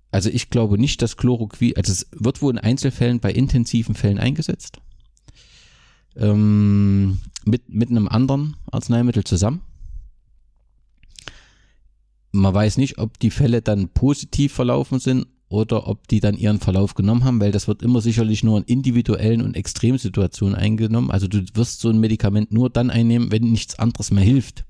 also 0.09 0.29
ich 0.29 0.49
glaube 0.49 0.77
nicht, 0.77 1.01
dass 1.01 1.17
Chloroquin, 1.17 1.75
also 1.75 1.91
es 1.91 2.07
wird 2.11 2.41
wohl 2.41 2.53
in 2.53 2.57
Einzelfällen 2.57 3.19
bei 3.19 3.31
intensiven 3.31 3.93
Fällen 3.93 4.19
eingesetzt. 4.19 4.79
ähm, 6.17 7.19
mit, 7.45 7.69
mit 7.69 7.89
einem 7.89 8.07
anderen 8.07 8.57
Arzneimittel 8.71 9.23
zusammen. 9.23 9.61
Man 12.31 12.53
weiß 12.53 12.77
nicht, 12.77 12.97
ob 12.97 13.19
die 13.19 13.31
Fälle 13.31 13.61
dann 13.61 13.89
positiv 13.89 14.53
verlaufen 14.53 14.99
sind 14.99 15.27
oder 15.49 15.87
ob 15.87 16.07
die 16.07 16.19
dann 16.19 16.37
ihren 16.37 16.59
Verlauf 16.59 16.93
genommen 16.93 17.23
haben, 17.23 17.39
weil 17.39 17.51
das 17.51 17.67
wird 17.67 17.81
immer 17.81 18.01
sicherlich 18.01 18.43
nur 18.43 18.57
in 18.57 18.63
individuellen 18.65 19.41
und 19.41 19.55
Extremsituationen 19.55 20.55
eingenommen. 20.55 21.09
Also 21.09 21.27
du 21.27 21.43
wirst 21.53 21.79
so 21.79 21.89
ein 21.89 21.99
Medikament 21.99 22.51
nur 22.51 22.69
dann 22.69 22.89
einnehmen, 22.89 23.31
wenn 23.31 23.51
nichts 23.51 23.79
anderes 23.79 24.11
mehr 24.11 24.23
hilft. 24.23 24.65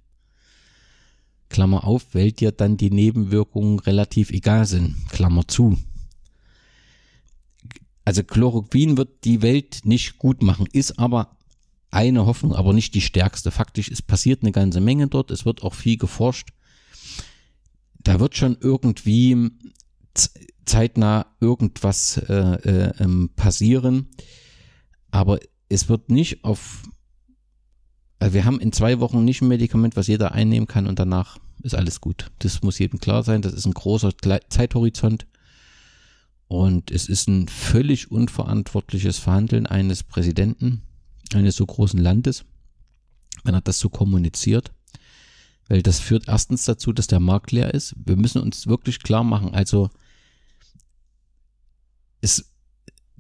Klammer 1.50 1.86
auf, 1.86 2.14
weil 2.14 2.32
dir 2.32 2.52
dann 2.52 2.78
die 2.78 2.92
Nebenwirkungen 2.92 3.80
relativ 3.80 4.30
egal 4.32 4.66
sind. 4.66 4.96
Klammer 5.10 5.48
zu. 5.48 5.78
Also 8.06 8.24
Chloroquin 8.24 8.98
wird 8.98 9.24
die 9.26 9.42
Welt 9.42 9.82
nicht 9.84 10.18
gut 10.18 10.42
machen, 10.42 10.68
ist 10.72 11.00
aber 11.00 11.38
eine 11.90 12.26
Hoffnung, 12.26 12.54
aber 12.54 12.74
nicht 12.74 12.94
die 12.94 13.02
stärkste. 13.02 13.50
Faktisch, 13.52 13.90
es 13.90 14.02
passiert 14.02 14.44
eine 14.44 14.52
ganze 14.52 14.80
Menge 14.80 15.08
dort, 15.08 15.32
es 15.32 15.46
wird 15.46 15.64
auch 15.64 15.74
viel 15.74 15.98
geforscht. 15.98 16.50
Da 18.00 18.20
wird 18.20 18.38
schon 18.38 18.58
irgendwie 18.62 19.50
zeitnah 20.66 21.26
irgendwas 21.40 22.18
äh, 22.18 22.34
äh, 22.34 22.94
ähm, 23.00 23.30
passieren, 23.36 24.10
aber 25.12 25.40
es 25.70 25.90
wird 25.90 26.10
nicht 26.10 26.44
auf 26.44 26.84
also 28.20 28.34
wir 28.34 28.46
haben 28.46 28.60
in 28.60 28.72
zwei 28.72 29.00
Wochen 29.00 29.24
nicht 29.24 29.42
ein 29.42 29.48
Medikament, 29.48 29.96
was 29.96 30.08
jeder 30.08 30.32
einnehmen 30.32 30.68
kann 30.68 30.88
und 30.88 30.98
danach 30.98 31.38
ist 31.62 31.76
alles 31.76 32.02
gut. 32.02 32.32
Das 32.40 32.62
muss 32.64 32.80
jedem 32.80 33.00
klar 33.00 33.24
sein. 33.24 33.42
Das 33.42 33.54
ist 33.54 33.66
ein 33.66 33.74
großer 33.74 34.12
Zeithorizont. 34.50 35.28
Und 36.48 36.92
es 36.92 37.10
ist 37.10 37.28
ein 37.28 37.48
völlig 37.48 38.10
unverantwortliches 38.10 39.20
Verhandeln 39.20 39.68
eines 39.68 40.04
Präsidenten 40.04 40.82
eines 41.34 41.58
so 41.58 41.66
großen 41.66 42.00
Landes, 42.00 42.46
wenn 43.44 43.54
er 43.54 43.62
das 43.62 43.80
so 43.80 43.90
kommuniziert. 43.90 44.72
Weil 45.68 45.84
das 45.84 46.00
führt 46.00 46.30
erstens 46.30 46.64
dazu, 46.64 46.94
dass 46.94 47.08
der 47.08 47.20
Markt 47.20 47.52
leer 47.52 47.74
ist. 47.74 47.96
Wir 47.98 48.16
müssen 48.16 48.42
uns 48.42 48.68
wirklich 48.68 49.04
klar 49.04 49.26
machen, 49.26 49.54
also 49.54 49.90
es, 52.28 52.52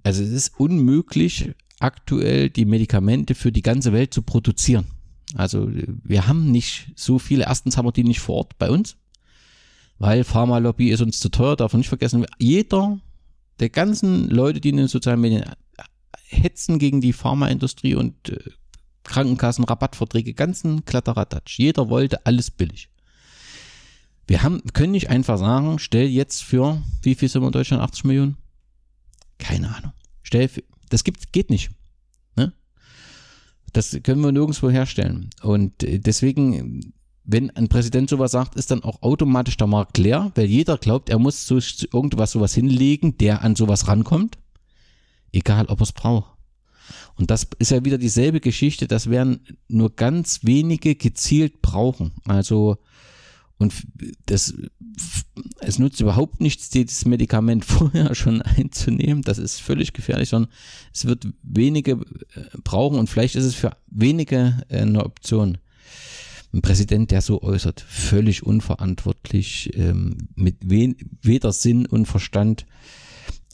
also 0.03 0.23
es 0.23 0.31
ist 0.31 0.59
unmöglich, 0.59 1.53
aktuell 1.79 2.49
die 2.49 2.65
Medikamente 2.65 3.35
für 3.35 3.51
die 3.51 3.61
ganze 3.61 3.93
Welt 3.93 4.13
zu 4.13 4.21
produzieren. 4.21 4.87
Also 5.35 5.69
wir 6.03 6.27
haben 6.27 6.51
nicht 6.51 6.91
so 6.95 7.19
viele. 7.19 7.45
Erstens 7.45 7.77
haben 7.77 7.85
wir 7.85 7.91
die 7.91 8.03
nicht 8.03 8.19
vor 8.19 8.35
Ort 8.35 8.57
bei 8.57 8.69
uns, 8.69 8.97
weil 9.99 10.23
Pharmalobby 10.23 10.89
ist 10.89 11.01
uns 11.01 11.19
zu 11.19 11.29
teuer, 11.29 11.55
darf 11.55 11.73
man 11.73 11.79
nicht 11.79 11.89
vergessen. 11.89 12.25
Jeder 12.39 12.99
der 13.59 13.69
ganzen 13.69 14.29
Leute, 14.29 14.61
die 14.61 14.69
in 14.69 14.77
den 14.77 14.87
sozialen 14.87 15.21
Medien 15.21 15.43
hetzen 16.27 16.77
gegen 16.77 17.01
die 17.01 17.13
Pharmaindustrie 17.13 17.95
und 17.95 18.29
äh, 18.29 18.39
Krankenkassen, 19.03 19.63
Rabattverträge, 19.63 20.33
ganzen 20.33 20.85
Kladderadatsch. 20.85 21.57
Jeder 21.57 21.89
wollte 21.89 22.25
alles 22.25 22.51
billig. 22.51 22.89
Wir 24.27 24.43
haben, 24.43 24.61
können 24.73 24.91
nicht 24.91 25.09
einfach 25.09 25.37
sagen, 25.37 25.79
stell 25.79 26.07
jetzt 26.07 26.43
für, 26.43 26.81
wie 27.01 27.15
viel 27.15 27.29
sind 27.29 27.41
wir 27.41 27.47
in 27.47 27.53
Deutschland? 27.53 27.81
80 27.81 28.03
Millionen? 28.03 28.37
Keine 29.38 29.75
Ahnung. 29.75 29.93
Stell 30.23 30.49
das 30.89 31.03
gibt, 31.03 31.31
geht 31.33 31.49
nicht. 31.49 31.69
Ne? 32.35 32.53
Das 33.73 33.97
können 34.03 34.21
wir 34.21 34.31
nirgendwo 34.31 34.69
herstellen. 34.69 35.29
Und 35.41 35.83
äh, 35.83 35.99
deswegen, 35.99 36.93
wenn 37.23 37.49
ein 37.51 37.67
Präsident 37.67 38.09
sowas 38.09 38.31
sagt, 38.31 38.55
ist 38.55 38.71
dann 38.71 38.83
auch 38.83 39.01
automatisch 39.01 39.57
der 39.57 39.67
Markt 39.67 39.97
leer, 39.97 40.31
weil 40.35 40.45
jeder 40.45 40.77
glaubt, 40.77 41.09
er 41.09 41.19
muss 41.19 41.45
so 41.45 41.59
irgendwas 41.93 42.31
sowas 42.31 42.53
hinlegen, 42.53 43.17
der 43.17 43.41
an 43.41 43.55
sowas 43.55 43.88
rankommt. 43.88 44.38
Egal, 45.31 45.65
ob 45.67 45.81
er 45.81 45.83
es 45.83 45.91
braucht. 45.91 46.38
Und 47.15 47.31
das 47.31 47.47
ist 47.59 47.71
ja 47.71 47.83
wieder 47.83 47.97
dieselbe 47.97 48.39
Geschichte, 48.39 48.88
das 48.88 49.09
werden 49.09 49.41
nur 49.67 49.95
ganz 49.95 50.41
wenige 50.43 50.95
gezielt 50.95 51.61
brauchen. 51.61 52.13
Also 52.25 52.77
und 53.57 53.73
das, 54.27 54.53
es 55.61 55.79
nutzt 55.79 55.99
überhaupt 55.99 56.41
nichts, 56.41 56.69
dieses 56.69 57.05
Medikament 57.05 57.65
vorher 57.65 58.13
schon 58.15 58.41
einzunehmen. 58.41 59.23
Das 59.23 59.37
ist 59.37 59.61
völlig 59.61 59.93
gefährlich, 59.93 60.29
sondern 60.29 60.51
es 60.93 61.05
wird 61.05 61.27
wenige 61.43 61.93
äh, 61.93 62.57
brauchen 62.63 62.99
und 62.99 63.09
vielleicht 63.09 63.35
ist 63.35 63.45
es 63.45 63.55
für 63.55 63.71
wenige 63.87 64.63
äh, 64.69 64.81
eine 64.81 65.03
Option. 65.03 65.57
Ein 66.53 66.61
Präsident, 66.61 67.11
der 67.11 67.21
so 67.21 67.41
äußert, 67.41 67.81
völlig 67.81 68.43
unverantwortlich, 68.43 69.71
ähm, 69.75 70.29
mit 70.35 70.57
weder 70.61 71.51
Sinn 71.51 71.85
und 71.85 72.05
Verstand. 72.05 72.65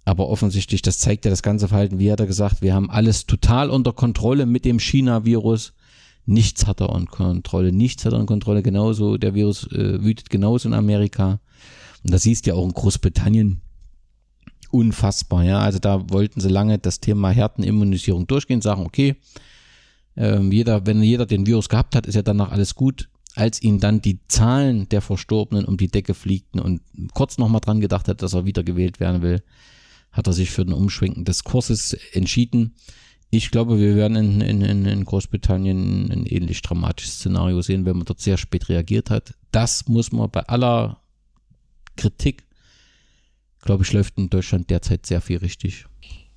Aber 0.05 0.27
offensichtlich, 0.27 0.81
das 0.81 0.99
zeigt 0.99 1.25
ja 1.25 1.31
das 1.31 1.41
ganze 1.41 1.69
Verhalten. 1.69 1.97
Wie 1.97 2.11
hat 2.11 2.19
er 2.19 2.27
gesagt, 2.27 2.61
wir 2.61 2.75
haben 2.75 2.91
alles 2.91 3.25
total 3.25 3.69
unter 3.69 3.93
Kontrolle 3.93 4.45
mit 4.45 4.63
dem 4.63 4.79
China-Virus 4.79 5.73
Nichts 6.25 6.65
hat 6.67 6.79
er 6.79 6.93
an 6.95 7.07
Kontrolle, 7.07 7.71
nichts 7.71 8.05
hat 8.05 8.13
er 8.13 8.19
an 8.19 8.25
Kontrolle. 8.25 8.63
Genauso, 8.63 9.17
der 9.17 9.33
Virus 9.33 9.67
äh, 9.71 10.01
wütet 10.03 10.29
genauso 10.29 10.69
in 10.69 10.73
Amerika. 10.73 11.39
Und 12.03 12.13
das 12.13 12.23
siehst 12.23 12.45
du 12.45 12.51
ja 12.51 12.55
auch 12.55 12.65
in 12.65 12.73
Großbritannien. 12.73 13.61
Unfassbar, 14.71 15.43
ja. 15.43 15.59
Also 15.59 15.79
da 15.79 16.09
wollten 16.09 16.39
sie 16.41 16.49
lange 16.49 16.79
das 16.79 16.99
Thema 16.99 17.29
Härtenimmunisierung 17.29 18.25
durchgehen, 18.25 18.61
sagen, 18.61 18.85
okay, 18.85 19.15
ähm, 20.15 20.51
jeder, 20.51 20.85
wenn 20.85 21.01
jeder 21.01 21.25
den 21.25 21.45
Virus 21.45 21.69
gehabt 21.69 21.95
hat, 21.95 22.05
ist 22.05 22.15
ja 22.15 22.21
danach 22.21 22.51
alles 22.51 22.75
gut. 22.75 23.09
Als 23.35 23.61
ihnen 23.61 23.79
dann 23.79 24.01
die 24.01 24.19
Zahlen 24.27 24.87
der 24.89 25.01
Verstorbenen 25.01 25.65
um 25.65 25.77
die 25.77 25.87
Decke 25.87 26.13
fliegten 26.13 26.59
und 26.59 26.81
kurz 27.13 27.37
nochmal 27.37 27.61
dran 27.61 27.81
gedacht 27.81 28.07
hat, 28.07 28.21
dass 28.21 28.33
er 28.33 28.45
wieder 28.45 28.63
gewählt 28.63 28.99
werden 28.99 29.21
will, 29.23 29.41
hat 30.11 30.27
er 30.27 30.33
sich 30.33 30.51
für 30.51 30.63
den 30.63 30.73
Umschwenken 30.73 31.25
des 31.25 31.43
Kurses 31.43 31.93
entschieden. 32.13 32.75
Ich 33.35 33.49
glaube, 33.49 33.79
wir 33.79 33.95
werden 33.95 34.15
in, 34.15 34.61
in, 34.61 34.85
in 34.85 35.05
Großbritannien 35.05 36.11
ein 36.11 36.27
ähnlich 36.27 36.61
dramatisches 36.61 37.15
Szenario 37.15 37.63
sehen, 37.63 37.83
wenn 37.83 37.97
man 37.97 38.05
dort 38.05 38.19
sehr 38.19 38.37
spät 38.37 38.69
reagiert 38.69 39.09
hat. 39.09 39.33
Das 39.51 39.87
muss 39.87 40.11
man 40.11 40.29
bei 40.29 40.41
aller 40.41 41.01
Kritik, 41.97 42.43
glaube 43.63 43.83
ich, 43.83 43.91
läuft 43.91 44.19
in 44.19 44.29
Deutschland 44.29 44.69
derzeit 44.69 45.07
sehr 45.07 45.19
viel 45.19 45.37
richtig. 45.37 45.87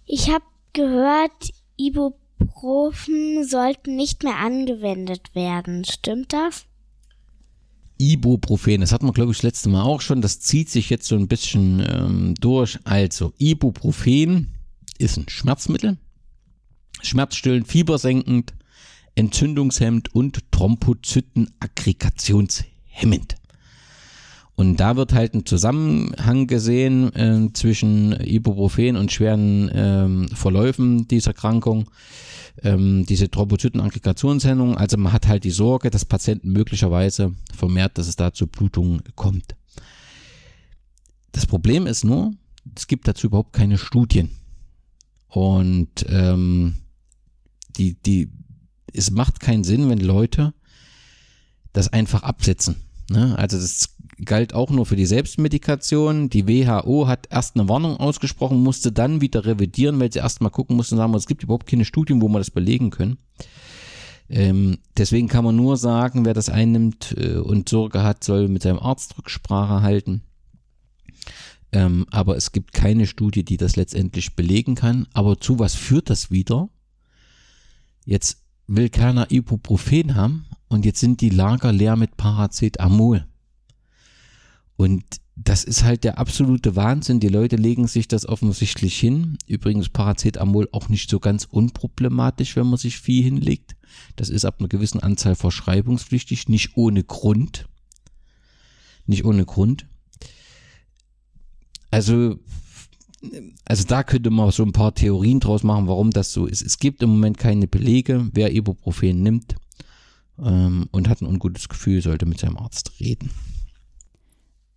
Ich 0.07 0.31
habe 0.31 0.47
gehört, 0.73 1.51
Ibuprofen 1.77 3.47
sollten 3.47 3.95
nicht 3.95 4.23
mehr 4.23 4.39
angewendet 4.39 5.35
werden. 5.35 5.85
Stimmt 5.85 6.33
das? 6.33 6.65
Ibuprofen, 7.99 8.81
das 8.81 8.93
hatten 8.93 9.05
wir, 9.05 9.13
glaube 9.13 9.33
ich, 9.33 9.37
das 9.37 9.43
letzte 9.43 9.69
Mal 9.69 9.83
auch 9.83 10.01
schon. 10.01 10.23
Das 10.23 10.41
zieht 10.41 10.71
sich 10.71 10.89
jetzt 10.89 11.09
so 11.09 11.17
ein 11.17 11.29
bisschen 11.29 11.85
ähm, 11.87 12.35
durch. 12.41 12.79
Also, 12.85 13.35
Ibuprofen 13.37 14.55
ist 14.97 15.19
ein 15.19 15.29
Schmerzmittel 15.29 15.99
schmerzstillend, 17.03 17.69
fiebersenkend, 17.69 18.55
entzündungshemmend 19.15 20.15
und 20.15 20.51
Thrombozytenaggregationshemmend. 20.53 23.37
Und 24.57 24.79
da 24.79 24.97
wird 24.97 25.13
halt 25.13 25.35
ein 25.35 25.45
Zusammenhang 25.45 26.47
gesehen 26.47 27.15
äh, 27.15 27.53
zwischen 27.53 28.13
Ibuprofen 28.13 28.97
und 28.97 29.13
schweren 29.13 29.71
ähm, 29.75 30.29
Verläufen 30.29 31.07
dieser 31.09 31.33
Erkrankung, 31.33 31.91
ähm, 32.63 33.05
diese 33.07 33.31
Thrombozytenaggregationshemmung. 33.31 34.79
Also 34.79 34.97
man 34.97 35.13
hat 35.13 35.29
halt 35.29 35.45
die 35.45 35.51
Sorge, 35.51 35.91
dass 35.91 36.07
Patienten 36.07 36.53
möglicherweise 36.53 37.35
vermehrt, 37.55 37.99
dass 37.99 38.09
es 38.09 38.17
da 38.17 38.33
zu 38.33 38.47
Blutungen 38.47 39.03
kommt. 39.15 39.55
Das 41.33 41.45
Problem 41.45 41.87
ist 41.87 42.05
nur, 42.05 42.33
es 42.75 42.87
gibt 42.87 43.07
dazu 43.09 43.27
überhaupt 43.27 43.53
keine 43.53 43.77
Studien. 43.77 44.31
Und 45.29 46.07
ähm, 46.09 46.79
die, 47.77 47.95
die, 47.95 48.31
es 48.93 49.11
macht 49.11 49.41
keinen 49.41 49.65
Sinn, 49.65 49.89
wenn 49.89 50.01
Leute 50.01 50.55
das 51.73 51.89
einfach 51.89 52.23
absetzen. 52.23 52.77
Ne? 53.11 53.39
Also 53.39 53.59
das 53.59 53.97
galt 54.25 54.55
auch 54.55 54.71
nur 54.71 54.87
für 54.87 54.97
die 54.97 55.07
Selbstmedikation. 55.07 56.31
Die 56.31 56.49
WHO 56.49 57.07
hat 57.07 57.27
erst 57.31 57.57
eine 57.57 57.69
Warnung 57.69 57.99
ausgesprochen, 57.99 58.63
musste 58.63 58.93
dann 58.93 59.21
wieder 59.21 59.45
revidieren, 59.45 60.01
weil 60.01 60.13
sie 60.13 60.21
erst 60.21 60.41
mal 60.41 60.51
gucken 60.51 60.77
mussten, 60.77 60.97
sagen, 60.97 61.15
es 61.15 61.27
gibt 61.27 61.43
überhaupt 61.43 61.67
keine 61.67 61.85
Studien, 61.85 62.23
wo 62.23 62.29
man 62.29 62.41
das 62.41 62.51
belegen 62.51 62.91
können. 62.91 63.19
Ähm, 64.29 64.79
deswegen 64.97 65.29
kann 65.29 65.45
man 65.45 65.55
nur 65.55 65.77
sagen, 65.77 66.25
wer 66.25 66.35
das 66.35 66.49
einnimmt 66.49 67.15
äh, 67.17 67.37
und 67.37 67.69
Sorge 67.69 68.03
hat, 68.03 68.25
soll 68.25 68.49
mit 68.49 68.63
seinem 68.63 68.79
Arzt 68.79 69.17
Rücksprache 69.19 69.83
halten. 69.83 70.23
Ähm, 71.73 72.07
aber 72.11 72.37
es 72.37 72.53
gibt 72.53 72.73
keine 72.73 73.07
Studie, 73.07 73.45
die 73.45 73.57
das 73.57 73.77
letztendlich 73.77 74.35
belegen 74.35 74.75
kann. 74.75 75.07
Aber 75.13 75.39
zu 75.39 75.59
was 75.59 75.75
führt 75.75 76.11
das 76.11 76.31
wieder? 76.31 76.71
Jetzt 78.07 78.39
will 78.69 78.89
keiner 78.89 79.31
Ibuprofen 79.31 80.15
haben 80.15 80.47
und 80.69 80.87
jetzt 80.87 81.01
sind 81.01 81.21
die 81.21 81.29
Lager 81.29 81.73
leer 81.73 81.97
mit 81.97 82.17
Paracetamol. 82.17 83.27
Und 84.77 85.05
das 85.35 85.65
ist 85.65 85.85
halt 85.85 86.05
der 86.05 86.19
absolute 86.19 86.77
Wahnsinn. 86.77 87.21
Die 87.21 87.29
Leute 87.29 87.57
legen 87.57 87.89
sich 87.89 88.09
das 88.09 88.27
offensichtlich 88.27 88.99
hin. 88.99 89.37
Übrigens 89.47 89.89
Paracetamol 89.89 90.69
auch 90.73 90.89
nicht 90.89 91.11
so 91.11 91.21
ganz 91.21 91.45
unproblematisch, 91.45 92.57
wenn 92.57 92.69
man 92.69 92.79
sich 92.79 92.99
viel 92.99 93.23
hinlegt. 93.25 93.77
Das 94.15 94.31
ist 94.31 94.45
ab 94.45 94.57
einer 94.61 94.69
gewissen 94.69 95.01
Anzahl 95.01 95.35
verschreibungspflichtig, 95.35 96.49
nicht 96.49 96.77
ohne 96.77 97.05
Grund. 97.05 97.69
Nicht 99.07 99.25
ohne 99.25 99.45
Grund. 99.45 99.87
Also 101.91 102.39
also 103.65 103.85
da 103.85 104.03
könnte 104.03 104.31
man 104.31 104.51
so 104.51 104.63
ein 104.63 104.73
paar 104.73 104.95
Theorien 104.95 105.41
draus 105.41 105.63
machen, 105.63 105.89
warum 105.89 106.11
das 106.11 106.33
so 106.33 106.47
ist. 106.47 106.63
Es 106.63 106.79
gibt 106.79 107.03
im 107.03 107.11
Moment 107.11 107.39
keine 107.39 107.67
Belege, 107.67 108.29
wer 108.33 108.55
Ibuprofen 108.55 109.23
nimmt 109.23 109.57
ähm, 110.39 110.89
und 110.93 111.09
hat 111.09 111.23
ein 111.23 111.27
ungutes 111.27 111.69
Gefühl, 111.69 112.03
sollte 112.03 112.27
mit 112.27 112.41
seinem 112.41 112.59
Arzt 112.59 112.93
reden. 113.01 113.31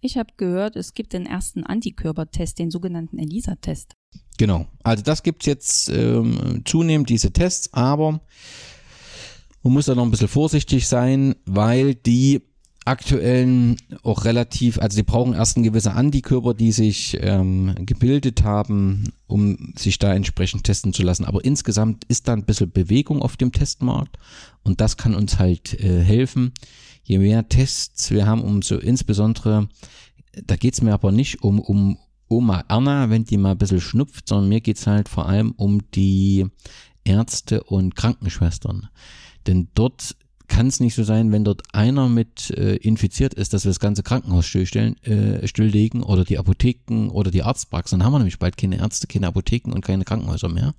Ich 0.02 0.18
habe 0.18 0.32
gehört, 0.38 0.78
es 0.78 0.94
gibt 0.94 1.12
den 1.12 1.26
ersten 1.26 1.66
Antikörpertest, 1.66 2.58
den 2.58 2.72
sogenannten 2.72 3.20
ELISA-Test. 3.20 3.96
Genau, 4.38 4.68
also 4.84 5.04
das 5.04 5.24
gibt 5.24 5.44
es 5.44 5.46
jetzt 5.48 5.90
ähm, 5.90 6.62
zunehmend, 6.64 7.10
diese 7.10 7.32
Tests, 7.34 7.74
aber 7.74 8.22
man 9.62 9.74
muss 9.74 9.88
da 9.88 9.96
noch 9.96 10.04
ein 10.04 10.12
bisschen 10.12 10.30
vorsichtig 10.30 10.88
sein, 10.88 11.36
weil 11.46 11.96
die 11.96 12.42
aktuellen 12.90 13.78
auch 14.04 14.26
relativ, 14.26 14.80
also 14.80 14.96
sie 14.96 15.04
brauchen 15.04 15.34
erst 15.34 15.58
ein 15.58 15.64
gewisse 15.64 15.94
Antikörper, 15.94 16.54
die 16.54 16.72
sich 16.72 17.18
ähm, 17.22 17.76
gebildet 17.86 18.44
haben, 18.44 19.14
um 19.28 19.74
sich 19.78 20.00
da 20.00 20.14
entsprechend 20.14 20.64
testen 20.64 20.92
zu 20.92 21.04
lassen. 21.04 21.26
Aber 21.26 21.46
insgesamt 21.46 22.04
ist 22.06 22.28
da 22.28 22.34
ein 22.34 22.46
bisschen 22.46 22.72
Bewegung 22.72 23.22
auf 23.22 23.38
dem 23.38 23.52
Testmarkt 23.52 24.18
und 24.64 24.82
das 24.82 24.98
kann 24.98 25.14
uns 25.14 25.38
halt 25.38 25.80
äh, 25.80 26.04
helfen. 26.04 26.52
Je 27.04 27.20
mehr 27.20 27.48
Tests 27.48 28.12
wir 28.12 28.26
haben, 28.26 28.42
umso 28.42 28.78
insbesondere, 28.78 29.70
da 30.46 30.56
geht's 30.56 30.82
mir 30.82 30.94
aber 30.94 31.12
nicht 31.12 31.44
um, 31.44 31.60
um 31.60 31.98
Oma 32.28 32.64
Erna, 32.68 33.10
wenn 33.10 33.24
die 33.24 33.38
mal 33.38 33.52
ein 33.52 33.58
bisschen 33.58 33.82
schnupft, 33.82 34.28
sondern 34.28 34.50
mir 34.50 34.62
geht's 34.62 34.88
halt 34.88 35.10
vor 35.10 35.28
allem 35.28 35.52
um 35.52 35.80
die 35.92 36.46
Ärzte 37.04 37.64
und 37.64 37.96
Krankenschwestern. 37.96 38.90
Denn 39.48 39.70
dort 39.74 40.16
kann 40.50 40.68
es 40.68 40.80
nicht 40.80 40.96
so 40.96 41.04
sein, 41.04 41.32
wenn 41.32 41.46
dort 41.46 41.64
einer 41.74 42.10
mit 42.10 42.50
äh, 42.52 42.76
infiziert 42.76 43.34
ist, 43.34 43.54
dass 43.54 43.64
wir 43.64 43.70
das 43.70 43.80
ganze 43.80 44.04
Krankenhaus 44.04 44.46
stillstellen, 44.46 45.02
äh, 45.04 45.48
stilllegen 45.48 46.04
oder 46.04 46.26
die 46.26 46.38
Apotheken 46.38 47.10
oder 47.10 47.32
die 47.32 47.44
Arztpraxen. 47.44 48.00
Dann 48.00 48.06
haben 48.06 48.14
wir 48.14 48.20
nämlich 48.20 48.40
bald 48.40 48.58
keine 48.58 48.80
Ärzte, 48.80 49.08
keine 49.08 49.28
Apotheken 49.28 49.72
und 49.72 49.86
keine 49.86 50.04
Krankenhäuser 50.04 50.50
mehr. 50.50 50.76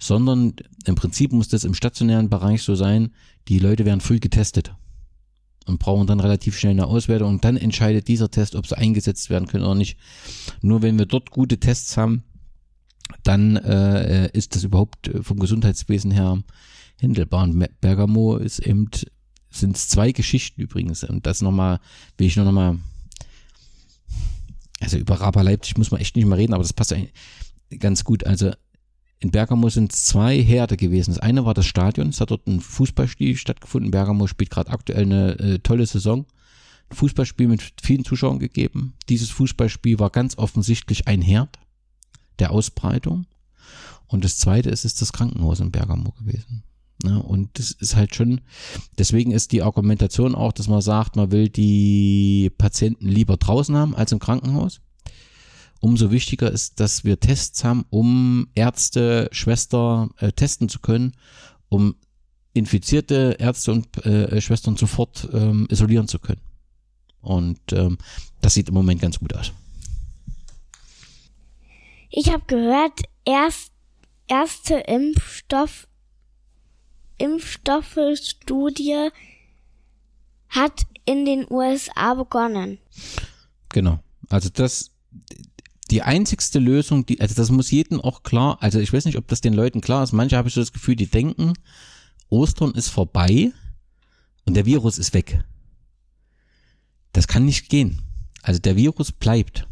Sondern 0.00 0.54
im 0.84 0.94
Prinzip 0.94 1.32
muss 1.32 1.48
das 1.48 1.64
im 1.64 1.74
stationären 1.74 2.28
Bereich 2.30 2.62
so 2.62 2.74
sein, 2.74 3.12
die 3.48 3.58
Leute 3.58 3.84
werden 3.84 4.00
früh 4.00 4.18
getestet 4.18 4.74
und 5.66 5.78
brauchen 5.78 6.06
dann 6.06 6.20
relativ 6.20 6.58
schnell 6.58 6.72
eine 6.72 6.86
Auswertung 6.86 7.28
und 7.28 7.44
dann 7.44 7.56
entscheidet 7.56 8.08
dieser 8.08 8.30
Test, 8.30 8.54
ob 8.54 8.66
sie 8.66 8.76
eingesetzt 8.76 9.28
werden 9.28 9.46
können 9.46 9.64
oder 9.64 9.74
nicht. 9.74 9.98
Nur 10.62 10.82
wenn 10.82 10.98
wir 10.98 11.06
dort 11.06 11.30
gute 11.30 11.58
Tests 11.58 11.96
haben, 11.96 12.24
dann 13.22 13.56
äh, 13.56 14.30
ist 14.32 14.54
das 14.54 14.64
überhaupt 14.64 15.10
vom 15.22 15.38
Gesundheitswesen 15.38 16.10
her 16.10 16.42
händelbar. 17.00 17.44
Und 17.44 17.66
Bergamo 17.80 18.36
ist 18.36 18.58
eben, 18.60 18.90
sind 19.50 19.76
es 19.76 19.88
zwei 19.88 20.12
Geschichten 20.12 20.60
übrigens. 20.60 21.04
Und 21.04 21.26
das 21.26 21.42
nochmal, 21.42 21.80
will 22.16 22.26
ich 22.26 22.36
nur 22.36 22.44
nochmal, 22.44 22.78
also 24.80 24.96
über 24.96 25.20
Raba 25.20 25.42
Leipzig 25.42 25.76
muss 25.76 25.90
man 25.90 26.00
echt 26.00 26.16
nicht 26.16 26.26
mehr 26.26 26.38
reden, 26.38 26.54
aber 26.54 26.62
das 26.62 26.72
passt 26.72 26.92
eigentlich 26.92 27.12
ganz 27.78 28.04
gut. 28.04 28.24
Also 28.24 28.52
in 29.20 29.30
Bergamo 29.30 29.68
sind 29.68 29.92
zwei 29.92 30.40
Herde 30.40 30.76
gewesen. 30.76 31.12
Das 31.12 31.20
eine 31.20 31.44
war 31.44 31.54
das 31.54 31.66
Stadion, 31.66 32.08
es 32.08 32.20
hat 32.20 32.30
dort 32.30 32.46
ein 32.46 32.60
Fußballspiel 32.60 33.36
stattgefunden. 33.36 33.90
Bergamo 33.90 34.26
spielt 34.26 34.50
gerade 34.50 34.70
aktuell 34.70 35.02
eine 35.02 35.38
äh, 35.38 35.58
tolle 35.58 35.86
Saison. 35.86 36.26
Ein 36.90 36.96
Fußballspiel 36.96 37.48
mit 37.48 37.74
vielen 37.82 38.04
Zuschauern 38.04 38.38
gegeben. 38.38 38.94
Dieses 39.08 39.30
Fußballspiel 39.30 39.98
war 39.98 40.10
ganz 40.10 40.38
offensichtlich 40.38 41.08
ein 41.08 41.20
Herd 41.20 41.58
der 42.38 42.52
Ausbreitung. 42.52 43.26
Und 44.06 44.24
das 44.24 44.38
zweite 44.38 44.70
ist, 44.70 44.84
ist 44.84 45.02
das 45.02 45.12
Krankenhaus 45.12 45.60
in 45.60 45.72
Bergamo 45.72 46.12
gewesen. 46.12 46.62
Ja, 47.04 47.16
und 47.16 47.58
das 47.58 47.70
ist 47.70 47.94
halt 47.94 48.14
schon, 48.14 48.40
deswegen 48.98 49.30
ist 49.30 49.52
die 49.52 49.62
Argumentation 49.62 50.34
auch, 50.34 50.52
dass 50.52 50.66
man 50.66 50.80
sagt, 50.80 51.14
man 51.14 51.30
will 51.30 51.48
die 51.48 52.50
Patienten 52.58 53.06
lieber 53.06 53.36
draußen 53.36 53.76
haben 53.76 53.94
als 53.94 54.10
im 54.10 54.18
Krankenhaus. 54.18 54.80
Umso 55.80 56.10
wichtiger 56.10 56.50
ist, 56.50 56.80
dass 56.80 57.04
wir 57.04 57.20
Tests 57.20 57.62
haben, 57.62 57.84
um 57.90 58.48
Ärzte, 58.56 59.28
Schwester 59.30 60.08
äh, 60.18 60.32
testen 60.32 60.68
zu 60.68 60.80
können, 60.80 61.12
um 61.68 61.94
infizierte 62.52 63.36
Ärzte 63.38 63.70
und 63.70 64.04
äh, 64.04 64.40
Schwestern 64.40 64.76
sofort 64.76 65.28
ähm, 65.32 65.68
isolieren 65.70 66.08
zu 66.08 66.18
können. 66.18 66.40
Und 67.20 67.60
ähm, 67.72 67.98
das 68.40 68.54
sieht 68.54 68.68
im 68.68 68.74
Moment 68.74 69.00
ganz 69.00 69.20
gut 69.20 69.34
aus. 69.34 69.52
Ich 72.10 72.32
habe 72.32 72.42
gehört, 72.46 73.02
erst 73.24 73.70
erste 74.28 74.74
Impfstoff 74.74 75.87
Impfstoffe-Studie 77.18 79.10
hat 80.48 80.82
in 81.04 81.24
den 81.24 81.46
USA 81.50 82.14
begonnen. 82.14 82.78
Genau. 83.68 83.98
Also 84.28 84.48
das, 84.50 84.90
die 85.90 86.02
einzigste 86.02 86.58
Lösung, 86.58 87.06
die, 87.06 87.20
also 87.20 87.34
das 87.34 87.50
muss 87.50 87.70
jedem 87.70 88.00
auch 88.00 88.22
klar, 88.22 88.58
also 88.60 88.78
ich 88.78 88.92
weiß 88.92 89.04
nicht, 89.04 89.18
ob 89.18 89.26
das 89.28 89.40
den 89.40 89.54
Leuten 89.54 89.80
klar 89.80 90.02
ist. 90.02 90.12
Manche 90.12 90.36
habe 90.36 90.48
ich 90.48 90.54
so 90.54 90.60
das 90.60 90.72
Gefühl, 90.72 90.96
die 90.96 91.06
denken, 91.06 91.54
Ostern 92.28 92.72
ist 92.72 92.88
vorbei 92.88 93.52
und 94.44 94.54
der 94.54 94.66
Virus 94.66 94.98
ist 94.98 95.14
weg. 95.14 95.44
Das 97.12 97.26
kann 97.26 97.44
nicht 97.44 97.68
gehen. 97.68 98.02
Also 98.42 98.60
der 98.60 98.76
Virus 98.76 99.12
bleibt. 99.12 99.66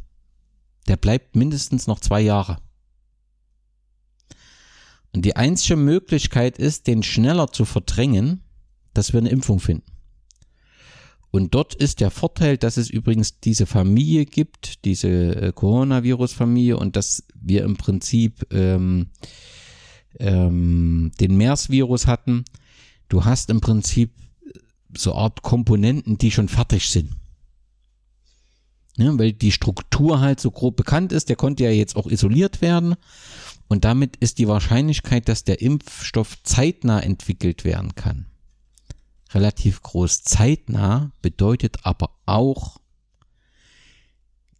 Der 0.88 0.96
bleibt 0.96 1.36
mindestens 1.36 1.86
noch 1.86 2.00
zwei 2.00 2.20
Jahre. 2.20 2.58
Und 5.14 5.24
die 5.24 5.36
einzige 5.36 5.76
Möglichkeit 5.76 6.58
ist, 6.58 6.86
den 6.86 7.02
schneller 7.02 7.48
zu 7.48 7.64
verdrängen, 7.64 8.42
dass 8.94 9.12
wir 9.12 9.20
eine 9.20 9.30
Impfung 9.30 9.60
finden. 9.60 9.96
Und 11.30 11.54
dort 11.54 11.74
ist 11.74 12.00
der 12.00 12.10
Vorteil, 12.10 12.56
dass 12.56 12.76
es 12.76 12.88
übrigens 12.88 13.40
diese 13.40 13.66
Familie 13.66 14.24
gibt, 14.24 14.84
diese 14.84 15.08
äh, 15.08 15.52
Coronavirus-Familie 15.52 16.78
und 16.78 16.96
dass 16.96 17.24
wir 17.34 17.64
im 17.64 17.76
Prinzip 17.76 18.46
ähm, 18.52 19.08
ähm, 20.18 21.12
den 21.20 21.36
MERS-Virus 21.36 22.06
hatten. 22.06 22.44
Du 23.08 23.24
hast 23.24 23.50
im 23.50 23.60
Prinzip 23.60 24.12
so 24.96 25.14
Art 25.14 25.42
Komponenten, 25.42 26.16
die 26.16 26.30
schon 26.30 26.48
fertig 26.48 26.88
sind. 26.88 27.10
Ja, 28.96 29.18
weil 29.18 29.34
die 29.34 29.52
Struktur 29.52 30.20
halt 30.20 30.40
so 30.40 30.50
grob 30.50 30.76
bekannt 30.76 31.12
ist, 31.12 31.28
der 31.28 31.36
konnte 31.36 31.64
ja 31.64 31.70
jetzt 31.70 31.96
auch 31.96 32.06
isoliert 32.06 32.62
werden 32.62 32.96
und 33.68 33.84
damit 33.84 34.16
ist 34.16 34.38
die 34.38 34.48
Wahrscheinlichkeit, 34.48 35.28
dass 35.28 35.44
der 35.44 35.60
Impfstoff 35.60 36.42
zeitnah 36.42 37.00
entwickelt 37.00 37.64
werden 37.64 37.94
kann, 37.94 38.26
relativ 39.32 39.82
groß. 39.82 40.22
Zeitnah 40.22 41.10
bedeutet 41.22 41.78
aber 41.84 42.10
auch, 42.26 42.78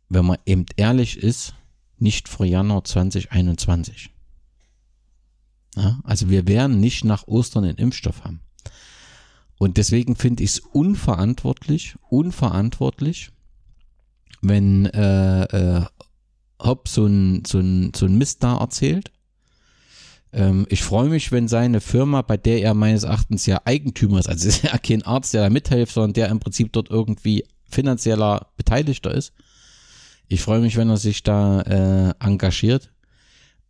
wenn 0.09 0.25
man 0.25 0.39
eben 0.47 0.67
ehrlich 0.77 1.19
ist, 1.19 1.55
nicht 1.99 2.29
vor 2.29 2.47
Januar 2.47 2.85
2021. 2.85 4.11
Ja, 5.77 6.01
also 6.05 6.31
wir 6.31 6.49
werden 6.49 6.81
nicht 6.81 7.05
nach 7.05 7.27
Ostern 7.27 7.65
einen 7.65 7.79
Impfstoff 7.79 8.25
haben. 8.25 8.41
Und 9.59 9.77
deswegen 9.77 10.17
finde 10.17 10.43
ich 10.43 10.51
es 10.51 10.59
unverantwortlich, 10.59 11.97
unverantwortlich, 12.09 13.31
wenn 14.43 14.87
äh, 14.87 15.45
äh, 15.45 15.87
Hopp 16.61 16.89
so 16.89 17.07
ein, 17.07 17.45
so 17.47 17.59
ein, 17.59 17.93
so 17.95 18.07
ein 18.07 18.17
Mist 18.19 18.43
da 18.43 18.59
erzählt. 18.59 19.11
Ähm, 20.33 20.67
ich 20.69 20.83
freue 20.83 21.09
mich, 21.09 21.33
wenn 21.33 21.49
seine 21.49 21.81
Firma, 21.81 22.23
bei 22.23 22.37
der 22.37 22.63
er 22.63 22.75
meines 22.75 23.05
Erachtens 23.05 23.47
ja 23.47 23.61
Eigentümer 23.65 24.19
ist, 24.19 24.29
also 24.29 24.49
ist 24.49 24.63
ja 24.63 24.77
kein 24.79 25.03
Arzt, 25.03 25.35
der 25.35 25.43
da 25.43 25.51
mithilft, 25.51 25.93
sondern 25.93 26.15
der 26.15 26.29
im 26.29 26.41
Prinzip 26.41 26.73
dort 26.73 26.91
irgendwie 26.91 27.45
finanzieller 27.69 28.49
Beteiligter 28.57 29.13
ist. 29.13 29.33
Ich 30.29 30.43
freue 30.43 30.61
mich, 30.61 30.77
wenn 30.77 30.91
er 30.91 30.97
sich 30.97 31.23
da 31.23 31.61
äh, 31.63 32.15
engagiert. 32.19 32.93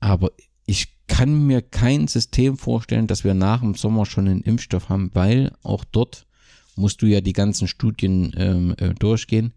Aber 0.01 0.30
ich 0.66 0.97
kann 1.07 1.47
mir 1.47 1.62
kein 1.62 2.09
System 2.09 2.57
vorstellen, 2.59 3.07
dass 3.07 3.24
wir 3.24 3.34
nach 3.34 3.61
dem 3.61 3.74
Sommer 3.74 4.07
schon 4.07 4.28
einen 4.28 4.43
Impfstoff 4.43 4.89
haben, 4.89 5.11
weil 5.14 5.53
auch 5.62 5.84
dort 5.84 6.26
musst 6.74 7.01
du 7.03 7.07
ja 7.07 7.20
die 7.20 7.32
ganzen 7.32 7.68
Studien 7.68 8.32
ähm, 8.37 8.74
äh, 8.78 8.95
durchgehen. 8.95 9.53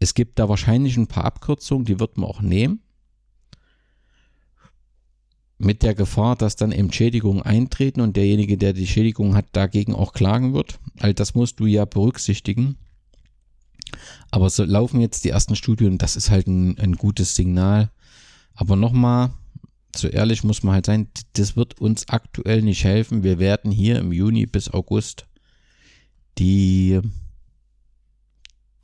Es 0.00 0.14
gibt 0.14 0.38
da 0.38 0.48
wahrscheinlich 0.48 0.96
ein 0.96 1.06
paar 1.06 1.26
Abkürzungen, 1.26 1.84
die 1.84 2.00
wird 2.00 2.16
man 2.16 2.28
auch 2.28 2.40
nehmen. 2.40 2.80
Mit 5.58 5.82
der 5.82 5.94
Gefahr, 5.94 6.36
dass 6.36 6.56
dann 6.56 6.72
eben 6.72 6.90
Schädigungen 6.90 7.42
eintreten 7.42 8.00
und 8.00 8.16
derjenige, 8.16 8.56
der 8.56 8.72
die 8.72 8.86
Schädigung 8.86 9.34
hat, 9.34 9.44
dagegen 9.52 9.94
auch 9.94 10.14
klagen 10.14 10.54
wird. 10.54 10.80
All 11.00 11.12
das 11.12 11.34
musst 11.34 11.60
du 11.60 11.66
ja 11.66 11.84
berücksichtigen. 11.84 12.78
Aber 14.30 14.48
so 14.48 14.64
laufen 14.64 15.00
jetzt 15.00 15.24
die 15.24 15.30
ersten 15.30 15.54
Studien, 15.54 15.98
das 15.98 16.16
ist 16.16 16.30
halt 16.30 16.46
ein, 16.46 16.78
ein 16.78 16.94
gutes 16.94 17.36
Signal. 17.36 17.90
Aber 18.54 18.76
nochmal, 18.76 19.34
so 19.94 20.08
ehrlich 20.08 20.44
muss 20.44 20.62
man 20.62 20.72
halt 20.72 20.86
sein, 20.86 21.08
das 21.34 21.56
wird 21.56 21.78
uns 21.78 22.08
aktuell 22.08 22.62
nicht 22.62 22.84
helfen. 22.84 23.22
Wir 23.22 23.38
werden 23.38 23.70
hier 23.70 23.98
im 23.98 24.12
Juni 24.12 24.46
bis 24.46 24.70
August 24.70 25.26
die, 26.38 27.00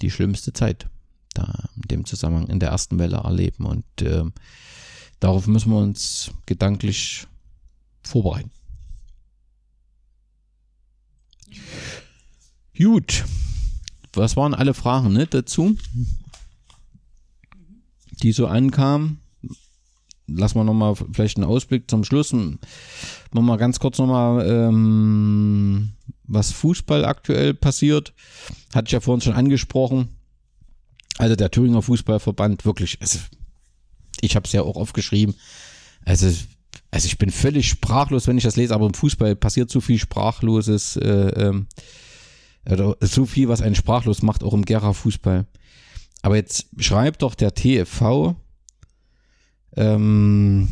die 0.03 0.11
schlimmste 0.11 0.53
Zeit 0.53 0.91
da 1.39 1.69
in 1.77 1.83
dem 1.83 2.05
Zusammenhang 2.05 2.49
in 2.49 2.61
der 2.61 2.71
ersten 2.71 2.99
Welle 2.99 3.19
erleben. 3.19 3.67
Und 3.67 4.03
äh, 4.03 4.25
darauf 5.21 5.47
müssen 5.47 5.71
wir 5.71 5.79
uns 5.79 6.31
gedanklich 6.47 7.27
vorbereiten. 8.03 8.51
Gut. 12.77 13.25
Was 14.13 14.37
waren 14.37 14.55
alle 14.55 14.75
Fragen 14.75 15.13
ne, 15.13 15.27
dazu, 15.27 15.77
die 18.23 18.33
so 18.33 18.47
ankamen? 18.47 19.21
lassen 20.27 20.59
wir 20.59 20.65
nochmal 20.65 20.95
vielleicht 20.95 21.37
einen 21.37 21.47
Ausblick 21.47 21.91
zum 21.91 22.05
Schluss. 22.05 22.33
Machen 22.33 22.59
wir 23.33 23.57
ganz 23.57 23.79
kurz 23.79 23.99
nochmal, 23.99 24.47
ähm, 24.49 25.91
was 26.25 26.53
Fußball 26.53 27.05
aktuell 27.05 27.55
passiert. 27.55 28.13
Hatte 28.75 28.87
ich 28.87 28.93
ja 28.93 29.01
vorhin 29.01 29.21
schon 29.21 29.35
angesprochen. 29.35 30.16
Also 31.19 31.37
der 31.37 31.51
Thüringer 31.51 31.83
Fußballverband, 31.83 32.65
wirklich, 32.65 32.99
also 33.01 33.19
ich 34.21 34.37
habe 34.37 34.47
es 34.47 34.53
ja 34.53 34.63
auch 34.63 34.77
aufgeschrieben. 34.77 35.35
Also, 36.05 36.27
also 36.91 37.07
ich 37.07 37.19
bin 37.19 37.31
völlig 37.31 37.69
sprachlos, 37.69 38.27
wenn 38.27 38.39
ich 38.39 38.45
das 38.45 38.57
lese, 38.57 38.75
aber 38.75 38.87
im 38.87 38.95
Fußball 38.95 39.35
passiert 39.37 39.71
so 39.71 39.81
viel 39.81 39.99
Sprachloses, 39.99 40.97
äh, 40.97 41.29
ähm, 41.29 41.67
oder 42.69 42.97
so 43.01 43.27
viel, 43.27 43.49
was 43.49 43.63
einen 43.63 43.75
sprachlos 43.75 44.23
macht, 44.23 44.43
auch 44.43 44.53
im 44.53 44.65
Gera-Fußball. 44.65 45.47
Aber 46.23 46.37
jetzt 46.37 46.67
schreibt 46.79 47.23
doch 47.23 47.35
der 47.35 47.55
TFV, 47.55 48.35
ähm, 49.77 50.69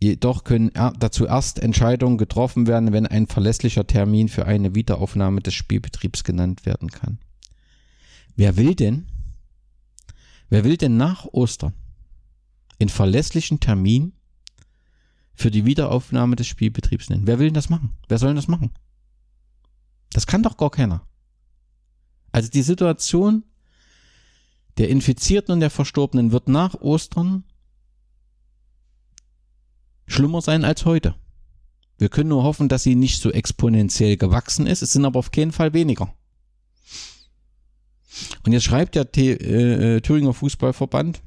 jedoch 0.00 0.44
können 0.44 0.70
dazu 0.98 1.26
erst 1.26 1.58
Entscheidungen 1.58 2.16
getroffen 2.16 2.66
werden, 2.66 2.92
wenn 2.92 3.06
ein 3.06 3.26
verlässlicher 3.26 3.86
Termin 3.86 4.28
für 4.28 4.46
eine 4.46 4.74
Wiederaufnahme 4.74 5.40
des 5.42 5.52
Spielbetriebs 5.54 6.24
genannt 6.24 6.64
werden 6.64 6.90
kann. 6.90 7.18
Wer 8.36 8.56
will 8.56 8.74
denn? 8.74 9.06
Wer 10.50 10.64
will 10.64 10.76
denn 10.76 10.96
nach 10.96 11.26
Ostern 11.26 11.74
in 12.78 12.88
verlässlichen 12.88 13.60
Termin 13.60 14.12
für 15.32 15.50
die 15.50 15.64
Wiederaufnahme 15.64 16.36
des 16.36 16.48
Spielbetriebs 16.48 17.08
nennen? 17.08 17.26
Wer 17.26 17.38
will 17.38 17.46
denn 17.46 17.54
das 17.54 17.70
machen? 17.70 17.96
Wer 18.08 18.18
soll 18.18 18.30
denn 18.30 18.36
das 18.36 18.48
machen? 18.48 18.72
Das 20.12 20.26
kann 20.26 20.42
doch 20.42 20.56
gar 20.56 20.70
keiner. 20.70 21.06
Also 22.32 22.50
die 22.50 22.62
Situation 22.62 23.44
der 24.76 24.88
Infizierten 24.88 25.52
und 25.52 25.60
der 25.60 25.70
Verstorbenen 25.70 26.32
wird 26.32 26.48
nach 26.48 26.74
Ostern 26.74 27.44
schlimmer 30.06 30.40
sein 30.42 30.64
als 30.64 30.84
heute. 30.84 31.14
Wir 31.98 32.08
können 32.08 32.30
nur 32.30 32.42
hoffen, 32.42 32.68
dass 32.68 32.82
sie 32.82 32.96
nicht 32.96 33.20
so 33.20 33.30
exponentiell 33.30 34.16
gewachsen 34.16 34.66
ist. 34.66 34.82
Es 34.82 34.92
sind 34.92 35.04
aber 35.04 35.18
auf 35.18 35.30
keinen 35.30 35.52
Fall 35.52 35.74
weniger. 35.74 36.12
Und 38.44 38.52
jetzt 38.52 38.64
schreibt 38.64 38.94
der 38.94 39.10
T 39.10 39.32
äh, 39.32 40.00
Thüringer 40.00 40.34
Fußballverband, 40.34 41.22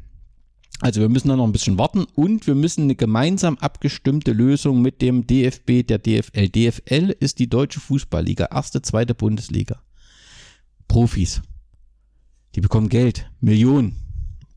also 0.79 0.99
wir 0.99 1.07
müssen 1.07 1.29
da 1.29 1.37
noch 1.37 1.45
ein 1.45 1.53
bisschen 1.53 1.77
warten 1.77 2.05
und 2.15 2.45
wir 2.45 2.55
müssen 2.55 2.83
eine 2.83 2.95
gemeinsam 2.95 3.57
abgestimmte 3.57 4.33
Lösung 4.33 4.81
mit 4.81 5.01
dem 5.01 5.25
DFB, 5.25 5.87
der 5.87 5.99
DFL. 5.99 6.49
DFL 6.49 7.15
ist 7.19 7.39
die 7.39 7.47
deutsche 7.47 7.79
Fußballliga, 7.79 8.49
erste, 8.51 8.81
zweite 8.81 9.15
Bundesliga. 9.15 9.81
Profis. 10.87 11.41
Die 12.55 12.61
bekommen 12.61 12.89
Geld, 12.89 13.29
Millionen. 13.39 13.95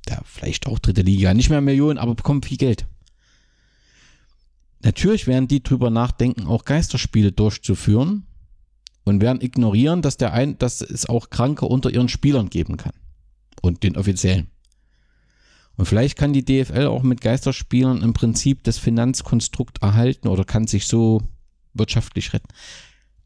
Ja, 0.09 0.21
vielleicht 0.25 0.67
auch 0.67 0.79
dritte 0.79 1.03
Liga, 1.03 1.33
nicht 1.33 1.51
mehr 1.51 1.61
Millionen, 1.61 1.99
aber 1.99 2.15
bekommen 2.15 2.43
viel 2.43 2.57
Geld. 2.59 2.87
Natürlich 4.83 5.27
werden 5.27 5.49
die 5.49 5.63
drüber 5.63 5.91
nachdenken, 5.91 6.47
auch 6.47 6.65
Geisterspiele 6.65 7.33
durchzuführen 7.33 8.27
und 9.07 9.21
werden 9.23 9.41
ignorieren, 9.41 10.03
dass, 10.03 10.17
der 10.17 10.33
ein, 10.33 10.59
dass 10.59 10.81
es 10.81 11.09
auch 11.09 11.31
Kranke 11.31 11.65
unter 11.67 11.91
ihren 11.91 12.09
Spielern 12.09 12.51
geben 12.51 12.77
kann. 12.77 12.93
Und 13.63 13.85
den 13.85 13.97
Offiziellen. 13.97 14.49
Und 15.77 15.87
vielleicht 15.87 16.19
kann 16.19 16.33
die 16.33 16.45
DFL 16.45 16.87
auch 16.87 17.03
mit 17.03 17.21
Geisterspielern 17.21 18.03
im 18.03 18.15
Prinzip 18.15 18.65
das 18.65 18.79
Finanzkonstrukt 18.79 19.81
erhalten 19.81 20.27
oder 20.27 20.45
kann 20.45 20.67
sich 20.67 20.89
so 20.89 21.23
wirtschaftlich 21.73 22.33
retten. 22.33 22.49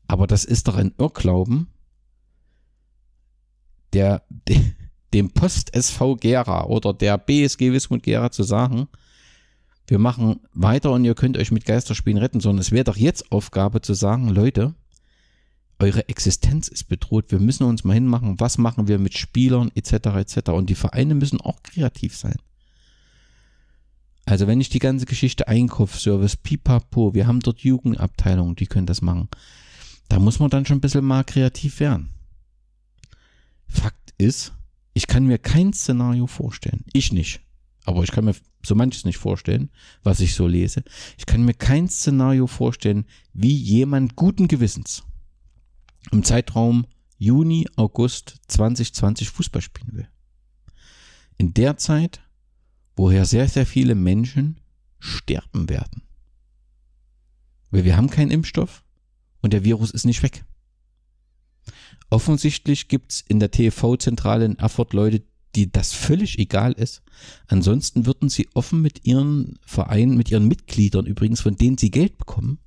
Aber 0.07 0.27
das 0.27 0.45
ist 0.45 0.69
doch 0.69 0.77
ein 0.77 0.93
Irrglauben, 0.99 1.69
der, 3.95 4.23
dem 5.15 5.31
Post-SV 5.31 6.17
Gera 6.17 6.65
oder 6.65 6.93
der 6.93 7.17
BSG 7.17 7.73
Wismut 7.73 8.03
Gera 8.03 8.31
zu 8.31 8.43
sagen, 8.43 8.87
wir 9.87 9.99
machen 9.99 10.41
weiter 10.53 10.93
und 10.93 11.05
ihr 11.05 11.15
könnt 11.15 11.39
euch 11.39 11.51
mit 11.51 11.65
Geisterspielen 11.65 12.19
retten, 12.19 12.41
sondern 12.41 12.61
es 12.61 12.71
wäre 12.71 12.85
doch 12.85 12.97
jetzt 12.97 13.33
Aufgabe 13.33 13.81
zu 13.81 13.95
sagen, 13.95 14.29
Leute, 14.29 14.75
eure 15.81 16.09
Existenz 16.09 16.69
ist 16.69 16.85
bedroht, 16.85 17.33
wir 17.33 17.41
müssen 17.41 17.65
uns 17.65 17.85
mal 17.85 17.95
hinmachen, 17.95 18.39
was 18.39 18.59
machen 18.59 18.87
wir 18.87 18.99
mit 18.99 19.17
Spielern 19.17 19.73
etc. 19.75 19.93
etc. 20.17 20.51
Und 20.51 20.69
die 20.69 20.75
Vereine 20.75 21.15
müssen 21.15 21.41
auch 21.41 21.63
kreativ 21.63 22.17
sein. 22.17 22.37
Also 24.27 24.47
wenn 24.47 24.61
ich 24.61 24.69
die 24.69 24.79
ganze 24.79 25.07
Geschichte 25.07 25.49
Einkaufsservice, 25.49 26.37
pipapo, 26.37 27.15
wir 27.15 27.27
haben 27.27 27.41
dort 27.41 27.61
Jugendabteilungen, 27.61 28.55
die 28.55 28.67
können 28.67 28.87
das 28.87 29.03
machen. 29.03 29.29
Da 30.09 30.19
muss 30.19 30.39
man 30.39 30.51
dann 30.51 30.67
schon 30.67 30.79
ein 30.79 30.83
bisschen 30.83 31.05
mal 31.05 31.25
kreativ 31.25 31.81
werden. 31.81 32.11
Fakt 33.67 34.15
ist, 34.19 34.53
ich 34.93 35.07
kann 35.07 35.25
mir 35.25 35.39
kein 35.39 35.73
Szenario 35.73 36.27
vorstellen. 36.27 36.85
Ich 36.93 37.13
nicht. 37.13 37.41
Aber 37.87 38.03
ich 38.03 38.11
kann 38.11 38.27
mir 38.27 38.35
so 38.63 38.75
manches 38.75 39.07
nicht 39.07 39.17
vorstellen, 39.17 39.71
was 40.03 40.21
ich 40.21 40.35
so 40.35 40.47
lese. 40.47 40.85
Ich 41.17 41.25
kann 41.25 41.45
mir 41.45 41.55
kein 41.55 41.89
Szenario 41.89 42.47
vorstellen, 42.47 43.07
wie 43.33 43.55
jemand 43.55 44.17
guten 44.17 44.47
Gewissens 44.47 45.05
im 46.11 46.25
Zeitraum 46.25 46.87
Juni, 47.19 47.69
August 47.77 48.41
2020 48.49 49.29
Fußball 49.29 49.61
spielen 49.61 49.93
will. 49.93 50.09
In 51.37 51.55
der 51.55 51.77
Zeit, 51.77 52.21
woher 52.97 53.25
sehr, 53.25 53.49
sehr 53.49 53.67
viele 53.67 53.95
Menschen 53.95 54.61
sterben 54.99 55.69
werden. 55.69 56.03
Weil 57.71 57.85
wir 57.85 57.97
haben 57.97 58.11
keinen 58.11 58.31
Impfstoff 58.31 58.85
und 59.41 59.53
der 59.53 59.65
Virus 59.65 59.91
ist 59.91 60.05
nicht 60.05 60.23
weg. 60.23 60.45
Offensichtlich 62.09 62.89
gibt 62.89 63.13
es 63.13 63.21
in 63.21 63.39
der 63.39 63.51
TV-Zentrale 63.51 64.45
in 64.45 64.59
Erfurt 64.59 64.93
Leute, 64.93 65.23
die 65.55 65.71
das 65.71 65.93
völlig 65.93 66.39
egal 66.39 66.73
ist. 66.73 67.03
Ansonsten 67.47 68.07
würden 68.07 68.29
sie 68.29 68.49
offen 68.55 68.83
mit 68.83 69.05
ihren 69.05 69.59
Vereinen, 69.65 70.17
mit 70.17 70.31
ihren 70.31 70.49
Mitgliedern 70.49 71.07
übrigens, 71.07 71.41
von 71.41 71.57
denen 71.57 71.79
sie 71.79 71.91
Geld 71.91 72.19
bekommen, 72.19 72.59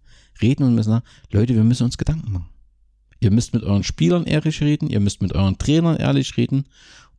reden 0.42 0.64
und 0.64 0.76
müssen 0.76 0.92
sagen, 0.92 1.06
Leute, 1.32 1.56
wir 1.56 1.64
müssen 1.64 1.84
uns 1.84 1.98
Gedanken 1.98 2.32
machen. 2.32 2.50
Ihr 3.24 3.32
müsst 3.32 3.54
mit 3.54 3.64
euren 3.64 3.84
Spielern 3.84 4.26
ehrlich 4.26 4.62
reden, 4.62 4.90
ihr 4.90 5.00
müsst 5.00 5.22
mit 5.22 5.34
euren 5.34 5.58
Trainern 5.58 5.96
ehrlich 5.96 6.36
reden 6.36 6.66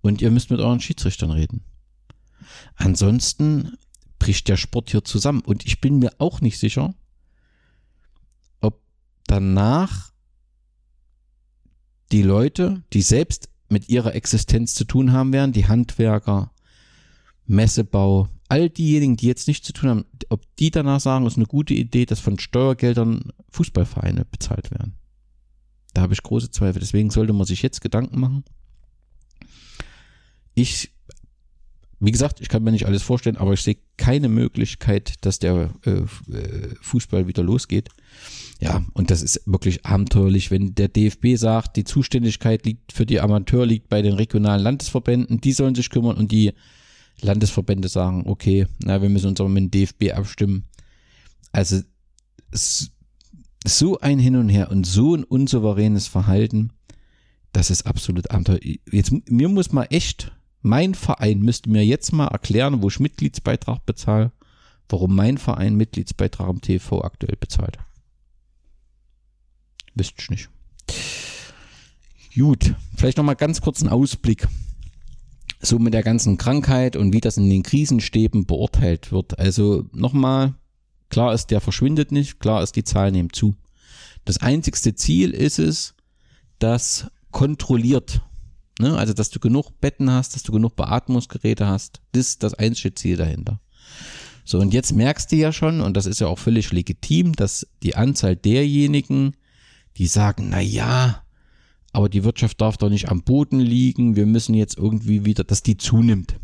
und 0.02 0.20
ihr 0.20 0.30
müsst 0.30 0.50
mit 0.50 0.60
euren 0.60 0.80
Schiedsrichtern 0.80 1.30
reden. 1.30 1.64
Ansonsten 2.76 3.78
bricht 4.18 4.48
der 4.48 4.58
Sport 4.58 4.90
hier 4.90 5.02
zusammen 5.02 5.40
und 5.40 5.64
ich 5.64 5.80
bin 5.80 5.98
mir 5.98 6.12
auch 6.18 6.42
nicht 6.42 6.58
sicher, 6.58 6.94
ob 8.60 8.82
danach 9.26 10.12
die 12.12 12.22
Leute, 12.22 12.82
die 12.92 13.02
selbst 13.02 13.48
mit 13.70 13.88
ihrer 13.88 14.14
Existenz 14.14 14.74
zu 14.74 14.84
tun 14.84 15.12
haben 15.12 15.32
werden, 15.32 15.52
die 15.52 15.66
Handwerker, 15.66 16.52
Messebau, 17.46 18.28
all 18.48 18.68
diejenigen, 18.68 19.16
die 19.16 19.26
jetzt 19.26 19.48
nichts 19.48 19.66
zu 19.66 19.72
tun 19.72 19.88
haben, 19.88 20.04
ob 20.28 20.44
die 20.56 20.70
danach 20.70 21.00
sagen, 21.00 21.26
es 21.26 21.32
ist 21.32 21.38
eine 21.38 21.46
gute 21.46 21.72
Idee, 21.72 22.04
dass 22.04 22.20
von 22.20 22.38
Steuergeldern 22.38 23.32
Fußballvereine 23.48 24.26
bezahlt 24.26 24.70
werden. 24.70 24.98
Da 25.94 26.02
habe 26.02 26.12
ich 26.12 26.22
große 26.22 26.50
Zweifel. 26.50 26.80
Deswegen 26.80 27.10
sollte 27.10 27.32
man 27.32 27.46
sich 27.46 27.62
jetzt 27.62 27.80
Gedanken 27.80 28.20
machen. 28.20 28.44
Ich, 30.54 30.92
wie 32.00 32.10
gesagt, 32.10 32.40
ich 32.40 32.48
kann 32.48 32.62
mir 32.62 32.72
nicht 32.72 32.86
alles 32.86 33.02
vorstellen, 33.02 33.36
aber 33.36 33.52
ich 33.52 33.62
sehe 33.62 33.78
keine 33.96 34.28
Möglichkeit, 34.28 35.14
dass 35.22 35.38
der 35.38 35.70
äh, 35.84 35.90
äh 35.90 36.74
Fußball 36.80 37.26
wieder 37.26 37.42
losgeht. 37.42 37.88
Ja, 38.60 38.84
und 38.92 39.10
das 39.10 39.22
ist 39.22 39.42
wirklich 39.46 39.84
abenteuerlich, 39.86 40.50
wenn 40.50 40.74
der 40.74 40.88
DFB 40.88 41.36
sagt, 41.36 41.76
die 41.76 41.84
Zuständigkeit 41.84 42.64
liegt 42.66 42.92
für 42.92 43.06
die 43.06 43.20
Amateur 43.20 43.66
liegt 43.66 43.88
bei 43.88 44.02
den 44.02 44.14
regionalen 44.14 44.62
Landesverbänden, 44.62 45.40
die 45.40 45.52
sollen 45.52 45.74
sich 45.74 45.90
kümmern 45.90 46.16
und 46.16 46.30
die 46.30 46.52
Landesverbände 47.20 47.88
sagen, 47.88 48.24
okay, 48.26 48.66
na, 48.82 49.00
wir 49.00 49.08
müssen 49.08 49.28
uns 49.28 49.40
aber 49.40 49.48
mit 49.48 49.64
dem 49.64 49.70
DFB 49.70 50.12
abstimmen. 50.12 50.64
Also 51.52 51.82
so 53.64 53.98
ein 53.98 54.18
Hin 54.18 54.36
und 54.36 54.48
Her 54.50 54.70
und 54.70 54.86
so 54.86 55.16
ein 55.16 55.24
unsouveränes 55.24 56.06
Verhalten, 56.06 56.70
das 57.52 57.70
ist 57.70 57.86
absolut 57.86 58.30
abenteuerlich. 58.30 58.80
Jetzt, 58.90 59.12
mir 59.30 59.48
muss 59.48 59.72
mal 59.72 59.86
echt, 59.90 60.32
mein 60.60 60.94
Verein 60.94 61.40
müsste 61.40 61.70
mir 61.70 61.84
jetzt 61.84 62.12
mal 62.12 62.28
erklären, 62.28 62.82
wo 62.82 62.88
ich 62.88 63.00
Mitgliedsbeitrag 63.00 63.84
bezahle, 63.86 64.32
warum 64.88 65.14
mein 65.14 65.38
Verein 65.38 65.76
Mitgliedsbeitrag 65.76 66.50
im 66.50 66.60
TV 66.60 67.02
aktuell 67.02 67.36
bezahlt. 67.36 67.78
Wisst 69.94 70.14
ich 70.18 70.30
nicht. 70.30 70.50
Gut, 72.34 72.74
vielleicht 72.96 73.16
nochmal 73.16 73.36
ganz 73.36 73.60
kurz 73.60 73.80
einen 73.80 73.92
Ausblick. 73.92 74.48
So 75.60 75.78
mit 75.78 75.94
der 75.94 76.02
ganzen 76.02 76.36
Krankheit 76.36 76.96
und 76.96 77.12
wie 77.12 77.20
das 77.20 77.36
in 77.36 77.48
den 77.48 77.62
Krisenstäben 77.62 78.44
beurteilt 78.44 79.12
wird. 79.12 79.38
Also 79.38 79.86
nochmal, 79.92 80.54
klar 81.10 81.32
ist, 81.34 81.46
der 81.46 81.60
verschwindet 81.60 82.12
nicht, 82.12 82.40
klar 82.40 82.62
ist, 82.62 82.76
die 82.76 82.84
Zahl 82.84 83.12
nimmt 83.12 83.34
zu. 83.34 83.54
Das 84.24 84.38
einzigste 84.38 84.94
Ziel 84.94 85.30
ist 85.30 85.58
es, 85.58 85.94
dass 86.58 87.08
kontrolliert, 87.30 88.22
ne? 88.78 88.96
also 88.96 89.12
dass 89.12 89.30
du 89.30 89.40
genug 89.40 89.80
Betten 89.80 90.10
hast, 90.10 90.34
dass 90.34 90.42
du 90.44 90.52
genug 90.52 90.76
Beatmungsgeräte 90.76 91.66
hast. 91.66 92.00
Das 92.12 92.28
ist 92.28 92.42
das 92.42 92.54
einzige 92.54 92.94
Ziel 92.94 93.16
dahinter. 93.16 93.60
So, 94.44 94.60
und 94.60 94.74
jetzt 94.74 94.92
merkst 94.92 95.32
du 95.32 95.36
ja 95.36 95.52
schon, 95.52 95.80
und 95.80 95.96
das 95.96 96.06
ist 96.06 96.20
ja 96.20 96.26
auch 96.26 96.38
völlig 96.38 96.70
legitim, 96.70 97.32
dass 97.32 97.66
die 97.82 97.96
Anzahl 97.96 98.36
derjenigen, 98.36 99.36
die 99.96 100.06
sagen, 100.06 100.48
na 100.50 100.60
ja, 100.60 101.22
aber 101.92 102.08
die 102.08 102.24
Wirtschaft 102.24 102.60
darf 102.60 102.76
doch 102.76 102.90
nicht 102.90 103.08
am 103.08 103.22
Boden 103.22 103.60
liegen, 103.60 104.16
wir 104.16 104.26
müssen 104.26 104.54
jetzt 104.54 104.76
irgendwie 104.76 105.24
wieder, 105.24 105.44
dass 105.44 105.62
die 105.62 105.76
zunimmt. 105.76 106.38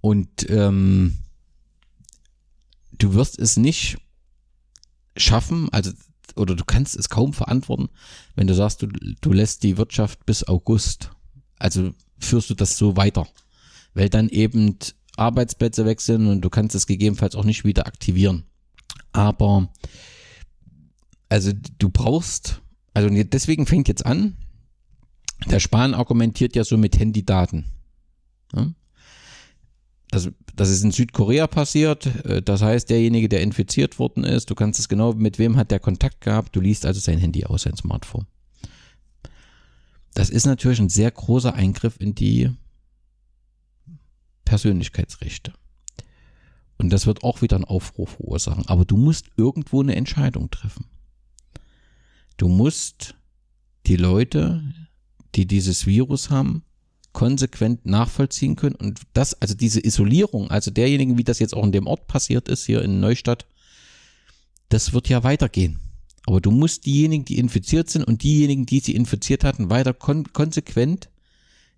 Und 0.00 0.50
ähm, 0.50 1.18
du 2.98 3.14
wirst 3.14 3.38
es 3.38 3.56
nicht 3.56 3.98
schaffen, 5.16 5.68
also 5.72 5.92
oder 6.34 6.54
du 6.54 6.64
kannst 6.64 6.96
es 6.96 7.08
kaum 7.08 7.32
verantworten, 7.32 7.88
wenn 8.34 8.46
du 8.46 8.54
sagst, 8.54 8.82
du, 8.82 8.88
du 8.88 9.32
lässt 9.32 9.62
die 9.62 9.78
Wirtschaft 9.78 10.26
bis 10.26 10.46
August. 10.46 11.10
Also 11.58 11.94
führst 12.18 12.50
du 12.50 12.54
das 12.54 12.76
so 12.76 12.96
weiter. 12.96 13.26
Weil 13.94 14.10
dann 14.10 14.28
eben 14.28 14.76
Arbeitsplätze 15.16 15.86
wechseln 15.86 16.26
und 16.26 16.42
du 16.42 16.50
kannst 16.50 16.74
es 16.74 16.86
gegebenenfalls 16.86 17.34
auch 17.34 17.44
nicht 17.44 17.64
wieder 17.64 17.86
aktivieren. 17.86 18.44
Aber 19.12 19.72
also 21.28 21.52
du 21.78 21.88
brauchst, 21.88 22.60
also 22.92 23.08
deswegen 23.10 23.66
fängt 23.66 23.88
jetzt 23.88 24.04
an, 24.04 24.36
der 25.46 25.60
Spahn 25.60 25.94
argumentiert 25.94 26.56
ja 26.56 26.64
so 26.64 26.76
mit 26.76 26.98
Handydaten. 26.98 27.64
Das, 30.10 30.30
das 30.54 30.70
ist 30.70 30.84
in 30.84 30.92
Südkorea 30.92 31.46
passiert. 31.46 32.06
Äh, 32.24 32.42
das 32.42 32.62
heißt, 32.62 32.90
derjenige, 32.90 33.28
der 33.28 33.42
infiziert 33.42 33.98
worden 33.98 34.24
ist, 34.24 34.50
du 34.50 34.54
kannst 34.54 34.78
es 34.80 34.88
genau, 34.88 35.12
mit 35.12 35.38
wem 35.38 35.56
hat 35.56 35.70
der 35.70 35.80
Kontakt 35.80 36.20
gehabt, 36.20 36.54
du 36.54 36.60
liest 36.60 36.86
also 36.86 37.00
sein 37.00 37.18
Handy 37.18 37.44
aus, 37.44 37.62
sein 37.62 37.76
Smartphone. 37.76 38.26
Das 40.14 40.30
ist 40.30 40.46
natürlich 40.46 40.80
ein 40.80 40.88
sehr 40.88 41.10
großer 41.10 41.54
Eingriff 41.54 41.96
in 42.00 42.14
die 42.14 42.50
Persönlichkeitsrechte. 44.44 45.52
Und 46.78 46.90
das 46.90 47.06
wird 47.06 47.22
auch 47.22 47.42
wieder 47.42 47.56
einen 47.56 47.64
Aufruhr 47.64 48.06
verursachen. 48.06 48.66
Aber 48.66 48.84
du 48.84 48.96
musst 48.96 49.26
irgendwo 49.36 49.82
eine 49.82 49.96
Entscheidung 49.96 50.50
treffen. 50.50 50.86
Du 52.36 52.48
musst 52.48 53.14
die 53.86 53.96
Leute, 53.96 54.62
die 55.34 55.46
dieses 55.46 55.86
Virus 55.86 56.30
haben, 56.30 56.64
konsequent 57.16 57.86
nachvollziehen 57.86 58.56
können. 58.56 58.74
Und 58.74 59.00
das, 59.14 59.40
also 59.40 59.54
diese 59.54 59.82
Isolierung, 59.82 60.50
also 60.50 60.70
derjenigen, 60.70 61.16
wie 61.16 61.24
das 61.24 61.38
jetzt 61.38 61.54
auch 61.54 61.64
in 61.64 61.72
dem 61.72 61.86
Ort 61.86 62.06
passiert 62.08 62.46
ist, 62.50 62.66
hier 62.66 62.82
in 62.82 63.00
Neustadt, 63.00 63.46
das 64.68 64.92
wird 64.92 65.08
ja 65.08 65.24
weitergehen. 65.24 65.80
Aber 66.26 66.42
du 66.42 66.50
musst 66.50 66.84
diejenigen, 66.84 67.24
die 67.24 67.38
infiziert 67.38 67.88
sind 67.88 68.04
und 68.04 68.22
diejenigen, 68.22 68.66
die 68.66 68.80
sie 68.80 68.94
infiziert 68.94 69.44
hatten, 69.44 69.70
weiter 69.70 69.94
kon 69.94 70.30
konsequent 70.34 71.08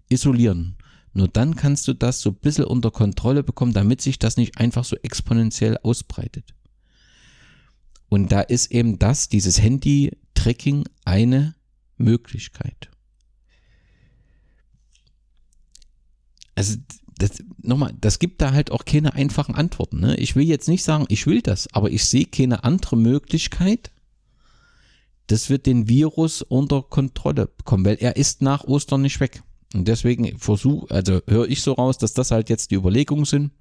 isolieren. 0.09 0.75
Nur 1.13 1.29
dann 1.29 1.55
kannst 1.55 1.87
du 1.87 1.93
das 1.93 2.21
so 2.21 2.31
ein 2.31 2.37
bisschen 2.37 2.65
unter 2.65 2.91
Kontrolle 2.91 3.45
bekommen, 3.45 3.73
damit 3.73 4.01
sich 4.01 4.19
das 4.19 4.39
nicht 4.39 4.59
einfach 4.59 4.85
so 4.85 4.97
exponentiell 5.05 5.79
ausbreitet. 5.85 6.53
Und 8.09 8.33
da 8.33 8.41
ist 8.41 8.73
eben 8.73 8.99
das, 8.99 9.29
dieses 9.29 9.63
Handy-Tracking 9.63 10.85
eine 11.05 11.55
Möglichkeit. 11.97 12.91
Also 16.59 16.77
das, 17.19 17.43
nochmal, 17.63 17.95
das 18.01 18.19
gibt 18.19 18.43
da 18.43 18.53
halt 18.53 18.73
auch 18.73 18.85
keine 18.85 19.15
einfachen 19.15 19.55
Antworten. 19.55 20.01
Ne? 20.01 20.17
Ich 20.17 20.35
will 20.35 20.43
jetzt 20.43 20.69
nicht 20.69 20.83
sagen, 20.83 21.05
ich 21.09 21.25
will 21.27 21.41
das, 21.41 21.73
aber 21.73 21.91
ich 21.91 22.05
sehe 22.05 22.25
keine 22.25 22.65
andere 22.65 22.97
Möglichkeit, 22.97 23.93
dass 25.29 25.51
wir 25.51 25.59
den 25.59 25.89
Virus 25.89 26.43
unter 26.43 26.83
Kontrolle 26.83 27.47
bekommen, 27.47 27.85
weil 27.85 27.99
er 28.01 28.17
ist 28.17 28.43
nach 28.43 28.65
Ostern 28.65 29.03
nicht 29.03 29.21
weg. 29.21 29.43
Und 29.73 29.87
deswegen 29.87 30.37
versuche, 30.39 30.93
also 30.93 31.21
höre 31.29 31.49
ich 31.49 31.63
so 31.63 31.75
raus, 31.75 31.97
dass 31.97 32.13
das 32.13 32.33
halt 32.33 32.49
jetzt 32.49 32.73
die 32.73 32.77
Überlegungen 32.77 33.25
sind. 33.25 33.53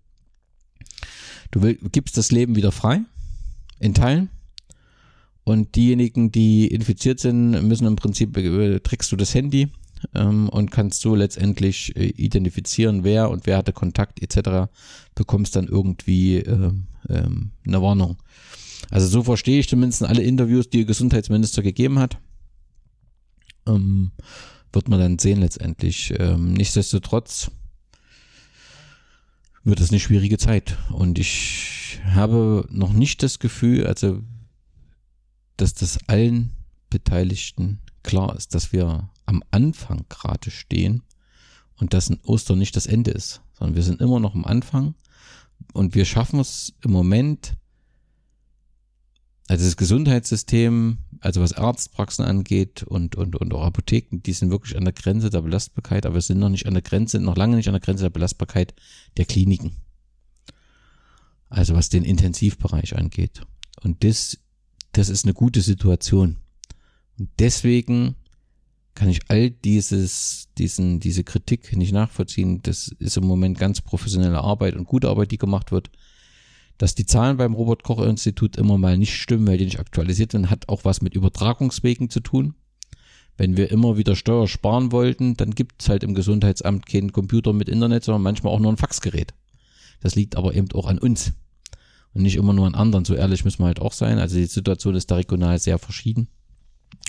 Du 1.51 1.61
will, 1.61 1.75
gibst 1.91 2.17
das 2.17 2.31
Leben 2.31 2.55
wieder 2.55 2.71
frei, 2.71 3.01
in 3.79 3.93
Teilen. 3.93 4.29
Und 5.43 5.75
diejenigen, 5.75 6.31
die 6.31 6.67
infiziert 6.67 7.19
sind, 7.19 7.51
müssen 7.67 7.85
im 7.85 7.95
Prinzip, 7.95 8.35
äh, 8.37 8.79
trickst 8.79 9.11
du 9.11 9.15
das 9.15 9.35
Handy 9.35 9.69
ähm, 10.13 10.49
und 10.49 10.71
kannst 10.71 11.01
so 11.01 11.15
letztendlich 11.15 11.95
äh, 11.95 12.05
identifizieren, 12.05 13.03
wer 13.03 13.29
und 13.29 13.45
wer 13.45 13.57
hatte 13.57 13.73
Kontakt 13.73 14.21
etc. 14.21 14.71
Bekommst 15.15 15.55
dann 15.55 15.67
irgendwie 15.67 16.37
äh, 16.37 16.71
ähm, 17.09 17.51
eine 17.65 17.81
Warnung. 17.81 18.17
Also 18.89 19.07
so 19.07 19.23
verstehe 19.23 19.59
ich 19.59 19.69
zumindest 19.69 20.03
alle 20.03 20.23
Interviews, 20.23 20.69
die 20.69 20.79
der 20.79 20.85
Gesundheitsminister 20.85 21.61
gegeben 21.61 21.99
hat. 21.99 22.17
Ähm, 23.67 24.11
wird 24.71 24.89
man 24.89 24.99
dann 24.99 25.19
sehen 25.19 25.39
letztendlich. 25.39 26.13
Ähm, 26.19 26.53
nichtsdestotrotz 26.53 27.51
wird 29.63 29.79
es 29.79 29.89
eine 29.89 29.99
schwierige 29.99 30.37
Zeit. 30.37 30.77
Und 30.91 31.19
ich 31.19 31.99
habe 32.05 32.65
noch 32.69 32.93
nicht 32.93 33.23
das 33.23 33.39
Gefühl, 33.39 33.85
also, 33.85 34.21
dass 35.57 35.73
das 35.73 35.99
allen 36.07 36.51
Beteiligten 36.89 37.79
klar 38.03 38.35
ist, 38.35 38.55
dass 38.55 38.71
wir 38.71 39.09
am 39.27 39.43
Anfang 39.51 40.05
gerade 40.09 40.49
stehen 40.49 41.03
und 41.75 41.93
dass 41.93 42.11
Ostern 42.23 42.57
nicht 42.57 42.75
das 42.75 42.87
Ende 42.87 43.11
ist, 43.11 43.41
sondern 43.53 43.75
wir 43.75 43.83
sind 43.83 44.01
immer 44.01 44.19
noch 44.19 44.33
am 44.33 44.45
Anfang 44.45 44.95
und 45.73 45.93
wir 45.93 46.05
schaffen 46.05 46.39
es 46.39 46.73
im 46.83 46.91
Moment, 46.91 47.55
also 49.47 49.63
das 49.63 49.77
Gesundheitssystem, 49.77 50.97
also 51.19 51.41
was 51.41 51.53
Arztpraxen 51.53 52.25
angeht 52.25 52.83
und, 52.83 53.15
und, 53.15 53.35
und 53.35 53.53
auch 53.53 53.63
Apotheken, 53.63 54.21
die 54.21 54.33
sind 54.33 54.49
wirklich 54.49 54.75
an 54.75 54.85
der 54.85 54.93
Grenze 54.93 55.29
der 55.29 55.41
Belastbarkeit, 55.41 56.05
aber 56.05 56.15
wir 56.15 56.21
sind 56.21 56.39
noch 56.39 56.49
nicht 56.49 56.65
an 56.65 56.73
der 56.73 56.83
Grenze, 56.83 57.19
noch 57.19 57.37
lange 57.37 57.55
nicht 57.55 57.67
an 57.67 57.73
der 57.73 57.81
Grenze 57.81 58.03
der 58.03 58.09
Belastbarkeit 58.09 58.73
der 59.17 59.25
Kliniken. 59.25 59.75
Also 61.49 61.75
was 61.75 61.89
den 61.89 62.03
Intensivbereich 62.03 62.97
angeht. 62.97 63.41
Und 63.81 64.03
das, 64.03 64.37
das 64.91 65.09
ist 65.09 65.25
eine 65.25 65.33
gute 65.33 65.61
Situation. 65.61 66.37
Und 67.17 67.29
deswegen 67.39 68.15
kann 68.97 69.09
ich 69.09 69.19
all 69.27 69.51
dieses, 69.51 70.47
diesen, 70.57 70.99
diese 70.99 71.23
Kritik 71.23 71.77
nicht 71.77 71.93
nachvollziehen. 71.93 72.63
Das 72.63 72.87
ist 72.97 73.15
im 73.15 73.25
Moment 73.25 73.59
ganz 73.59 73.79
professionelle 73.79 74.41
Arbeit 74.41 74.75
und 74.75 74.87
gute 74.87 75.07
Arbeit, 75.07 75.29
die 75.29 75.37
gemacht 75.37 75.71
wird. 75.71 75.91
Dass 76.79 76.95
die 76.95 77.05
Zahlen 77.05 77.37
beim 77.37 77.53
Robert 77.53 77.83
Koch 77.83 78.01
Institut 78.01 78.57
immer 78.57 78.79
mal 78.79 78.97
nicht 78.97 79.13
stimmen, 79.13 79.45
weil 79.45 79.59
die 79.59 79.65
nicht 79.65 79.79
aktualisiert 79.79 80.33
werden, 80.33 80.49
hat 80.49 80.67
auch 80.67 80.83
was 80.83 81.03
mit 81.03 81.13
Übertragungswegen 81.13 82.09
zu 82.09 82.21
tun. 82.21 82.55
Wenn 83.37 83.55
wir 83.55 83.69
immer 83.69 83.97
wieder 83.97 84.15
Steuer 84.15 84.47
sparen 84.47 84.91
wollten, 84.91 85.37
dann 85.37 85.51
gibt 85.51 85.83
es 85.83 85.89
halt 85.89 86.03
im 86.03 86.15
Gesundheitsamt 86.15 86.87
keinen 86.87 87.11
Computer 87.11 87.53
mit 87.53 87.69
Internet, 87.69 88.03
sondern 88.03 88.23
manchmal 88.23 88.51
auch 88.51 88.59
nur 88.59 88.71
ein 88.71 88.77
Faxgerät. 88.77 89.35
Das 89.99 90.15
liegt 90.15 90.35
aber 90.37 90.55
eben 90.55 90.71
auch 90.71 90.87
an 90.87 90.97
uns 90.97 91.33
und 92.15 92.23
nicht 92.23 92.35
immer 92.35 92.53
nur 92.53 92.65
an 92.65 92.73
anderen. 92.73 93.05
So 93.05 93.13
ehrlich 93.13 93.45
müssen 93.45 93.59
wir 93.59 93.67
halt 93.67 93.79
auch 93.79 93.93
sein. 93.93 94.17
Also 94.17 94.37
die 94.37 94.47
Situation 94.47 94.95
ist 94.95 95.11
da 95.11 95.17
regional 95.17 95.59
sehr 95.59 95.77
verschieden. 95.77 96.29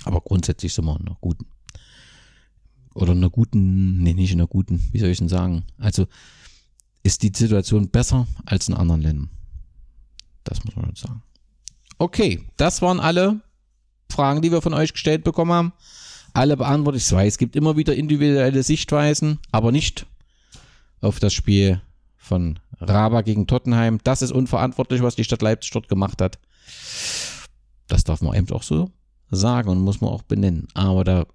Aber 0.05 0.21
grundsätzlich 0.21 0.71
sind 0.71 0.85
wir 0.85 0.99
in 0.99 1.07
einer 1.07 1.17
guten 1.19 1.47
oder 2.93 3.11
in 3.11 3.19
einer 3.19 3.29
guten, 3.29 4.03
nee, 4.03 4.13
nicht 4.13 4.31
in 4.31 4.39
einer 4.39 4.47
guten, 4.47 4.81
wie 4.91 4.99
soll 4.99 5.09
ich 5.09 5.19
denn 5.19 5.29
sagen? 5.29 5.63
Also 5.77 6.07
ist 7.03 7.23
die 7.23 7.31
Situation 7.33 7.89
besser 7.89 8.27
als 8.45 8.67
in 8.67 8.73
anderen 8.73 9.01
Ländern. 9.01 9.29
Das 10.43 10.63
muss 10.65 10.75
man 10.75 10.95
sagen. 10.95 11.21
Okay, 11.97 12.43
das 12.57 12.81
waren 12.81 12.99
alle 12.99 13.41
Fragen, 14.11 14.41
die 14.41 14.51
wir 14.51 14.61
von 14.61 14.73
euch 14.73 14.93
gestellt 14.93 15.23
bekommen 15.23 15.51
haben. 15.51 15.73
Alle 16.33 16.57
beantwortet. 16.57 17.01
Ich 17.01 17.11
weiß, 17.11 17.33
es 17.33 17.37
gibt 17.37 17.55
immer 17.55 17.75
wieder 17.77 17.95
individuelle 17.95 18.63
Sichtweisen, 18.63 19.39
aber 19.51 19.71
nicht 19.71 20.05
auf 21.01 21.19
das 21.19 21.33
Spiel 21.33 21.81
von 22.17 22.59
Raba 22.79 23.21
gegen 23.21 23.47
Tottenheim. 23.47 23.99
Das 24.03 24.21
ist 24.21 24.31
unverantwortlich, 24.31 25.01
was 25.01 25.15
die 25.15 25.23
Stadt 25.23 25.41
Leipzig 25.41 25.71
dort 25.71 25.89
gemacht 25.89 26.21
hat. 26.21 26.39
Das 27.87 28.03
darf 28.03 28.21
man 28.21 28.35
eben 28.35 28.49
auch 28.51 28.63
so 28.63 28.91
sagen 29.31 29.69
und 29.69 29.81
muss 29.81 30.01
man 30.01 30.11
auch 30.11 30.21
benennen. 30.21 30.67
Aber 30.73 31.03
da 31.03 31.25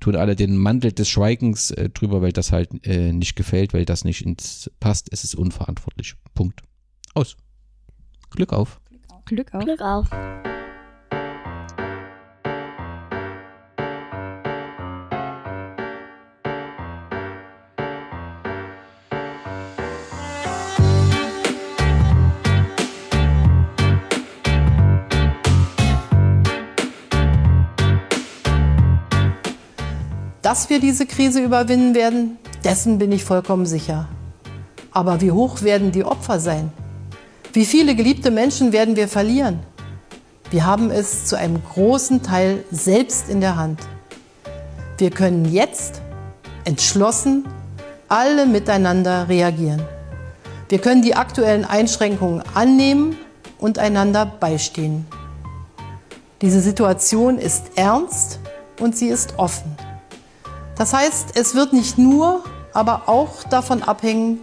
tun 0.00 0.16
alle 0.16 0.36
den 0.36 0.56
Mantel 0.56 0.92
des 0.92 1.08
Schweigens 1.08 1.70
äh, 1.70 1.88
drüber, 1.90 2.22
weil 2.22 2.32
das 2.32 2.52
halt 2.52 2.86
äh, 2.86 3.12
nicht 3.12 3.36
gefällt, 3.36 3.74
weil 3.74 3.84
das 3.84 4.04
nicht 4.04 4.24
ins 4.24 4.70
passt. 4.80 5.08
Es 5.12 5.24
ist 5.24 5.34
unverantwortlich. 5.34 6.14
Punkt. 6.34 6.62
Aus. 7.14 7.36
Glück 8.30 8.52
auf. 8.52 8.80
Glück 9.24 9.52
auf. 9.54 9.64
Glück 9.64 9.80
auf. 9.80 10.08
Dass 30.48 30.70
wir 30.70 30.80
diese 30.80 31.04
Krise 31.04 31.42
überwinden 31.42 31.94
werden, 31.94 32.38
dessen 32.64 32.98
bin 32.98 33.12
ich 33.12 33.22
vollkommen 33.22 33.66
sicher. 33.66 34.08
Aber 34.92 35.20
wie 35.20 35.30
hoch 35.30 35.60
werden 35.60 35.92
die 35.92 36.04
Opfer 36.04 36.40
sein? 36.40 36.72
Wie 37.52 37.66
viele 37.66 37.94
geliebte 37.94 38.30
Menschen 38.30 38.72
werden 38.72 38.96
wir 38.96 39.08
verlieren? 39.08 39.58
Wir 40.50 40.64
haben 40.64 40.90
es 40.90 41.26
zu 41.26 41.36
einem 41.36 41.62
großen 41.62 42.22
Teil 42.22 42.64
selbst 42.70 43.28
in 43.28 43.42
der 43.42 43.56
Hand. 43.56 43.80
Wir 44.96 45.10
können 45.10 45.44
jetzt 45.44 46.00
entschlossen 46.64 47.44
alle 48.08 48.46
miteinander 48.46 49.28
reagieren. 49.28 49.82
Wir 50.70 50.78
können 50.78 51.02
die 51.02 51.14
aktuellen 51.14 51.66
Einschränkungen 51.66 52.42
annehmen 52.54 53.18
und 53.58 53.78
einander 53.78 54.24
beistehen. 54.24 55.04
Diese 56.40 56.62
Situation 56.62 57.36
ist 57.36 57.64
ernst 57.76 58.38
und 58.80 58.96
sie 58.96 59.08
ist 59.08 59.38
offen. 59.38 59.76
Das 60.78 60.92
heißt, 60.92 61.30
es 61.34 61.56
wird 61.56 61.72
nicht 61.72 61.98
nur, 61.98 62.44
aber 62.72 63.08
auch 63.08 63.42
davon 63.42 63.82
abhängen, 63.82 64.38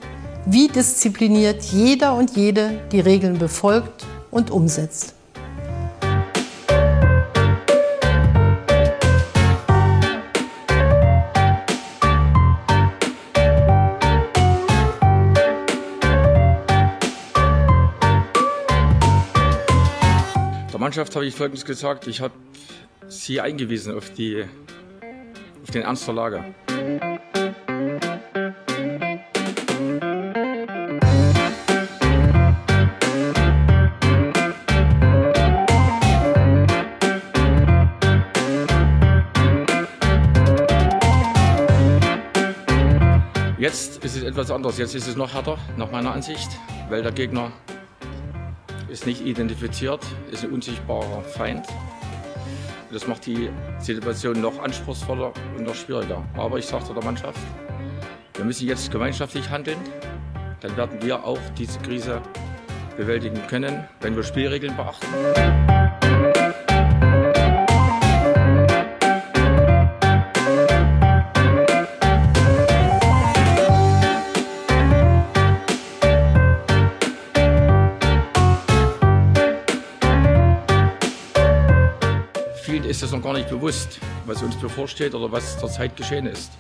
wie 0.46 0.68
diszipliniert 0.68 1.64
jeder 1.64 2.14
und 2.14 2.36
jede 2.36 2.82
die 2.92 3.00
Regeln 3.00 3.40
befolgt 3.40 4.06
und 4.32 4.52
umsetzt. 4.52 5.16
Der 20.74 20.80
Mannschaft 20.82 21.16
habe 21.16 21.26
ich 21.26 21.34
Folgendes 21.34 21.64
gesagt. 21.64 22.08
Ich 22.08 22.20
habe 22.20 22.34
sie 23.08 23.40
eingewiesen 23.40 23.96
auf, 23.96 24.10
die, 24.10 24.44
auf 25.66 25.72
den 25.72 25.82
Ernst 25.82 26.06
der 26.08 26.14
Lage. 26.14 26.46
Jetzt 43.58 44.04
ist 44.04 44.18
es 44.18 44.22
etwas 44.22 44.52
anders. 44.52 44.78
Jetzt 44.78 44.94
ist 44.94 45.08
es 45.08 45.16
noch 45.16 45.34
härter, 45.34 45.58
nach 45.78 45.90
meiner 45.90 46.12
Ansicht, 46.12 46.50
weil 46.90 47.02
der 47.02 47.12
Gegner 47.12 47.52
ist 48.88 49.08
nicht 49.08 49.26
identifiziert, 49.26 50.06
ist 50.32 50.44
ein 50.44 50.52
unsichtbarer 50.52 51.24
Feind. 51.24 51.66
Das 52.92 53.08
macht 53.08 53.26
die 53.26 53.50
Situation 53.80 54.40
noch 54.40 54.60
anspruchsvoller 54.60 55.34
und 55.58 55.66
noch 55.66 55.76
schwieriger. 55.76 56.24
Aber 56.38 56.58
ich 56.58 56.66
sagte 56.66 56.94
der 56.94 57.04
Mannschaft, 57.04 57.40
wir 58.36 58.46
müssen 58.46 58.68
jetzt 58.68 58.92
gemeinschaftlich 58.92 59.50
handeln. 59.50 59.78
Dann 60.62 60.78
werden 60.78 61.02
wir 61.02 61.24
auch 61.24 61.40
diese 61.58 61.80
Krise 61.80 62.22
bewältigen 62.98 63.42
können, 63.48 63.88
wenn 64.02 64.16
wir 64.16 64.24
Spielregeln 64.24 64.76
beachten. 64.76 66.05
Es 83.06 83.12
noch 83.12 83.22
gar 83.22 83.34
nicht 83.34 83.50
bewusst, 83.50 84.00
was 84.26 84.42
uns 84.42 84.56
bevorsteht 84.56 85.14
oder 85.14 85.32
was 85.32 85.60
zurzeit 85.60 85.96
geschehen 85.96 86.26
ist. 86.26 86.54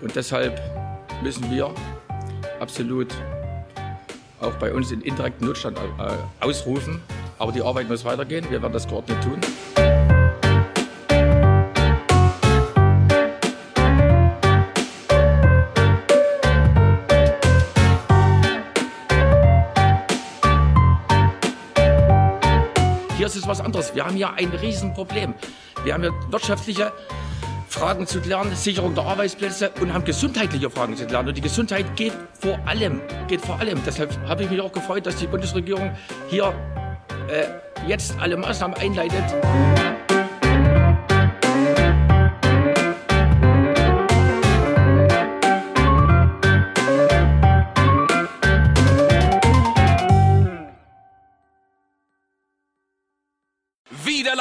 Und 0.00 0.16
deshalb 0.16 0.60
müssen 1.22 1.48
wir 1.52 1.72
absolut 2.58 3.14
auch 4.40 4.54
bei 4.54 4.74
uns 4.74 4.88
den 4.88 5.02
indirekten 5.02 5.46
Notstand 5.46 5.78
äh, 5.78 6.44
ausrufen. 6.44 7.00
Aber 7.38 7.52
die 7.52 7.62
Arbeit 7.62 7.88
muss 7.88 8.04
weitergehen. 8.04 8.44
Wir 8.50 8.60
werden 8.60 8.72
das 8.72 8.88
koordiniert 8.88 9.22
tun. 9.22 9.40
Ist 23.46 23.60
was 23.60 23.60
anderes. 23.60 23.94
Wir 23.94 24.04
haben 24.04 24.16
hier 24.16 24.32
ein 24.34 24.50
Riesenproblem. 24.50 25.34
Wir 25.84 25.94
haben 25.94 26.02
hier 26.02 26.12
wirtschaftliche 26.30 26.92
Fragen 27.68 28.06
zu 28.06 28.20
klären, 28.20 28.54
Sicherung 28.54 28.94
der 28.94 29.04
Arbeitsplätze 29.04 29.70
und 29.80 29.92
haben 29.92 30.04
gesundheitliche 30.04 30.70
Fragen 30.70 30.96
zu 30.96 31.06
klären. 31.06 31.28
Und 31.28 31.36
die 31.36 31.42
Gesundheit 31.42 31.96
geht 31.96 32.12
vor 32.40 32.58
allem. 32.66 33.00
Geht 33.28 33.42
vor 33.42 33.58
allem. 33.58 33.78
Deshalb 33.84 34.16
habe 34.26 34.44
ich 34.44 34.50
mich 34.50 34.60
auch 34.60 34.72
gefreut, 34.72 35.06
dass 35.06 35.16
die 35.16 35.26
Bundesregierung 35.26 35.92
hier 36.28 36.52
äh, 37.28 37.88
jetzt 37.88 38.18
alle 38.18 38.36
Maßnahmen 38.36 38.76
einleitet. 38.78 40.05